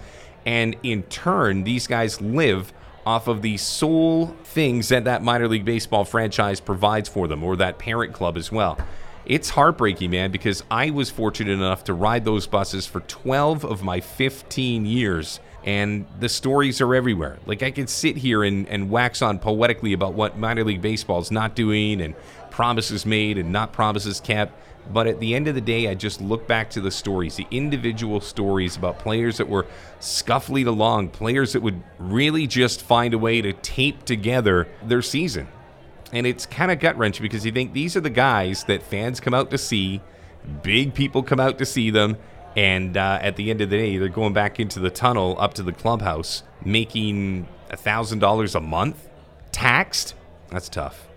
And 0.45 0.75
in 0.83 1.03
turn, 1.03 1.63
these 1.63 1.87
guys 1.87 2.19
live 2.19 2.73
off 3.05 3.27
of 3.27 3.41
the 3.41 3.57
sole 3.57 4.27
things 4.43 4.89
that 4.89 5.03
that 5.05 5.21
minor 5.21 5.47
league 5.47 5.65
baseball 5.65 6.05
franchise 6.05 6.59
provides 6.59 7.09
for 7.09 7.27
them 7.27 7.43
or 7.43 7.55
that 7.57 7.77
parent 7.77 8.13
club 8.13 8.37
as 8.37 8.51
well. 8.51 8.77
It's 9.25 9.51
heartbreaking, 9.51 10.11
man, 10.11 10.31
because 10.31 10.63
I 10.69 10.89
was 10.89 11.09
fortunate 11.09 11.53
enough 11.53 11.85
to 11.85 11.93
ride 11.93 12.25
those 12.25 12.45
buses 12.45 12.85
for 12.85 12.99
12 13.01 13.63
of 13.63 13.81
my 13.81 14.01
15 14.01 14.85
years. 14.85 15.39
And 15.63 16.05
the 16.19 16.27
stories 16.27 16.81
are 16.81 16.93
everywhere. 16.93 17.39
Like, 17.45 17.63
I 17.63 17.71
could 17.71 17.89
sit 17.89 18.17
here 18.17 18.43
and, 18.43 18.67
and 18.67 18.89
wax 18.89 19.21
on 19.21 19.39
poetically 19.39 19.93
about 19.93 20.13
what 20.13 20.37
minor 20.37 20.65
league 20.65 20.81
baseball 20.81 21.19
is 21.19 21.31
not 21.31 21.55
doing 21.55 22.01
and 22.01 22.15
promises 22.51 23.05
made 23.05 23.37
and 23.37 23.53
not 23.53 23.71
promises 23.71 24.19
kept. 24.19 24.59
But 24.91 25.07
at 25.07 25.21
the 25.21 25.33
end 25.33 25.47
of 25.47 25.55
the 25.55 25.61
day, 25.61 25.87
I 25.87 25.93
just 25.93 26.19
look 26.19 26.45
back 26.45 26.69
to 26.71 26.81
the 26.81 26.91
stories, 26.91 27.37
the 27.37 27.47
individual 27.49 28.19
stories 28.19 28.75
about 28.75 28.99
players 28.99 29.37
that 29.37 29.47
were 29.47 29.65
scuffling 30.01 30.67
along, 30.67 31.09
players 31.09 31.53
that 31.53 31.61
would 31.61 31.81
really 31.97 32.45
just 32.45 32.81
find 32.81 33.13
a 33.13 33.17
way 33.17 33.41
to 33.41 33.53
tape 33.53 34.03
together 34.03 34.67
their 34.83 35.01
season. 35.01 35.47
And 36.13 36.25
it's 36.25 36.45
kind 36.45 36.71
of 36.71 36.79
gut 36.79 36.97
wrenching 36.97 37.23
because 37.23 37.45
you 37.45 37.51
think 37.51 37.73
these 37.73 37.97
are 37.97 38.01
the 38.01 38.09
guys 38.09 38.63
that 38.65 38.83
fans 38.83 39.19
come 39.19 39.33
out 39.33 39.51
to 39.51 39.57
see, 39.57 39.99
big 40.61 40.93
people 40.93 41.23
come 41.23 41.39
out 41.39 41.57
to 41.57 41.65
see 41.65 41.89
them, 41.89 42.17
and 42.55 42.95
uh, 42.95 43.19
at 43.21 43.35
the 43.35 43.49
end 43.49 43.61
of 43.61 43.69
the 43.69 43.77
day, 43.77 43.97
they're 43.97 44.09
going 44.09 44.33
back 44.33 44.59
into 44.59 44.79
the 44.79 44.91
tunnel 44.91 45.35
up 45.39 45.55
to 45.55 45.63
the 45.63 45.73
clubhouse 45.73 46.43
making 46.63 47.47
$1,000 47.71 48.55
a 48.55 48.59
month 48.59 49.09
taxed. 49.51 50.13
That's 50.49 50.69
tough. 50.69 51.07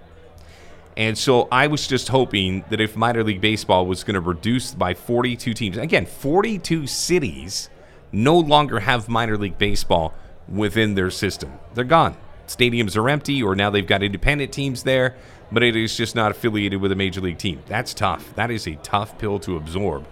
And 0.96 1.18
so 1.18 1.46
I 1.52 1.66
was 1.66 1.86
just 1.86 2.08
hoping 2.08 2.64
that 2.70 2.80
if 2.80 2.96
minor 2.96 3.22
league 3.22 3.42
baseball 3.42 3.86
was 3.86 4.02
going 4.02 4.14
to 4.14 4.20
reduce 4.20 4.72
by 4.72 4.94
42 4.94 5.52
teams, 5.52 5.76
again, 5.76 6.06
42 6.06 6.86
cities 6.86 7.68
no 8.12 8.38
longer 8.38 8.80
have 8.80 9.08
minor 9.08 9.36
league 9.36 9.58
baseball 9.58 10.14
within 10.48 10.94
their 10.94 11.10
system. 11.10 11.52
They're 11.74 11.84
gone. 11.84 12.16
Stadiums 12.46 12.96
are 12.96 13.08
empty, 13.08 13.42
or 13.42 13.54
now 13.54 13.70
they've 13.70 13.86
got 13.86 14.02
independent 14.02 14.52
teams 14.52 14.82
there, 14.82 15.14
but 15.50 15.62
it 15.62 15.76
is 15.76 15.96
just 15.96 16.14
not 16.14 16.30
affiliated 16.30 16.80
with 16.80 16.92
a 16.92 16.96
major 16.96 17.20
league 17.20 17.38
team. 17.38 17.62
That's 17.66 17.94
tough. 17.94 18.34
That 18.34 18.50
is 18.50 18.66
a 18.66 18.76
tough 18.76 19.18
pill 19.18 19.38
to 19.40 19.56
absorb. 19.56 20.06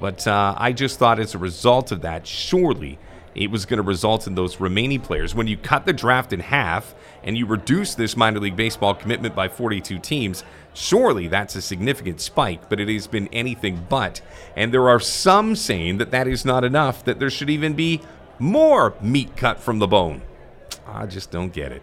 But 0.00 0.26
uh, 0.26 0.54
I 0.56 0.72
just 0.72 0.98
thought 0.98 1.18
as 1.18 1.34
a 1.34 1.38
result 1.38 1.92
of 1.92 2.02
that, 2.02 2.26
surely 2.26 2.98
it 3.34 3.50
was 3.50 3.66
going 3.66 3.78
to 3.78 3.82
result 3.82 4.26
in 4.26 4.34
those 4.34 4.60
remaining 4.60 5.00
players. 5.00 5.34
When 5.34 5.46
you 5.46 5.56
cut 5.56 5.86
the 5.86 5.92
draft 5.92 6.32
in 6.32 6.40
half 6.40 6.94
and 7.22 7.36
you 7.36 7.46
reduce 7.46 7.94
this 7.94 8.16
minor 8.16 8.40
league 8.40 8.56
baseball 8.56 8.94
commitment 8.94 9.34
by 9.34 9.48
42 9.48 9.98
teams, 9.98 10.44
surely 10.72 11.28
that's 11.28 11.56
a 11.56 11.62
significant 11.62 12.20
spike, 12.20 12.68
but 12.68 12.80
it 12.80 12.88
has 12.88 13.06
been 13.06 13.28
anything 13.28 13.86
but. 13.88 14.20
And 14.56 14.72
there 14.72 14.88
are 14.88 15.00
some 15.00 15.56
saying 15.56 15.98
that 15.98 16.10
that 16.12 16.28
is 16.28 16.44
not 16.44 16.64
enough, 16.64 17.04
that 17.04 17.18
there 17.18 17.30
should 17.30 17.50
even 17.50 17.74
be 17.74 18.00
more 18.38 18.94
meat 19.00 19.36
cut 19.36 19.60
from 19.60 19.78
the 19.78 19.86
bone. 19.86 20.22
I 20.86 21.06
just 21.06 21.30
don't 21.30 21.52
get 21.52 21.72
it. 21.72 21.82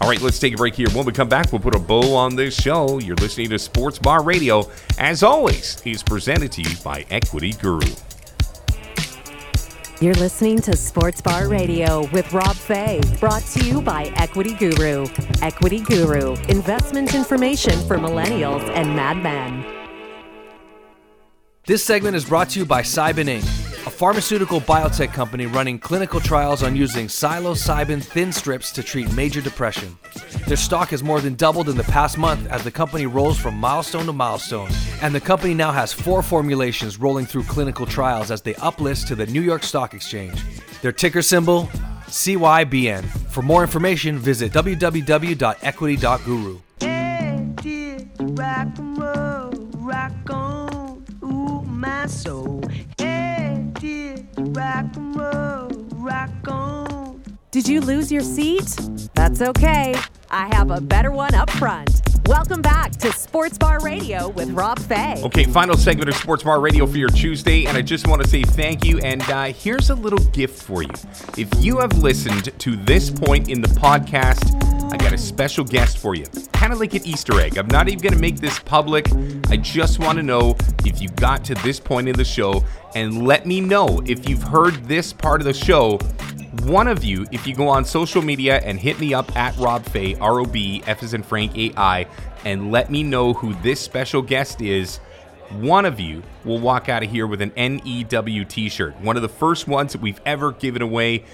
All 0.00 0.08
right, 0.08 0.20
let's 0.20 0.38
take 0.38 0.54
a 0.54 0.56
break 0.56 0.74
here. 0.74 0.88
When 0.90 1.04
we 1.04 1.12
come 1.12 1.28
back, 1.28 1.52
we'll 1.52 1.60
put 1.60 1.74
a 1.74 1.78
bow 1.78 2.14
on 2.14 2.36
this 2.36 2.54
show. 2.54 2.98
You're 2.98 3.16
listening 3.16 3.50
to 3.50 3.58
Sports 3.58 3.98
Bar 3.98 4.22
Radio. 4.22 4.70
As 4.98 5.22
always, 5.22 5.80
is 5.84 6.02
presented 6.02 6.52
to 6.52 6.62
you 6.62 6.76
by 6.84 7.06
Equity 7.10 7.52
Guru. 7.52 7.94
You're 10.00 10.14
listening 10.14 10.60
to 10.62 10.76
Sports 10.76 11.20
Bar 11.20 11.48
Radio 11.48 12.08
with 12.08 12.32
Rob 12.32 12.56
Fay, 12.56 13.00
brought 13.20 13.42
to 13.42 13.64
you 13.64 13.80
by 13.80 14.12
Equity 14.16 14.54
Guru. 14.54 15.06
Equity 15.40 15.78
Guru, 15.78 16.34
investment 16.48 17.14
information 17.14 17.78
for 17.86 17.96
millennials 17.98 18.68
and 18.70 18.96
madmen. 18.96 19.64
This 21.64 21.84
segment 21.84 22.16
is 22.16 22.24
brought 22.24 22.50
to 22.50 22.58
you 22.58 22.66
by 22.66 22.82
Cybin 22.82 23.40
Inc., 23.40 23.61
a 23.84 23.90
pharmaceutical 23.90 24.60
biotech 24.60 25.12
company 25.12 25.46
running 25.46 25.78
clinical 25.78 26.20
trials 26.20 26.62
on 26.62 26.76
using 26.76 27.06
psilocybin 27.06 28.02
thin 28.02 28.32
strips 28.32 28.70
to 28.72 28.82
treat 28.82 29.12
major 29.14 29.40
depression. 29.40 29.96
Their 30.46 30.56
stock 30.56 30.90
has 30.90 31.02
more 31.02 31.20
than 31.20 31.34
doubled 31.34 31.68
in 31.68 31.76
the 31.76 31.82
past 31.84 32.16
month 32.16 32.48
as 32.50 32.62
the 32.62 32.70
company 32.70 33.06
rolls 33.06 33.38
from 33.38 33.54
milestone 33.54 34.06
to 34.06 34.12
milestone, 34.12 34.70
and 35.00 35.14
the 35.14 35.20
company 35.20 35.54
now 35.54 35.72
has 35.72 35.92
four 35.92 36.22
formulations 36.22 37.00
rolling 37.00 37.26
through 37.26 37.42
clinical 37.44 37.84
trials 37.84 38.30
as 38.30 38.42
they 38.42 38.54
uplist 38.54 39.08
to 39.08 39.16
the 39.16 39.26
New 39.26 39.42
York 39.42 39.64
Stock 39.64 39.94
Exchange. 39.94 40.40
Their 40.80 40.92
ticker 40.92 41.22
symbol 41.22 41.64
CYBN. 42.06 43.04
For 43.30 43.42
more 43.42 43.62
information, 43.62 44.18
visit 44.18 44.52
www.equity.guru. 44.52 46.60
Hey, 46.80 47.46
dear, 47.56 47.98
rock 48.20 48.68
roll, 48.78 49.50
rock 49.72 50.30
on, 50.30 51.04
ooh, 51.24 51.62
my 51.62 52.06
soul. 52.06 52.61
Hey, 54.54 54.60
dear, 54.60 54.64
rock 54.64 54.96
and 54.96 55.16
roll, 55.16 55.68
rock 56.02 56.48
on. 56.48 57.22
Did 57.50 57.68
you 57.68 57.80
lose 57.80 58.10
your 58.10 58.22
seat? 58.22 58.78
That's 59.14 59.40
okay. 59.40 59.94
I 60.30 60.54
have 60.54 60.70
a 60.70 60.80
better 60.80 61.10
one 61.10 61.34
up 61.34 61.50
front. 61.50 62.02
Welcome 62.26 62.62
back 62.62 62.92
to 62.92 63.12
Sports 63.12 63.58
Bar 63.58 63.80
Radio 63.80 64.28
with 64.28 64.50
Rob 64.50 64.78
Fay. 64.78 65.20
Okay, 65.24 65.44
final 65.44 65.76
segment 65.76 66.08
of 66.08 66.16
Sports 66.16 66.44
Bar 66.44 66.60
Radio 66.60 66.86
for 66.86 66.96
your 66.96 67.08
Tuesday, 67.08 67.66
and 67.66 67.76
I 67.76 67.82
just 67.82 68.06
want 68.06 68.22
to 68.22 68.28
say 68.28 68.42
thank 68.42 68.84
you. 68.84 68.98
And 69.00 69.22
uh, 69.22 69.46
here's 69.46 69.90
a 69.90 69.94
little 69.94 70.24
gift 70.30 70.62
for 70.62 70.82
you. 70.82 70.90
If 71.36 71.48
you 71.58 71.78
have 71.78 71.98
listened 71.98 72.58
to 72.58 72.76
this 72.76 73.10
point 73.10 73.48
in 73.48 73.60
the 73.60 73.68
podcast, 73.68 74.81
I 74.92 74.96
got 74.98 75.14
a 75.14 75.18
special 75.18 75.64
guest 75.64 75.96
for 75.96 76.14
you. 76.14 76.26
Kind 76.52 76.70
of 76.70 76.78
like 76.78 76.92
an 76.92 77.00
Easter 77.06 77.40
egg. 77.40 77.56
I'm 77.56 77.66
not 77.68 77.88
even 77.88 78.02
going 78.02 78.12
to 78.12 78.20
make 78.20 78.36
this 78.36 78.58
public. 78.58 79.08
I 79.48 79.56
just 79.56 79.98
want 79.98 80.18
to 80.18 80.22
know 80.22 80.54
if 80.84 81.00
you 81.00 81.08
got 81.08 81.46
to 81.46 81.54
this 81.56 81.80
point 81.80 82.08
in 82.08 82.14
the 82.14 82.26
show, 82.26 82.62
and 82.94 83.26
let 83.26 83.46
me 83.46 83.62
know 83.62 84.02
if 84.04 84.28
you've 84.28 84.42
heard 84.42 84.74
this 84.84 85.10
part 85.10 85.40
of 85.40 85.46
the 85.46 85.54
show 85.54 85.98
one 86.64 86.86
of 86.86 87.02
you, 87.02 87.26
if 87.32 87.46
you 87.46 87.54
go 87.54 87.66
on 87.66 87.84
social 87.86 88.20
media 88.20 88.60
and 88.60 88.78
hit 88.78 89.00
me 89.00 89.14
up 89.14 89.34
at 89.34 89.56
Rob 89.56 89.86
Fay, 89.86 90.14
R 90.16 90.40
O 90.40 90.44
B 90.44 90.82
F 90.86 91.02
as 91.02 91.14
in 91.14 91.22
Frank 91.22 91.56
A 91.56 91.72
I, 91.78 92.06
and 92.44 92.70
let 92.70 92.90
me 92.90 93.02
know 93.02 93.32
who 93.32 93.54
this 93.62 93.80
special 93.80 94.20
guest 94.20 94.60
is, 94.60 94.98
one 95.52 95.86
of 95.86 95.98
you 95.98 96.22
will 96.44 96.58
walk 96.58 96.90
out 96.90 97.02
of 97.02 97.10
here 97.10 97.26
with 97.26 97.40
an 97.40 97.52
NEW 97.56 98.44
t 98.44 98.68
shirt. 98.68 99.00
One 99.00 99.16
of 99.16 99.22
the 99.22 99.30
first 99.30 99.66
ones 99.66 99.92
that 99.92 100.02
we've 100.02 100.20
ever 100.26 100.52
given 100.52 100.82
away. 100.82 101.24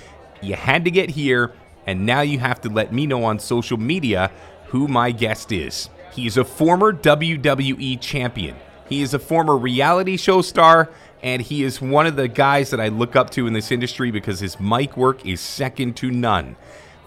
You 0.41 0.55
had 0.55 0.85
to 0.85 0.91
get 0.93 1.11
here, 1.11 1.53
and 1.89 2.05
now 2.05 2.21
you 2.21 2.39
have 2.39 2.61
to 2.61 2.69
let 2.69 2.93
me 2.93 3.07
know 3.07 3.25
on 3.25 3.39
social 3.39 3.79
media 3.79 4.31
who 4.67 4.87
my 4.87 5.11
guest 5.11 5.51
is. 5.51 5.89
He 6.13 6.27
is 6.27 6.37
a 6.37 6.45
former 6.45 6.93
WWE 6.93 7.99
champion. 7.99 8.57
He 8.91 9.01
is 9.01 9.15
a 9.15 9.19
former 9.19 9.57
reality 9.57 10.19
show 10.19 10.43
star, 10.43 10.91
and 11.23 11.41
he 11.41 11.63
is 11.63 11.81
one 11.81 12.07
of 12.07 12.15
the 12.15 12.29
guys 12.29 12.69
that 12.71 12.79
I 12.79 12.89
look 12.89 13.17
up 13.17 13.31
to 13.31 13.47
in 13.47 13.55
this 13.55 13.73
industry 13.73 14.11
because 14.11 14.39
his 14.39 14.61
mic 14.61 14.99
work 14.99 15.25
is 15.25 15.41
second 15.41 15.97
to 15.97 16.11
none. 16.11 16.57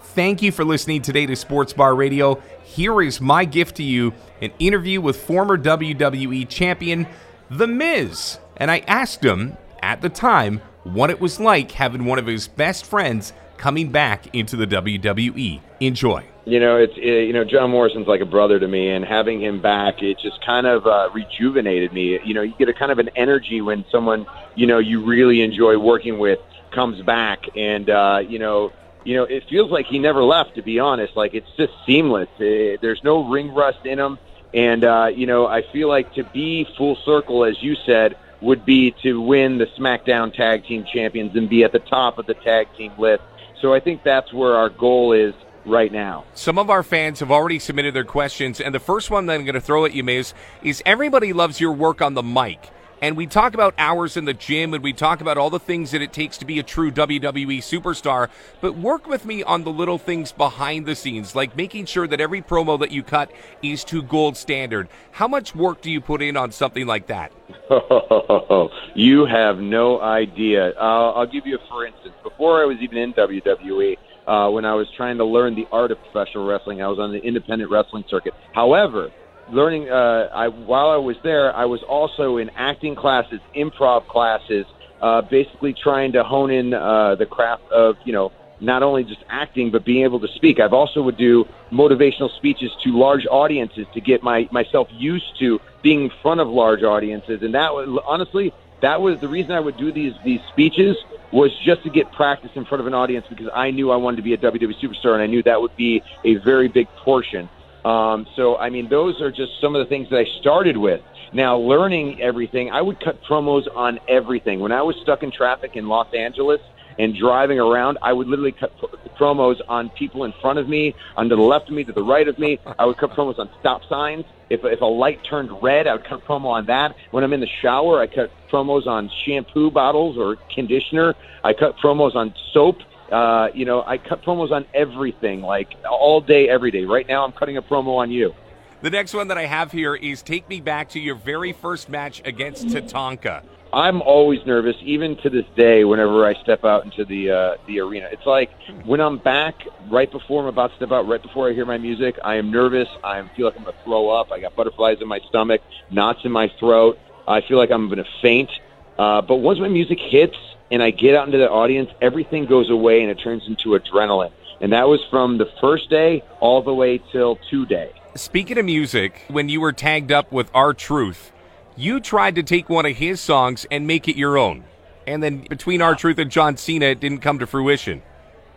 Thank 0.02 0.42
you 0.42 0.50
for 0.50 0.64
listening 0.64 1.00
today 1.00 1.26
to 1.26 1.36
Sports 1.36 1.72
Bar 1.72 1.94
Radio. 1.94 2.42
Here 2.64 3.00
is 3.00 3.20
my 3.20 3.44
gift 3.44 3.76
to 3.76 3.84
you 3.84 4.12
an 4.40 4.50
interview 4.58 5.00
with 5.00 5.22
former 5.22 5.56
WWE 5.56 6.48
champion, 6.48 7.06
The 7.48 7.68
Miz. 7.68 8.40
And 8.56 8.68
I 8.68 8.80
asked 8.88 9.24
him 9.24 9.56
at 9.80 10.00
the 10.00 10.08
time 10.08 10.60
what 10.82 11.10
it 11.10 11.20
was 11.20 11.38
like 11.38 11.70
having 11.70 12.04
one 12.04 12.18
of 12.18 12.26
his 12.26 12.48
best 12.48 12.84
friends 12.84 13.32
coming 13.56 13.90
back 13.90 14.34
into 14.34 14.56
the 14.56 14.66
WWE. 14.66 15.60
Enjoy. 15.80 16.24
You 16.44 16.58
know, 16.58 16.76
it's 16.76 16.94
it, 16.96 17.26
you 17.26 17.32
know 17.32 17.44
John 17.44 17.70
Morrison's 17.70 18.08
like 18.08 18.20
a 18.20 18.26
brother 18.26 18.58
to 18.58 18.66
me, 18.66 18.90
and 18.90 19.04
having 19.04 19.40
him 19.40 19.62
back, 19.62 20.02
it 20.02 20.18
just 20.18 20.44
kind 20.44 20.66
of 20.66 20.86
uh, 20.86 21.10
rejuvenated 21.14 21.92
me. 21.92 22.18
You 22.24 22.34
know, 22.34 22.42
you 22.42 22.54
get 22.58 22.68
a 22.68 22.74
kind 22.74 22.90
of 22.90 22.98
an 22.98 23.10
energy 23.14 23.60
when 23.60 23.84
someone 23.92 24.26
you 24.56 24.66
know 24.66 24.78
you 24.78 25.04
really 25.04 25.42
enjoy 25.42 25.78
working 25.78 26.18
with 26.18 26.40
comes 26.72 27.00
back, 27.02 27.44
and 27.56 27.88
uh, 27.88 28.22
you 28.26 28.40
know, 28.40 28.72
you 29.04 29.14
know, 29.14 29.22
it 29.22 29.44
feels 29.48 29.70
like 29.70 29.86
he 29.86 30.00
never 30.00 30.24
left. 30.24 30.56
To 30.56 30.62
be 30.62 30.80
honest, 30.80 31.16
like 31.16 31.34
it's 31.34 31.50
just 31.56 31.72
seamless. 31.86 32.28
Uh 32.36 32.76
there's 32.82 33.00
no 33.04 33.28
ring 33.28 33.54
rust 33.54 33.86
in 33.86 34.00
him, 34.00 34.18
and 34.52 34.84
uh, 34.84 35.10
you 35.14 35.26
know, 35.26 35.46
I 35.46 35.62
feel 35.72 35.88
like 35.88 36.12
to 36.14 36.24
be 36.24 36.66
full 36.76 36.96
circle, 37.04 37.44
as 37.44 37.62
you 37.62 37.76
said, 37.86 38.16
would 38.42 38.64
be 38.64 38.94
to 39.02 39.20
win 39.20 39.58
the 39.58 39.66
SmackDown 39.78 40.34
Tag 40.34 40.66
Team 40.66 40.84
Champions 40.92 41.34
and 41.36 41.48
be 41.48 41.64
at 41.64 41.72
the 41.72 41.78
top 41.78 42.18
of 42.18 42.26
the 42.26 42.34
tag 42.34 42.68
team 42.76 42.92
list. 42.98 43.22
So 43.60 43.72
I 43.72 43.80
think 43.80 44.02
that's 44.02 44.32
where 44.32 44.56
our 44.56 44.68
goal 44.68 45.12
is 45.12 45.34
right 45.64 45.92
now. 45.92 46.24
Some 46.34 46.58
of 46.58 46.68
our 46.68 46.82
fans 46.82 47.20
have 47.20 47.30
already 47.30 47.60
submitted 47.60 47.94
their 47.94 48.04
questions, 48.04 48.60
and 48.60 48.74
the 48.74 48.80
first 48.80 49.10
one 49.10 49.26
that 49.26 49.34
I'm 49.34 49.44
going 49.44 49.54
to 49.54 49.60
throw 49.60 49.84
at 49.84 49.94
you, 49.94 50.02
Miz, 50.02 50.34
is 50.62 50.82
everybody 50.84 51.32
loves 51.32 51.60
your 51.60 51.72
work 51.72 52.02
on 52.02 52.14
the 52.14 52.22
mic. 52.22 52.70
And 53.02 53.16
we 53.16 53.26
talk 53.26 53.54
about 53.54 53.74
hours 53.78 54.16
in 54.16 54.26
the 54.26 54.32
gym 54.32 54.74
and 54.74 54.82
we 54.82 54.92
talk 54.92 55.20
about 55.20 55.36
all 55.36 55.50
the 55.50 55.58
things 55.58 55.90
that 55.90 56.02
it 56.02 56.12
takes 56.12 56.38
to 56.38 56.44
be 56.44 56.60
a 56.60 56.62
true 56.62 56.92
WWE 56.92 57.58
superstar. 57.58 58.28
But 58.60 58.76
work 58.76 59.08
with 59.08 59.26
me 59.26 59.42
on 59.42 59.64
the 59.64 59.72
little 59.72 59.98
things 59.98 60.30
behind 60.30 60.86
the 60.86 60.94
scenes, 60.94 61.34
like 61.34 61.56
making 61.56 61.86
sure 61.86 62.06
that 62.06 62.20
every 62.20 62.42
promo 62.42 62.78
that 62.78 62.92
you 62.92 63.02
cut 63.02 63.32
is 63.60 63.82
to 63.86 64.04
gold 64.04 64.36
standard. 64.36 64.88
How 65.10 65.26
much 65.26 65.52
work 65.52 65.82
do 65.82 65.90
you 65.90 66.00
put 66.00 66.22
in 66.22 66.36
on 66.36 66.52
something 66.52 66.86
like 66.86 67.08
that? 67.08 67.32
you 68.94 69.26
have 69.26 69.58
no 69.58 70.00
idea. 70.00 70.68
Uh, 70.76 71.10
I'll 71.10 71.26
give 71.26 71.44
you 71.44 71.56
a 71.56 71.68
for 71.68 71.84
instance. 71.84 72.14
Before 72.22 72.62
I 72.62 72.66
was 72.66 72.78
even 72.80 72.98
in 72.98 73.12
WWE, 73.14 73.96
uh, 74.28 74.48
when 74.50 74.64
I 74.64 74.74
was 74.74 74.86
trying 74.96 75.18
to 75.18 75.24
learn 75.24 75.56
the 75.56 75.66
art 75.72 75.90
of 75.90 75.98
professional 76.04 76.46
wrestling, 76.46 76.82
I 76.82 76.86
was 76.86 77.00
on 77.00 77.10
the 77.10 77.18
independent 77.18 77.68
wrestling 77.68 78.04
circuit. 78.08 78.32
However, 78.54 79.10
learning 79.50 79.90
uh, 79.90 80.28
I, 80.32 80.48
while 80.48 80.90
I 80.90 80.96
was 80.96 81.16
there, 81.22 81.54
I 81.54 81.64
was 81.64 81.82
also 81.82 82.36
in 82.36 82.50
acting 82.50 82.94
classes, 82.94 83.40
improv 83.56 84.06
classes, 84.08 84.66
uh, 85.00 85.22
basically 85.22 85.74
trying 85.74 86.12
to 86.12 86.22
hone 86.22 86.50
in 86.50 86.74
uh, 86.74 87.16
the 87.16 87.26
craft 87.26 87.64
of 87.70 87.96
you 88.04 88.12
know 88.12 88.32
not 88.60 88.82
only 88.82 89.02
just 89.02 89.24
acting 89.28 89.70
but 89.70 89.84
being 89.84 90.04
able 90.04 90.20
to 90.20 90.28
speak. 90.36 90.60
I've 90.60 90.72
also 90.72 91.02
would 91.02 91.16
do 91.16 91.44
motivational 91.72 92.34
speeches 92.36 92.70
to 92.84 92.96
large 92.96 93.26
audiences 93.26 93.86
to 93.94 94.00
get 94.00 94.22
my 94.22 94.48
myself 94.52 94.88
used 94.92 95.38
to 95.40 95.60
being 95.82 96.04
in 96.04 96.10
front 96.22 96.40
of 96.40 96.48
large 96.48 96.82
audiences, 96.82 97.42
and 97.42 97.54
that 97.54 97.72
was 97.72 98.00
honestly 98.06 98.52
that 98.80 99.00
was 99.00 99.20
the 99.20 99.28
reason 99.28 99.52
I 99.52 99.60
would 99.60 99.76
do 99.76 99.92
these 99.92 100.14
these 100.24 100.40
speeches 100.52 100.96
was 101.32 101.50
just 101.64 101.82
to 101.82 101.90
get 101.90 102.12
practice 102.12 102.50
in 102.54 102.64
front 102.66 102.80
of 102.80 102.86
an 102.86 102.94
audience 102.94 103.26
because 103.28 103.48
I 103.54 103.70
knew 103.70 103.90
I 103.90 103.96
wanted 103.96 104.16
to 104.18 104.22
be 104.22 104.34
a 104.34 104.38
WWE 104.38 104.74
superstar 104.82 105.14
and 105.14 105.22
I 105.22 105.26
knew 105.26 105.42
that 105.44 105.60
would 105.60 105.74
be 105.76 106.02
a 106.24 106.36
very 106.36 106.68
big 106.68 106.86
portion. 107.02 107.48
Um, 107.84 108.26
so, 108.36 108.56
I 108.56 108.70
mean, 108.70 108.88
those 108.88 109.20
are 109.20 109.30
just 109.30 109.60
some 109.60 109.74
of 109.74 109.84
the 109.84 109.88
things 109.88 110.08
that 110.10 110.18
I 110.18 110.24
started 110.40 110.76
with. 110.76 111.00
Now, 111.32 111.56
learning 111.56 112.20
everything, 112.20 112.70
I 112.70 112.82
would 112.82 113.00
cut 113.00 113.22
promos 113.24 113.66
on 113.74 113.98
everything. 114.08 114.60
When 114.60 114.72
I 114.72 114.82
was 114.82 114.96
stuck 115.02 115.22
in 115.22 115.32
traffic 115.32 115.76
in 115.76 115.88
Los 115.88 116.12
Angeles 116.14 116.60
and 116.98 117.16
driving 117.16 117.58
around, 117.58 117.98
I 118.02 118.12
would 118.12 118.28
literally 118.28 118.52
cut 118.52 118.76
pr- 118.78 118.96
promos 119.18 119.60
on 119.66 119.88
people 119.90 120.24
in 120.24 120.34
front 120.42 120.58
of 120.58 120.68
me, 120.68 120.94
on 121.16 121.28
the 121.28 121.36
left 121.36 121.68
of 121.68 121.74
me, 121.74 121.84
to 121.84 121.92
the 121.92 122.02
right 122.02 122.28
of 122.28 122.38
me. 122.38 122.60
I 122.78 122.84
would 122.84 122.98
cut 122.98 123.12
promos 123.12 123.38
on 123.38 123.48
stop 123.60 123.82
signs. 123.88 124.26
If, 124.50 124.60
if 124.64 124.82
a 124.82 124.84
light 124.84 125.20
turned 125.24 125.50
red, 125.62 125.86
I 125.86 125.94
would 125.94 126.04
cut 126.04 126.22
promo 126.26 126.46
on 126.46 126.66
that. 126.66 126.94
When 127.10 127.24
I'm 127.24 127.32
in 127.32 127.40
the 127.40 127.48
shower, 127.62 128.00
I 128.00 128.06
cut 128.06 128.30
promos 128.50 128.86
on 128.86 129.10
shampoo 129.24 129.70
bottles 129.70 130.18
or 130.18 130.36
conditioner. 130.54 131.14
I 131.42 131.54
cut 131.54 131.78
promos 131.78 132.14
on 132.14 132.34
soap. 132.52 132.76
Uh, 133.12 133.48
you 133.54 133.66
know, 133.66 133.82
I 133.86 133.98
cut 133.98 134.22
promos 134.22 134.50
on 134.50 134.64
everything, 134.72 135.42
like 135.42 135.68
all 135.88 136.20
day, 136.20 136.48
every 136.48 136.70
day. 136.70 136.84
Right 136.84 137.06
now, 137.06 137.24
I'm 137.24 137.32
cutting 137.32 137.58
a 137.58 137.62
promo 137.62 137.98
on 137.98 138.10
you. 138.10 138.34
The 138.80 138.90
next 138.90 139.14
one 139.14 139.28
that 139.28 139.38
I 139.38 139.44
have 139.44 139.70
here 139.70 139.94
is 139.94 140.22
take 140.22 140.48
me 140.48 140.60
back 140.60 140.88
to 140.90 141.00
your 141.00 141.14
very 141.14 141.52
first 141.52 141.88
match 141.88 142.22
against 142.24 142.66
Tatanka. 142.66 143.44
I'm 143.72 144.02
always 144.02 144.44
nervous, 144.44 144.76
even 144.82 145.16
to 145.18 145.30
this 145.30 145.46
day. 145.56 145.84
Whenever 145.84 146.26
I 146.26 146.34
step 146.42 146.64
out 146.64 146.84
into 146.84 147.04
the 147.04 147.30
uh, 147.30 147.56
the 147.66 147.80
arena, 147.80 148.08
it's 148.10 148.26
like 148.26 148.50
when 148.84 149.00
I'm 149.00 149.18
back, 149.18 149.54
right 149.90 150.10
before 150.10 150.42
I'm 150.42 150.48
about 150.48 150.70
to 150.70 150.76
step 150.76 150.90
out, 150.90 151.06
right 151.06 151.22
before 151.22 151.48
I 151.48 151.54
hear 151.54 151.64
my 151.64 151.78
music, 151.78 152.18
I 152.24 152.36
am 152.36 152.50
nervous. 152.50 152.88
I 153.04 153.22
feel 153.36 153.46
like 153.46 153.56
I'm 153.56 153.64
gonna 153.64 153.76
throw 153.84 154.10
up. 154.10 154.30
I 154.30 154.40
got 154.40 154.56
butterflies 154.56 154.98
in 155.00 155.08
my 155.08 155.20
stomach, 155.28 155.62
knots 155.90 156.20
in 156.24 156.32
my 156.32 156.50
throat. 156.58 156.98
I 157.26 157.40
feel 157.42 157.56
like 157.56 157.70
I'm 157.70 157.88
gonna 157.88 158.04
faint. 158.20 158.50
Uh, 158.98 159.22
but 159.22 159.36
once 159.36 159.58
my 159.58 159.68
music 159.68 159.98
hits 160.00 160.36
and 160.72 160.82
I 160.82 160.90
get 160.90 161.14
out 161.14 161.26
into 161.26 161.36
the 161.36 161.50
audience, 161.50 161.90
everything 162.00 162.46
goes 162.46 162.70
away 162.70 163.02
and 163.02 163.10
it 163.10 163.20
turns 163.22 163.42
into 163.46 163.78
adrenaline. 163.78 164.32
And 164.62 164.72
that 164.72 164.88
was 164.88 165.00
from 165.10 165.36
the 165.36 165.50
first 165.60 165.90
day 165.90 166.24
all 166.40 166.62
the 166.62 166.72
way 166.72 166.98
till 167.12 167.38
today. 167.50 167.92
Speaking 168.14 168.56
of 168.56 168.64
music, 168.64 169.22
when 169.28 169.50
you 169.50 169.60
were 169.60 169.72
tagged 169.72 170.10
up 170.10 170.32
with 170.32 170.50
R-Truth, 170.54 171.30
you 171.76 172.00
tried 172.00 172.36
to 172.36 172.42
take 172.42 172.70
one 172.70 172.86
of 172.86 172.96
his 172.96 173.20
songs 173.20 173.66
and 173.70 173.86
make 173.86 174.08
it 174.08 174.16
your 174.16 174.38
own. 174.38 174.64
And 175.06 175.22
then 175.22 175.44
between 175.48 175.82
R-Truth 175.82 176.18
and 176.18 176.30
John 176.30 176.56
Cena, 176.56 176.86
it 176.86 177.00
didn't 177.00 177.18
come 177.18 177.38
to 177.40 177.46
fruition. 177.46 178.02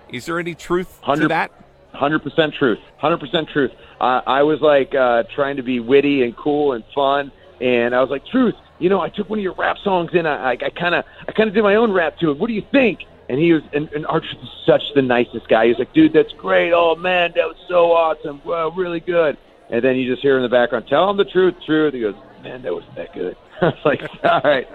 Is 0.09 0.25
there 0.25 0.39
any 0.39 0.55
truth 0.55 1.01
to 1.03 1.27
that? 1.27 1.51
Hundred 1.91 2.19
percent 2.19 2.53
truth. 2.53 2.79
Hundred 2.97 3.19
percent 3.19 3.49
truth. 3.51 3.71
Uh, 3.99 4.21
I 4.27 4.43
was 4.43 4.59
like 4.61 4.93
uh, 4.93 5.23
trying 5.33 5.55
to 5.57 5.63
be 5.63 5.79
witty 5.79 6.23
and 6.23 6.35
cool 6.35 6.73
and 6.73 6.83
fun, 6.93 7.31
and 7.61 7.95
I 7.95 8.01
was 8.01 8.09
like, 8.09 8.25
"Truth, 8.27 8.55
you 8.79 8.89
know, 8.89 9.01
I 9.01 9.09
took 9.09 9.29
one 9.29 9.39
of 9.39 9.43
your 9.43 9.53
rap 9.53 9.77
songs 9.83 10.11
and 10.13 10.27
I, 10.27 10.51
I 10.51 10.69
kind 10.69 10.95
of, 10.95 11.05
I 11.27 11.31
kind 11.31 11.47
of 11.47 11.55
did 11.55 11.63
my 11.63 11.75
own 11.75 11.91
rap 11.91 12.17
to 12.19 12.31
it. 12.31 12.37
What 12.37 12.47
do 12.47 12.53
you 12.53 12.65
think?" 12.71 12.99
And 13.27 13.39
he 13.39 13.53
was, 13.53 13.63
and, 13.73 13.89
and 13.89 14.05
Archer 14.05 14.35
was 14.39 14.51
such 14.65 14.83
the 14.93 15.01
nicest 15.01 15.47
guy. 15.47 15.63
He 15.65 15.69
was 15.69 15.79
like, 15.79 15.93
"Dude, 15.93 16.13
that's 16.13 16.33
great. 16.33 16.73
Oh 16.73 16.95
man, 16.95 17.31
that 17.35 17.47
was 17.47 17.57
so 17.67 17.91
awesome. 17.91 18.41
Wow, 18.45 18.69
really 18.69 18.99
good." 18.99 19.37
And 19.69 19.83
then 19.83 19.95
you 19.95 20.09
just 20.11 20.21
hear 20.21 20.37
in 20.37 20.43
the 20.43 20.49
background, 20.49 20.85
"Tell 20.87 21.09
him 21.09 21.17
the 21.17 21.25
truth, 21.25 21.55
truth." 21.65 21.93
He 21.93 22.01
goes, 22.01 22.15
"Man, 22.45 22.61
that 22.61 22.73
wasn't 22.73 22.95
that 22.95 23.13
good." 23.13 23.35
I 23.61 23.65
was 23.65 23.75
like, 23.83 24.01
"All 24.23 24.41
right." 24.43 24.67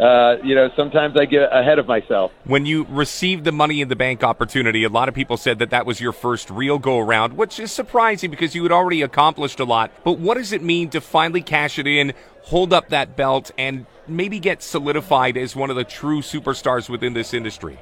Uh, 0.00 0.42
you 0.42 0.56
know, 0.56 0.68
sometimes 0.76 1.16
I 1.16 1.24
get 1.24 1.48
ahead 1.52 1.78
of 1.78 1.86
myself. 1.86 2.32
When 2.44 2.66
you 2.66 2.84
received 2.90 3.44
the 3.44 3.52
Money 3.52 3.80
in 3.80 3.88
the 3.88 3.96
Bank 3.96 4.24
opportunity, 4.24 4.82
a 4.82 4.88
lot 4.88 5.08
of 5.08 5.14
people 5.14 5.36
said 5.36 5.60
that 5.60 5.70
that 5.70 5.86
was 5.86 6.00
your 6.00 6.12
first 6.12 6.50
real 6.50 6.78
go 6.78 6.98
around, 6.98 7.36
which 7.36 7.60
is 7.60 7.70
surprising 7.70 8.30
because 8.30 8.54
you 8.54 8.64
had 8.64 8.72
already 8.72 9.02
accomplished 9.02 9.60
a 9.60 9.64
lot. 9.64 9.92
But 10.04 10.18
what 10.18 10.36
does 10.36 10.52
it 10.52 10.62
mean 10.62 10.90
to 10.90 11.00
finally 11.00 11.42
cash 11.42 11.78
it 11.78 11.86
in, 11.86 12.12
hold 12.42 12.72
up 12.72 12.88
that 12.88 13.16
belt, 13.16 13.52
and 13.56 13.86
maybe 14.08 14.40
get 14.40 14.62
solidified 14.62 15.36
as 15.36 15.54
one 15.54 15.70
of 15.70 15.76
the 15.76 15.84
true 15.84 16.22
superstars 16.22 16.88
within 16.88 17.14
this 17.14 17.32
industry? 17.32 17.78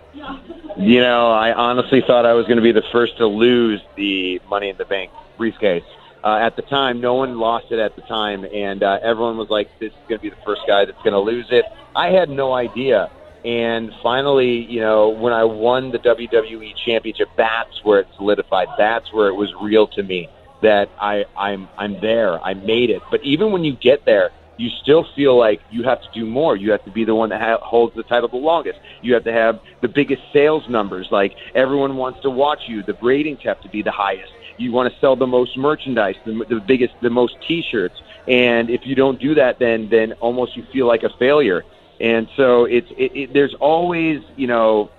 You 0.76 1.00
know, 1.00 1.30
I 1.30 1.52
honestly 1.52 2.02
thought 2.06 2.26
I 2.26 2.34
was 2.34 2.46
going 2.46 2.56
to 2.56 2.62
be 2.62 2.72
the 2.72 2.84
first 2.92 3.16
to 3.18 3.26
lose 3.26 3.80
the 3.96 4.40
Money 4.48 4.68
in 4.68 4.76
the 4.76 4.84
Bank 4.84 5.10
briefcase. 5.38 5.84
Uh, 6.24 6.38
at 6.38 6.56
the 6.56 6.62
time, 6.62 7.00
no 7.00 7.14
one 7.14 7.38
lost 7.38 7.66
it 7.70 7.78
at 7.78 7.94
the 7.96 8.02
time, 8.02 8.44
and 8.44 8.82
uh, 8.82 8.98
everyone 9.02 9.36
was 9.36 9.48
like, 9.50 9.68
"This 9.78 9.92
is 9.92 9.98
going 10.08 10.18
to 10.18 10.22
be 10.22 10.30
the 10.30 10.42
first 10.44 10.62
guy 10.66 10.84
that's 10.86 11.02
going 11.04 11.12
to 11.12 11.20
lose 11.20 11.46
it." 11.50 11.66
I 11.94 12.08
had 12.08 12.30
no 12.30 12.54
idea, 12.54 13.10
and 13.44 13.90
finally, 14.02 14.64
you 14.68 14.80
know, 14.80 15.10
when 15.10 15.34
I 15.34 15.44
won 15.44 15.92
the 15.92 15.98
WWE 15.98 16.72
Championship, 16.86 17.28
that's 17.36 17.84
where 17.84 18.00
it 18.00 18.06
solidified. 18.16 18.68
That's 18.78 19.12
where 19.12 19.28
it 19.28 19.34
was 19.34 19.52
real 19.60 19.86
to 19.88 20.02
me 20.02 20.28
that 20.62 20.88
I, 20.98 21.24
I'm 21.36 21.68
I'm 21.76 22.00
there. 22.00 22.42
I 22.42 22.54
made 22.54 22.88
it. 22.88 23.02
But 23.10 23.20
even 23.22 23.52
when 23.52 23.62
you 23.62 23.76
get 23.76 24.06
there, 24.06 24.30
you 24.56 24.70
still 24.82 25.04
feel 25.14 25.38
like 25.38 25.60
you 25.70 25.82
have 25.84 26.00
to 26.00 26.08
do 26.14 26.24
more. 26.24 26.56
You 26.56 26.70
have 26.72 26.84
to 26.84 26.90
be 26.90 27.04
the 27.04 27.14
one 27.14 27.28
that 27.30 27.40
ha- 27.42 27.58
holds 27.62 27.94
the 27.96 28.02
title 28.02 28.28
the 28.28 28.36
longest. 28.36 28.78
You 29.02 29.12
have 29.12 29.24
to 29.24 29.32
have 29.32 29.60
the 29.82 29.88
biggest 29.88 30.22
sales 30.32 30.62
numbers. 30.70 31.08
Like 31.10 31.34
everyone 31.54 31.96
wants 31.96 32.20
to 32.22 32.30
watch 32.30 32.60
you. 32.66 32.82
The 32.82 32.96
ratings 33.02 33.40
have 33.44 33.60
to 33.60 33.68
be 33.68 33.82
the 33.82 33.90
highest. 33.90 34.32
You 34.56 34.72
want 34.72 34.92
to 34.92 35.00
sell 35.00 35.16
the 35.16 35.26
most 35.26 35.56
merchandise, 35.56 36.14
the, 36.24 36.44
the 36.48 36.60
biggest, 36.60 36.94
the 37.02 37.10
most 37.10 37.36
T-shirts. 37.46 37.94
And 38.28 38.70
if 38.70 38.82
you 38.84 38.94
don't 38.94 39.20
do 39.20 39.34
that, 39.34 39.58
then 39.58 39.88
then 39.90 40.12
almost 40.14 40.56
you 40.56 40.64
feel 40.72 40.86
like 40.86 41.02
a 41.02 41.10
failure. 41.18 41.64
And 42.00 42.28
so 42.36 42.64
it's 42.64 42.88
it, 42.96 43.14
it, 43.14 43.32
there's 43.32 43.54
always 43.60 44.20
you 44.36 44.46
know 44.46 44.90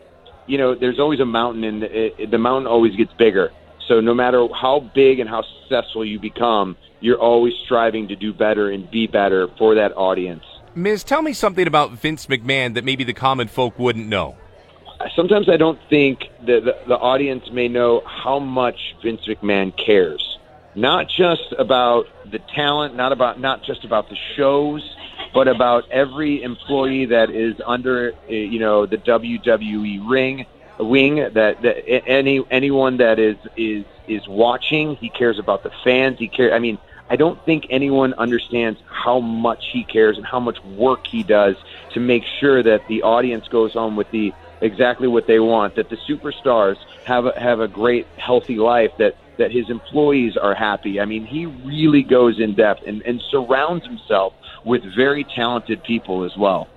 you 0.48 0.58
know 0.58 0.76
there's 0.76 1.00
always 1.00 1.20
a 1.20 1.26
mountain, 1.26 1.64
and 1.64 1.82
the 2.32 2.38
mountain 2.38 2.68
always 2.68 2.96
gets 2.96 3.14
bigger. 3.14 3.52
So 3.88 4.00
no 4.00 4.14
matter 4.14 4.48
how 4.54 4.80
big 4.80 5.20
and 5.20 5.30
how 5.30 5.44
successful 5.62 6.04
you 6.06 6.20
become, 6.20 6.76
you're 7.02 7.20
always 7.20 7.54
striving 7.66 8.08
to 8.08 8.16
do 8.16 8.34
better 8.34 8.70
and 8.72 8.90
be 8.90 9.08
better 9.08 9.48
for 9.58 9.76
that 9.76 9.96
audience. 9.96 10.44
Miz, 10.74 11.04
tell 11.04 11.22
me 11.22 11.34
something 11.34 11.68
about 11.68 11.92
Vince 11.92 12.26
McMahon 12.26 12.74
that 12.74 12.84
maybe 12.84 13.04
the 13.04 13.14
common 13.14 13.48
folk 13.48 13.78
wouldn't 13.80 14.08
know. 14.08 14.36
Sometimes 15.16 15.50
I 15.50 15.58
don't 15.58 15.80
think 15.90 16.30
that 16.46 16.64
the, 16.66 16.78
the 16.88 16.98
audience 16.98 17.50
may 17.52 17.68
know 17.68 18.02
how 18.06 18.40
much 18.40 18.96
Vince 19.02 19.26
McMahon 19.28 19.76
cares. 19.76 20.40
Not 20.74 21.08
just 21.08 21.54
about 21.58 22.08
the 22.30 22.40
talent, 22.40 22.96
not 22.96 23.12
about 23.12 23.40
not 23.40 23.64
just 23.64 23.86
about 23.86 24.10
the 24.10 24.18
shows, 24.36 24.96
but 25.34 25.48
about 25.48 25.90
every 25.90 26.44
employee 26.44 27.06
that 27.06 27.30
is 27.30 27.56
under 27.66 28.14
uh, 28.30 28.32
you 28.32 28.60
know 28.60 28.86
the 28.86 28.98
WWE 28.98 30.10
ring 30.10 30.46
wing 30.80 31.16
that, 31.16 31.62
that 31.62 32.08
any 32.08 32.44
anyone 32.52 32.98
that 32.98 33.20
is 33.20 33.38
is 33.56 33.86
is 34.08 34.28
watching 34.28 34.96
he 34.98 35.10
cares 35.10 35.40
about 35.40 35.64
the 35.64 35.72
fans 35.84 36.20
he 36.20 36.28
cares 36.28 36.52
i 36.54 36.60
mean 36.60 36.78
i 37.10 37.16
don't 37.16 37.44
think 37.46 37.66
anyone 37.70 38.14
understands 38.16 38.80
how 38.86 39.20
much 39.20 39.70
he 39.72 39.84
cares 39.84 40.18
and 40.18 40.26
how 40.26 40.40
much 40.40 40.62
work 40.64 41.08
he 41.08 41.24
does 41.24 41.56
to 41.94 42.00
make 42.00 42.24
sure 42.40 42.62
that 42.62 42.86
the 42.88 43.02
audience 43.04 43.48
goes 43.48 43.74
home 43.74 43.96
with 43.96 44.10
the 44.12 44.34
exactly 44.62 45.08
what 45.08 45.28
they 45.28 45.40
want 45.40 45.76
that 45.76 45.90
the 45.90 45.98
superstars 46.10 46.78
have 47.06 47.26
a, 47.26 47.40
have 47.40 47.60
a 47.60 47.68
great 47.68 48.08
healthy 48.18 48.58
life 48.58 48.92
that 48.98 49.16
that 49.38 49.52
his 49.52 49.70
employees 49.70 50.38
are 50.38 50.56
happy. 50.56 51.00
I 51.00 51.06
mean, 51.06 51.26
he 51.26 51.46
really 51.46 52.04
goes 52.04 52.40
in 52.40 52.56
depth 52.56 52.84
and, 52.88 53.02
and 53.02 53.22
surrounds 53.30 53.86
himself 53.86 54.34
with 54.64 54.82
very 54.96 55.26
talented 55.26 55.84
people 55.84 56.24
as 56.24 56.38
well 56.38 56.70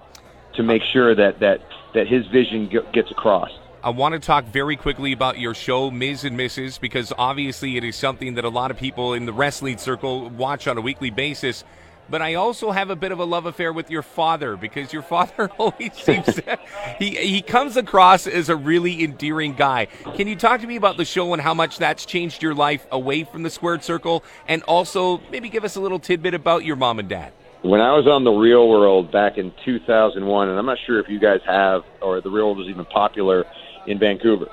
to 0.54 0.62
make 0.62 0.82
sure 0.82 1.14
that 1.14 1.40
that 1.40 1.60
that 1.94 2.06
his 2.06 2.26
vision 2.26 2.68
gets 2.92 3.10
across. 3.10 3.50
I 3.82 3.90
want 3.90 4.14
to 4.14 4.18
talk 4.18 4.44
very 4.46 4.76
quickly 4.76 5.12
about 5.12 5.38
your 5.38 5.54
show, 5.54 5.90
Miz 5.90 6.24
and 6.24 6.38
Mrs., 6.38 6.80
because 6.80 7.12
obviously 7.16 7.76
it 7.76 7.84
is 7.84 7.94
something 7.94 8.34
that 8.34 8.44
a 8.44 8.48
lot 8.48 8.72
of 8.72 8.76
people 8.76 9.14
in 9.14 9.24
the 9.24 9.32
wrestling 9.32 9.78
circle 9.78 10.28
watch 10.30 10.66
on 10.66 10.76
a 10.76 10.80
weekly 10.80 11.10
basis. 11.10 11.64
But 12.10 12.22
I 12.22 12.34
also 12.34 12.70
have 12.70 12.90
a 12.90 12.96
bit 12.96 13.12
of 13.12 13.18
a 13.18 13.24
love 13.24 13.46
affair 13.46 13.72
with 13.72 13.90
your 13.90 14.02
father 14.02 14.56
because 14.56 14.92
your 14.92 15.02
father 15.02 15.50
always 15.58 15.94
seems 15.94 16.26
to, 16.26 16.58
he 16.98 17.16
he 17.16 17.42
comes 17.42 17.76
across 17.76 18.26
as 18.26 18.48
a 18.48 18.56
really 18.56 19.04
endearing 19.04 19.54
guy. 19.54 19.86
Can 20.14 20.26
you 20.26 20.36
talk 20.36 20.60
to 20.62 20.66
me 20.66 20.76
about 20.76 20.96
the 20.96 21.04
show 21.04 21.32
and 21.32 21.42
how 21.42 21.54
much 21.54 21.78
that's 21.78 22.06
changed 22.06 22.42
your 22.42 22.54
life 22.54 22.86
away 22.90 23.24
from 23.24 23.42
the 23.42 23.50
squared 23.50 23.84
circle, 23.84 24.24
and 24.46 24.62
also 24.62 25.20
maybe 25.30 25.48
give 25.48 25.64
us 25.64 25.76
a 25.76 25.80
little 25.80 25.98
tidbit 25.98 26.34
about 26.34 26.64
your 26.64 26.76
mom 26.76 26.98
and 26.98 27.08
dad? 27.08 27.32
When 27.62 27.80
I 27.80 27.92
was 27.92 28.06
on 28.06 28.22
the 28.22 28.30
Real 28.30 28.68
World 28.68 29.10
back 29.10 29.36
in 29.36 29.52
2001, 29.64 30.48
and 30.48 30.58
I'm 30.58 30.66
not 30.66 30.78
sure 30.86 31.00
if 31.00 31.08
you 31.08 31.18
guys 31.18 31.40
have 31.44 31.82
or 32.00 32.20
the 32.20 32.30
Real 32.30 32.46
World 32.46 32.58
was 32.58 32.68
even 32.68 32.84
popular 32.84 33.44
in 33.86 33.98
Vancouver. 33.98 34.46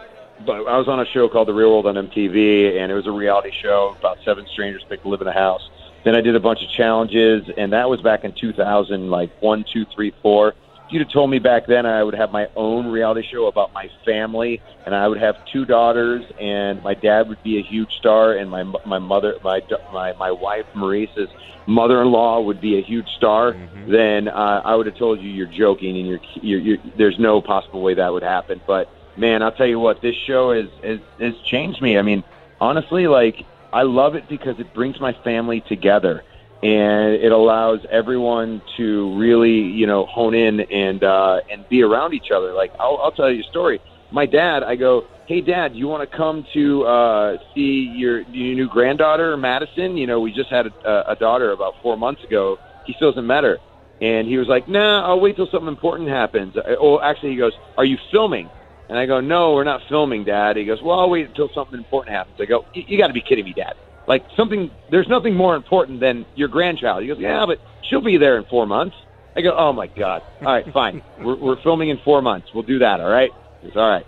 But 0.45 0.67
I 0.67 0.77
was 0.77 0.87
on 0.87 0.99
a 0.99 1.05
show 1.05 1.29
called 1.29 1.47
The 1.47 1.53
Real 1.53 1.69
World 1.69 1.85
on 1.85 1.95
MTV, 1.95 2.81
and 2.81 2.91
it 2.91 2.95
was 2.95 3.07
a 3.07 3.11
reality 3.11 3.51
show 3.51 3.95
about 3.97 4.17
seven 4.25 4.45
strangers 4.47 4.83
picked 4.89 5.03
to 5.03 5.09
live 5.09 5.21
in 5.21 5.27
a 5.27 5.33
house. 5.33 5.69
Then 6.05 6.15
I 6.15 6.21
did 6.21 6.35
a 6.35 6.39
bunch 6.39 6.63
of 6.63 6.69
challenges, 6.69 7.49
and 7.57 7.73
that 7.73 7.89
was 7.89 7.99
back 7.99 8.23
in 8.23 8.31
2000, 8.31 9.09
like 9.09 9.31
one, 9.41 9.65
two, 9.73 9.85
three, 9.85 10.13
four. 10.21 10.49
If 10.85 10.93
you'd 10.93 11.01
have 11.01 11.11
told 11.11 11.31
me 11.31 11.39
back 11.39 11.65
then 11.65 11.87
I 11.87 12.03
would 12.03 12.13
have 12.13 12.31
my 12.31 12.47
own 12.55 12.85
reality 12.85 13.27
show 13.27 13.47
about 13.47 13.73
my 13.73 13.89
family, 14.05 14.61
and 14.85 14.93
I 14.93 15.07
would 15.07 15.17
have 15.17 15.43
two 15.51 15.65
daughters, 15.65 16.23
and 16.39 16.83
my 16.83 16.93
dad 16.93 17.27
would 17.27 17.41
be 17.41 17.57
a 17.57 17.63
huge 17.63 17.91
star, 17.95 18.33
and 18.33 18.51
my 18.51 18.61
my 18.85 18.99
mother, 18.99 19.33
my 19.43 19.63
my 19.91 20.13
my 20.13 20.31
wife 20.31 20.67
Maryse's 20.75 21.29
mother-in-law 21.65 22.41
would 22.41 22.61
be 22.61 22.77
a 22.77 22.83
huge 22.83 23.09
star, 23.09 23.53
mm-hmm. 23.53 23.91
then 23.91 24.27
uh, 24.27 24.61
I 24.63 24.75
would 24.75 24.85
have 24.85 24.95
told 24.95 25.19
you 25.21 25.29
you're 25.31 25.47
joking, 25.47 25.97
and 25.97 26.07
you're, 26.07 26.19
you're, 26.35 26.59
you're 26.59 26.77
there's 26.95 27.17
no 27.17 27.41
possible 27.41 27.81
way 27.81 27.95
that 27.95 28.13
would 28.13 28.21
happen. 28.21 28.61
But 28.67 28.91
man, 29.17 29.41
I'll 29.41 29.51
tell 29.51 29.65
you 29.65 29.79
what, 29.79 30.01
this 30.03 30.15
show 30.15 30.53
has, 30.53 30.69
has 30.83 30.99
has 31.19 31.33
changed 31.45 31.81
me. 31.81 31.97
I 31.97 32.03
mean, 32.03 32.23
honestly, 32.61 33.07
like 33.07 33.43
I 33.75 33.83
love 33.83 34.15
it 34.15 34.29
because 34.29 34.57
it 34.57 34.73
brings 34.73 35.01
my 35.01 35.11
family 35.25 35.61
together 35.67 36.23
and 36.63 37.13
it 37.13 37.33
allows 37.33 37.79
everyone 37.91 38.61
to 38.77 39.13
really, 39.17 39.51
you 39.51 39.85
know, 39.85 40.05
hone 40.05 40.33
in 40.33 40.61
and 40.61 41.03
uh, 41.03 41.41
and 41.51 41.67
be 41.67 41.83
around 41.83 42.13
each 42.13 42.31
other. 42.33 42.53
Like 42.53 42.71
I'll, 42.79 42.97
I'll 43.03 43.11
tell 43.11 43.29
you 43.29 43.41
a 43.41 43.49
story. 43.51 43.81
My 44.11 44.25
dad, 44.25 44.63
I 44.63 44.77
go, 44.77 45.03
hey 45.27 45.41
dad, 45.41 45.75
you 45.75 45.87
want 45.87 46.09
to 46.09 46.17
come 46.17 46.45
to 46.53 46.83
uh, 46.85 47.37
see 47.53 47.91
your 47.93 48.21
your 48.21 48.55
new 48.55 48.69
granddaughter, 48.69 49.35
Madison? 49.35 49.97
You 49.97 50.07
know, 50.07 50.21
we 50.21 50.31
just 50.31 50.49
had 50.49 50.67
a, 50.67 51.11
a 51.11 51.15
daughter 51.17 51.51
about 51.51 51.73
four 51.83 51.97
months 51.97 52.23
ago. 52.23 52.57
He 52.85 52.93
still 52.93 53.11
hasn't 53.11 53.27
met 53.27 53.43
her, 53.43 53.57
and 53.99 54.25
he 54.25 54.37
was 54.37 54.47
like, 54.47 54.69
nah, 54.69 55.05
I'll 55.05 55.19
wait 55.19 55.35
till 55.35 55.49
something 55.51 55.67
important 55.67 56.07
happens. 56.07 56.55
Oh, 56.79 57.01
actually, 57.01 57.31
he 57.31 57.35
goes, 57.35 57.53
are 57.77 57.85
you 57.85 57.97
filming? 58.09 58.49
And 58.87 58.97
I 58.97 59.05
go, 59.05 59.19
no, 59.19 59.53
we're 59.53 59.63
not 59.63 59.81
filming, 59.89 60.23
Dad. 60.23 60.57
He 60.57 60.65
goes, 60.65 60.81
well, 60.81 60.99
I'll 60.99 61.09
wait 61.09 61.27
until 61.27 61.49
something 61.53 61.77
important 61.77 62.15
happens. 62.15 62.35
I 62.39 62.45
go, 62.45 62.65
you 62.73 62.97
got 62.97 63.07
to 63.07 63.13
be 63.13 63.21
kidding 63.21 63.45
me, 63.45 63.53
Dad. 63.53 63.75
Like 64.07 64.23
something, 64.37 64.69
there's 64.91 65.07
nothing 65.07 65.35
more 65.35 65.55
important 65.55 65.99
than 65.99 66.25
your 66.35 66.47
grandchild. 66.47 67.01
He 67.01 67.07
goes, 67.07 67.17
yeah, 67.17 67.45
but 67.47 67.59
she'll 67.89 68.01
be 68.01 68.17
there 68.17 68.37
in 68.37 68.45
four 68.45 68.67
months. 68.67 68.95
I 69.35 69.41
go, 69.41 69.55
oh 69.57 69.73
my 69.73 69.87
God. 69.87 70.21
All 70.41 70.53
right, 70.53 70.71
fine. 70.71 71.01
we're, 71.19 71.35
we're 71.35 71.61
filming 71.63 71.89
in 71.89 71.97
four 72.05 72.21
months. 72.21 72.49
We'll 72.53 72.63
do 72.63 72.79
that. 72.79 72.99
All 72.99 73.09
right. 73.09 73.31
He 73.61 73.67
goes, 73.69 73.77
all 73.77 73.89
right. 73.89 74.05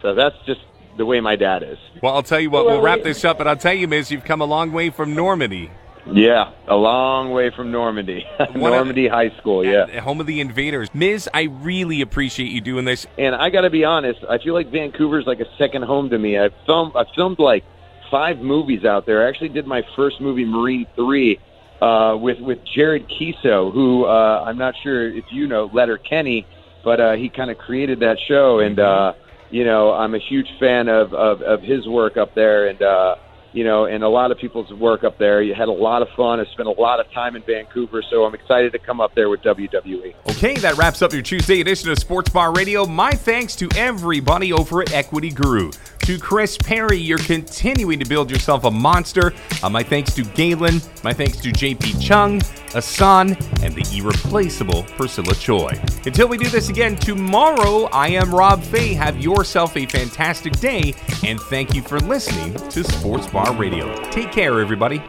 So 0.00 0.14
that's 0.14 0.36
just 0.46 0.60
the 0.96 1.04
way 1.04 1.20
my 1.20 1.36
dad 1.36 1.62
is. 1.62 1.78
Well, 2.02 2.14
I'll 2.14 2.22
tell 2.22 2.40
you 2.40 2.50
what, 2.50 2.64
we'll 2.64 2.80
wrap 2.80 3.02
this 3.02 3.24
up, 3.24 3.38
but 3.38 3.46
I'll 3.46 3.56
tell 3.56 3.74
you, 3.74 3.86
Miz, 3.88 4.10
you've 4.10 4.24
come 4.24 4.40
a 4.40 4.46
long 4.46 4.72
way 4.72 4.90
from 4.90 5.14
Normandy. 5.14 5.70
Yeah, 6.12 6.52
a 6.66 6.74
long 6.74 7.30
way 7.32 7.50
from 7.50 7.70
Normandy. 7.70 8.24
Normandy 8.54 9.08
High 9.08 9.30
School, 9.38 9.64
yeah. 9.64 10.00
Home 10.00 10.20
of 10.20 10.26
the 10.26 10.40
Invaders. 10.40 10.88
Miz, 10.94 11.28
I 11.34 11.42
really 11.42 12.00
appreciate 12.00 12.50
you 12.50 12.60
doing 12.60 12.84
this. 12.84 13.06
And 13.18 13.34
I 13.34 13.50
got 13.50 13.62
to 13.62 13.70
be 13.70 13.84
honest, 13.84 14.20
I 14.28 14.38
feel 14.38 14.54
like 14.54 14.70
Vancouver's 14.70 15.26
like 15.26 15.40
a 15.40 15.56
second 15.58 15.82
home 15.82 16.10
to 16.10 16.18
me. 16.18 16.38
I've 16.38 16.54
filmed, 16.66 16.92
I've 16.96 17.08
filmed 17.14 17.38
like 17.38 17.64
five 18.10 18.38
movies 18.38 18.84
out 18.84 19.06
there. 19.06 19.26
I 19.26 19.28
actually 19.28 19.50
did 19.50 19.66
my 19.66 19.82
first 19.96 20.20
movie, 20.20 20.44
Marine 20.44 20.86
3, 20.94 21.38
uh, 21.80 22.16
with, 22.18 22.40
with 22.40 22.58
Jared 22.74 23.08
Keeso, 23.08 23.72
who 23.72 24.04
uh, 24.04 24.44
I'm 24.46 24.58
not 24.58 24.74
sure 24.82 25.08
if 25.08 25.24
you 25.30 25.46
know, 25.46 25.70
Letterkenny, 25.72 26.46
but 26.84 27.00
uh, 27.00 27.12
he 27.14 27.28
kind 27.28 27.50
of 27.50 27.58
created 27.58 28.00
that 28.00 28.16
show. 28.26 28.60
And, 28.60 28.80
uh, 28.80 29.12
you 29.50 29.64
know, 29.64 29.92
I'm 29.92 30.14
a 30.14 30.18
huge 30.18 30.48
fan 30.58 30.88
of, 30.88 31.12
of, 31.12 31.42
of 31.42 31.62
his 31.62 31.86
work 31.86 32.16
up 32.16 32.34
there. 32.34 32.68
And, 32.68 32.80
uh, 32.80 33.16
you 33.58 33.64
know, 33.64 33.86
and 33.86 34.04
a 34.04 34.08
lot 34.08 34.30
of 34.30 34.38
people's 34.38 34.72
work 34.72 35.02
up 35.02 35.18
there. 35.18 35.42
You 35.42 35.52
had 35.52 35.66
a 35.66 35.72
lot 35.72 36.00
of 36.00 36.08
fun. 36.10 36.38
I 36.38 36.44
spent 36.44 36.68
a 36.68 36.80
lot 36.80 37.00
of 37.00 37.10
time 37.10 37.34
in 37.34 37.42
Vancouver, 37.42 38.04
so 38.08 38.24
I'm 38.24 38.32
excited 38.32 38.70
to 38.70 38.78
come 38.78 39.00
up 39.00 39.16
there 39.16 39.28
with 39.28 39.42
WWE. 39.42 40.14
Okay, 40.30 40.54
that 40.58 40.76
wraps 40.76 41.02
up 41.02 41.12
your 41.12 41.22
Tuesday 41.22 41.60
edition 41.60 41.90
of 41.90 41.98
Sports 41.98 42.30
Bar 42.30 42.54
Radio. 42.54 42.86
My 42.86 43.10
thanks 43.10 43.56
to 43.56 43.68
everybody 43.74 44.52
over 44.52 44.80
at 44.80 44.92
Equity 44.92 45.30
Guru. 45.30 45.72
To 46.08 46.18
Chris 46.18 46.56
Parry, 46.56 46.96
you're 46.96 47.18
continuing 47.18 47.98
to 47.98 48.06
build 48.06 48.30
yourself 48.30 48.64
a 48.64 48.70
monster. 48.70 49.34
Uh, 49.62 49.68
my 49.68 49.82
thanks 49.82 50.14
to 50.14 50.24
Galen. 50.24 50.80
My 51.04 51.12
thanks 51.12 51.36
to 51.42 51.50
JP 51.50 52.00
Chung, 52.00 52.40
Asan, 52.74 53.36
and 53.62 53.74
the 53.74 53.86
irreplaceable 53.94 54.84
Priscilla 54.84 55.34
Choi. 55.34 55.78
Until 56.06 56.26
we 56.26 56.38
do 56.38 56.48
this 56.48 56.70
again 56.70 56.96
tomorrow, 56.96 57.90
I 57.92 58.08
am 58.08 58.34
Rob 58.34 58.62
Fay. 58.62 58.94
Have 58.94 59.18
yourself 59.18 59.76
a 59.76 59.84
fantastic 59.84 60.54
day, 60.60 60.94
and 61.26 61.38
thank 61.38 61.74
you 61.74 61.82
for 61.82 62.00
listening 62.00 62.54
to 62.54 62.84
Sports 62.84 63.26
Bar 63.26 63.44
Bar 63.44 63.56
Radio. 63.56 63.94
Take 64.10 64.32
care, 64.32 64.62
everybody. 64.62 65.02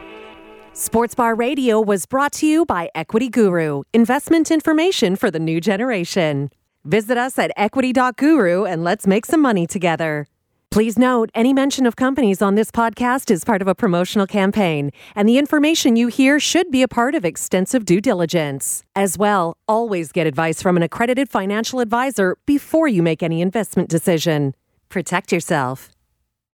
Sports 0.74 1.14
Bar 1.14 1.34
Radio 1.34 1.80
was 1.80 2.04
brought 2.04 2.32
to 2.32 2.46
you 2.46 2.66
by 2.66 2.90
Equity 2.94 3.30
Guru, 3.30 3.84
investment 3.94 4.50
information 4.50 5.16
for 5.16 5.30
the 5.30 5.40
new 5.40 5.62
generation. 5.62 6.50
Visit 6.84 7.16
us 7.16 7.38
at 7.38 7.52
equity.guru 7.56 8.64
and 8.64 8.84
let's 8.84 9.06
make 9.06 9.24
some 9.24 9.40
money 9.40 9.66
together. 9.66 10.26
Please 10.70 10.96
note, 10.96 11.30
any 11.34 11.52
mention 11.52 11.84
of 11.84 11.96
companies 11.96 12.40
on 12.40 12.54
this 12.54 12.70
podcast 12.70 13.28
is 13.28 13.42
part 13.42 13.60
of 13.60 13.66
a 13.66 13.74
promotional 13.74 14.24
campaign, 14.24 14.92
and 15.16 15.28
the 15.28 15.36
information 15.36 15.96
you 15.96 16.06
hear 16.06 16.38
should 16.38 16.70
be 16.70 16.80
a 16.80 16.86
part 16.86 17.16
of 17.16 17.24
extensive 17.24 17.84
due 17.84 18.00
diligence. 18.00 18.84
As 18.94 19.18
well, 19.18 19.56
always 19.66 20.12
get 20.12 20.28
advice 20.28 20.62
from 20.62 20.76
an 20.76 20.84
accredited 20.84 21.28
financial 21.28 21.80
advisor 21.80 22.36
before 22.46 22.86
you 22.86 23.02
make 23.02 23.20
any 23.20 23.40
investment 23.40 23.88
decision. 23.88 24.54
Protect 24.88 25.32
yourself. 25.32 25.90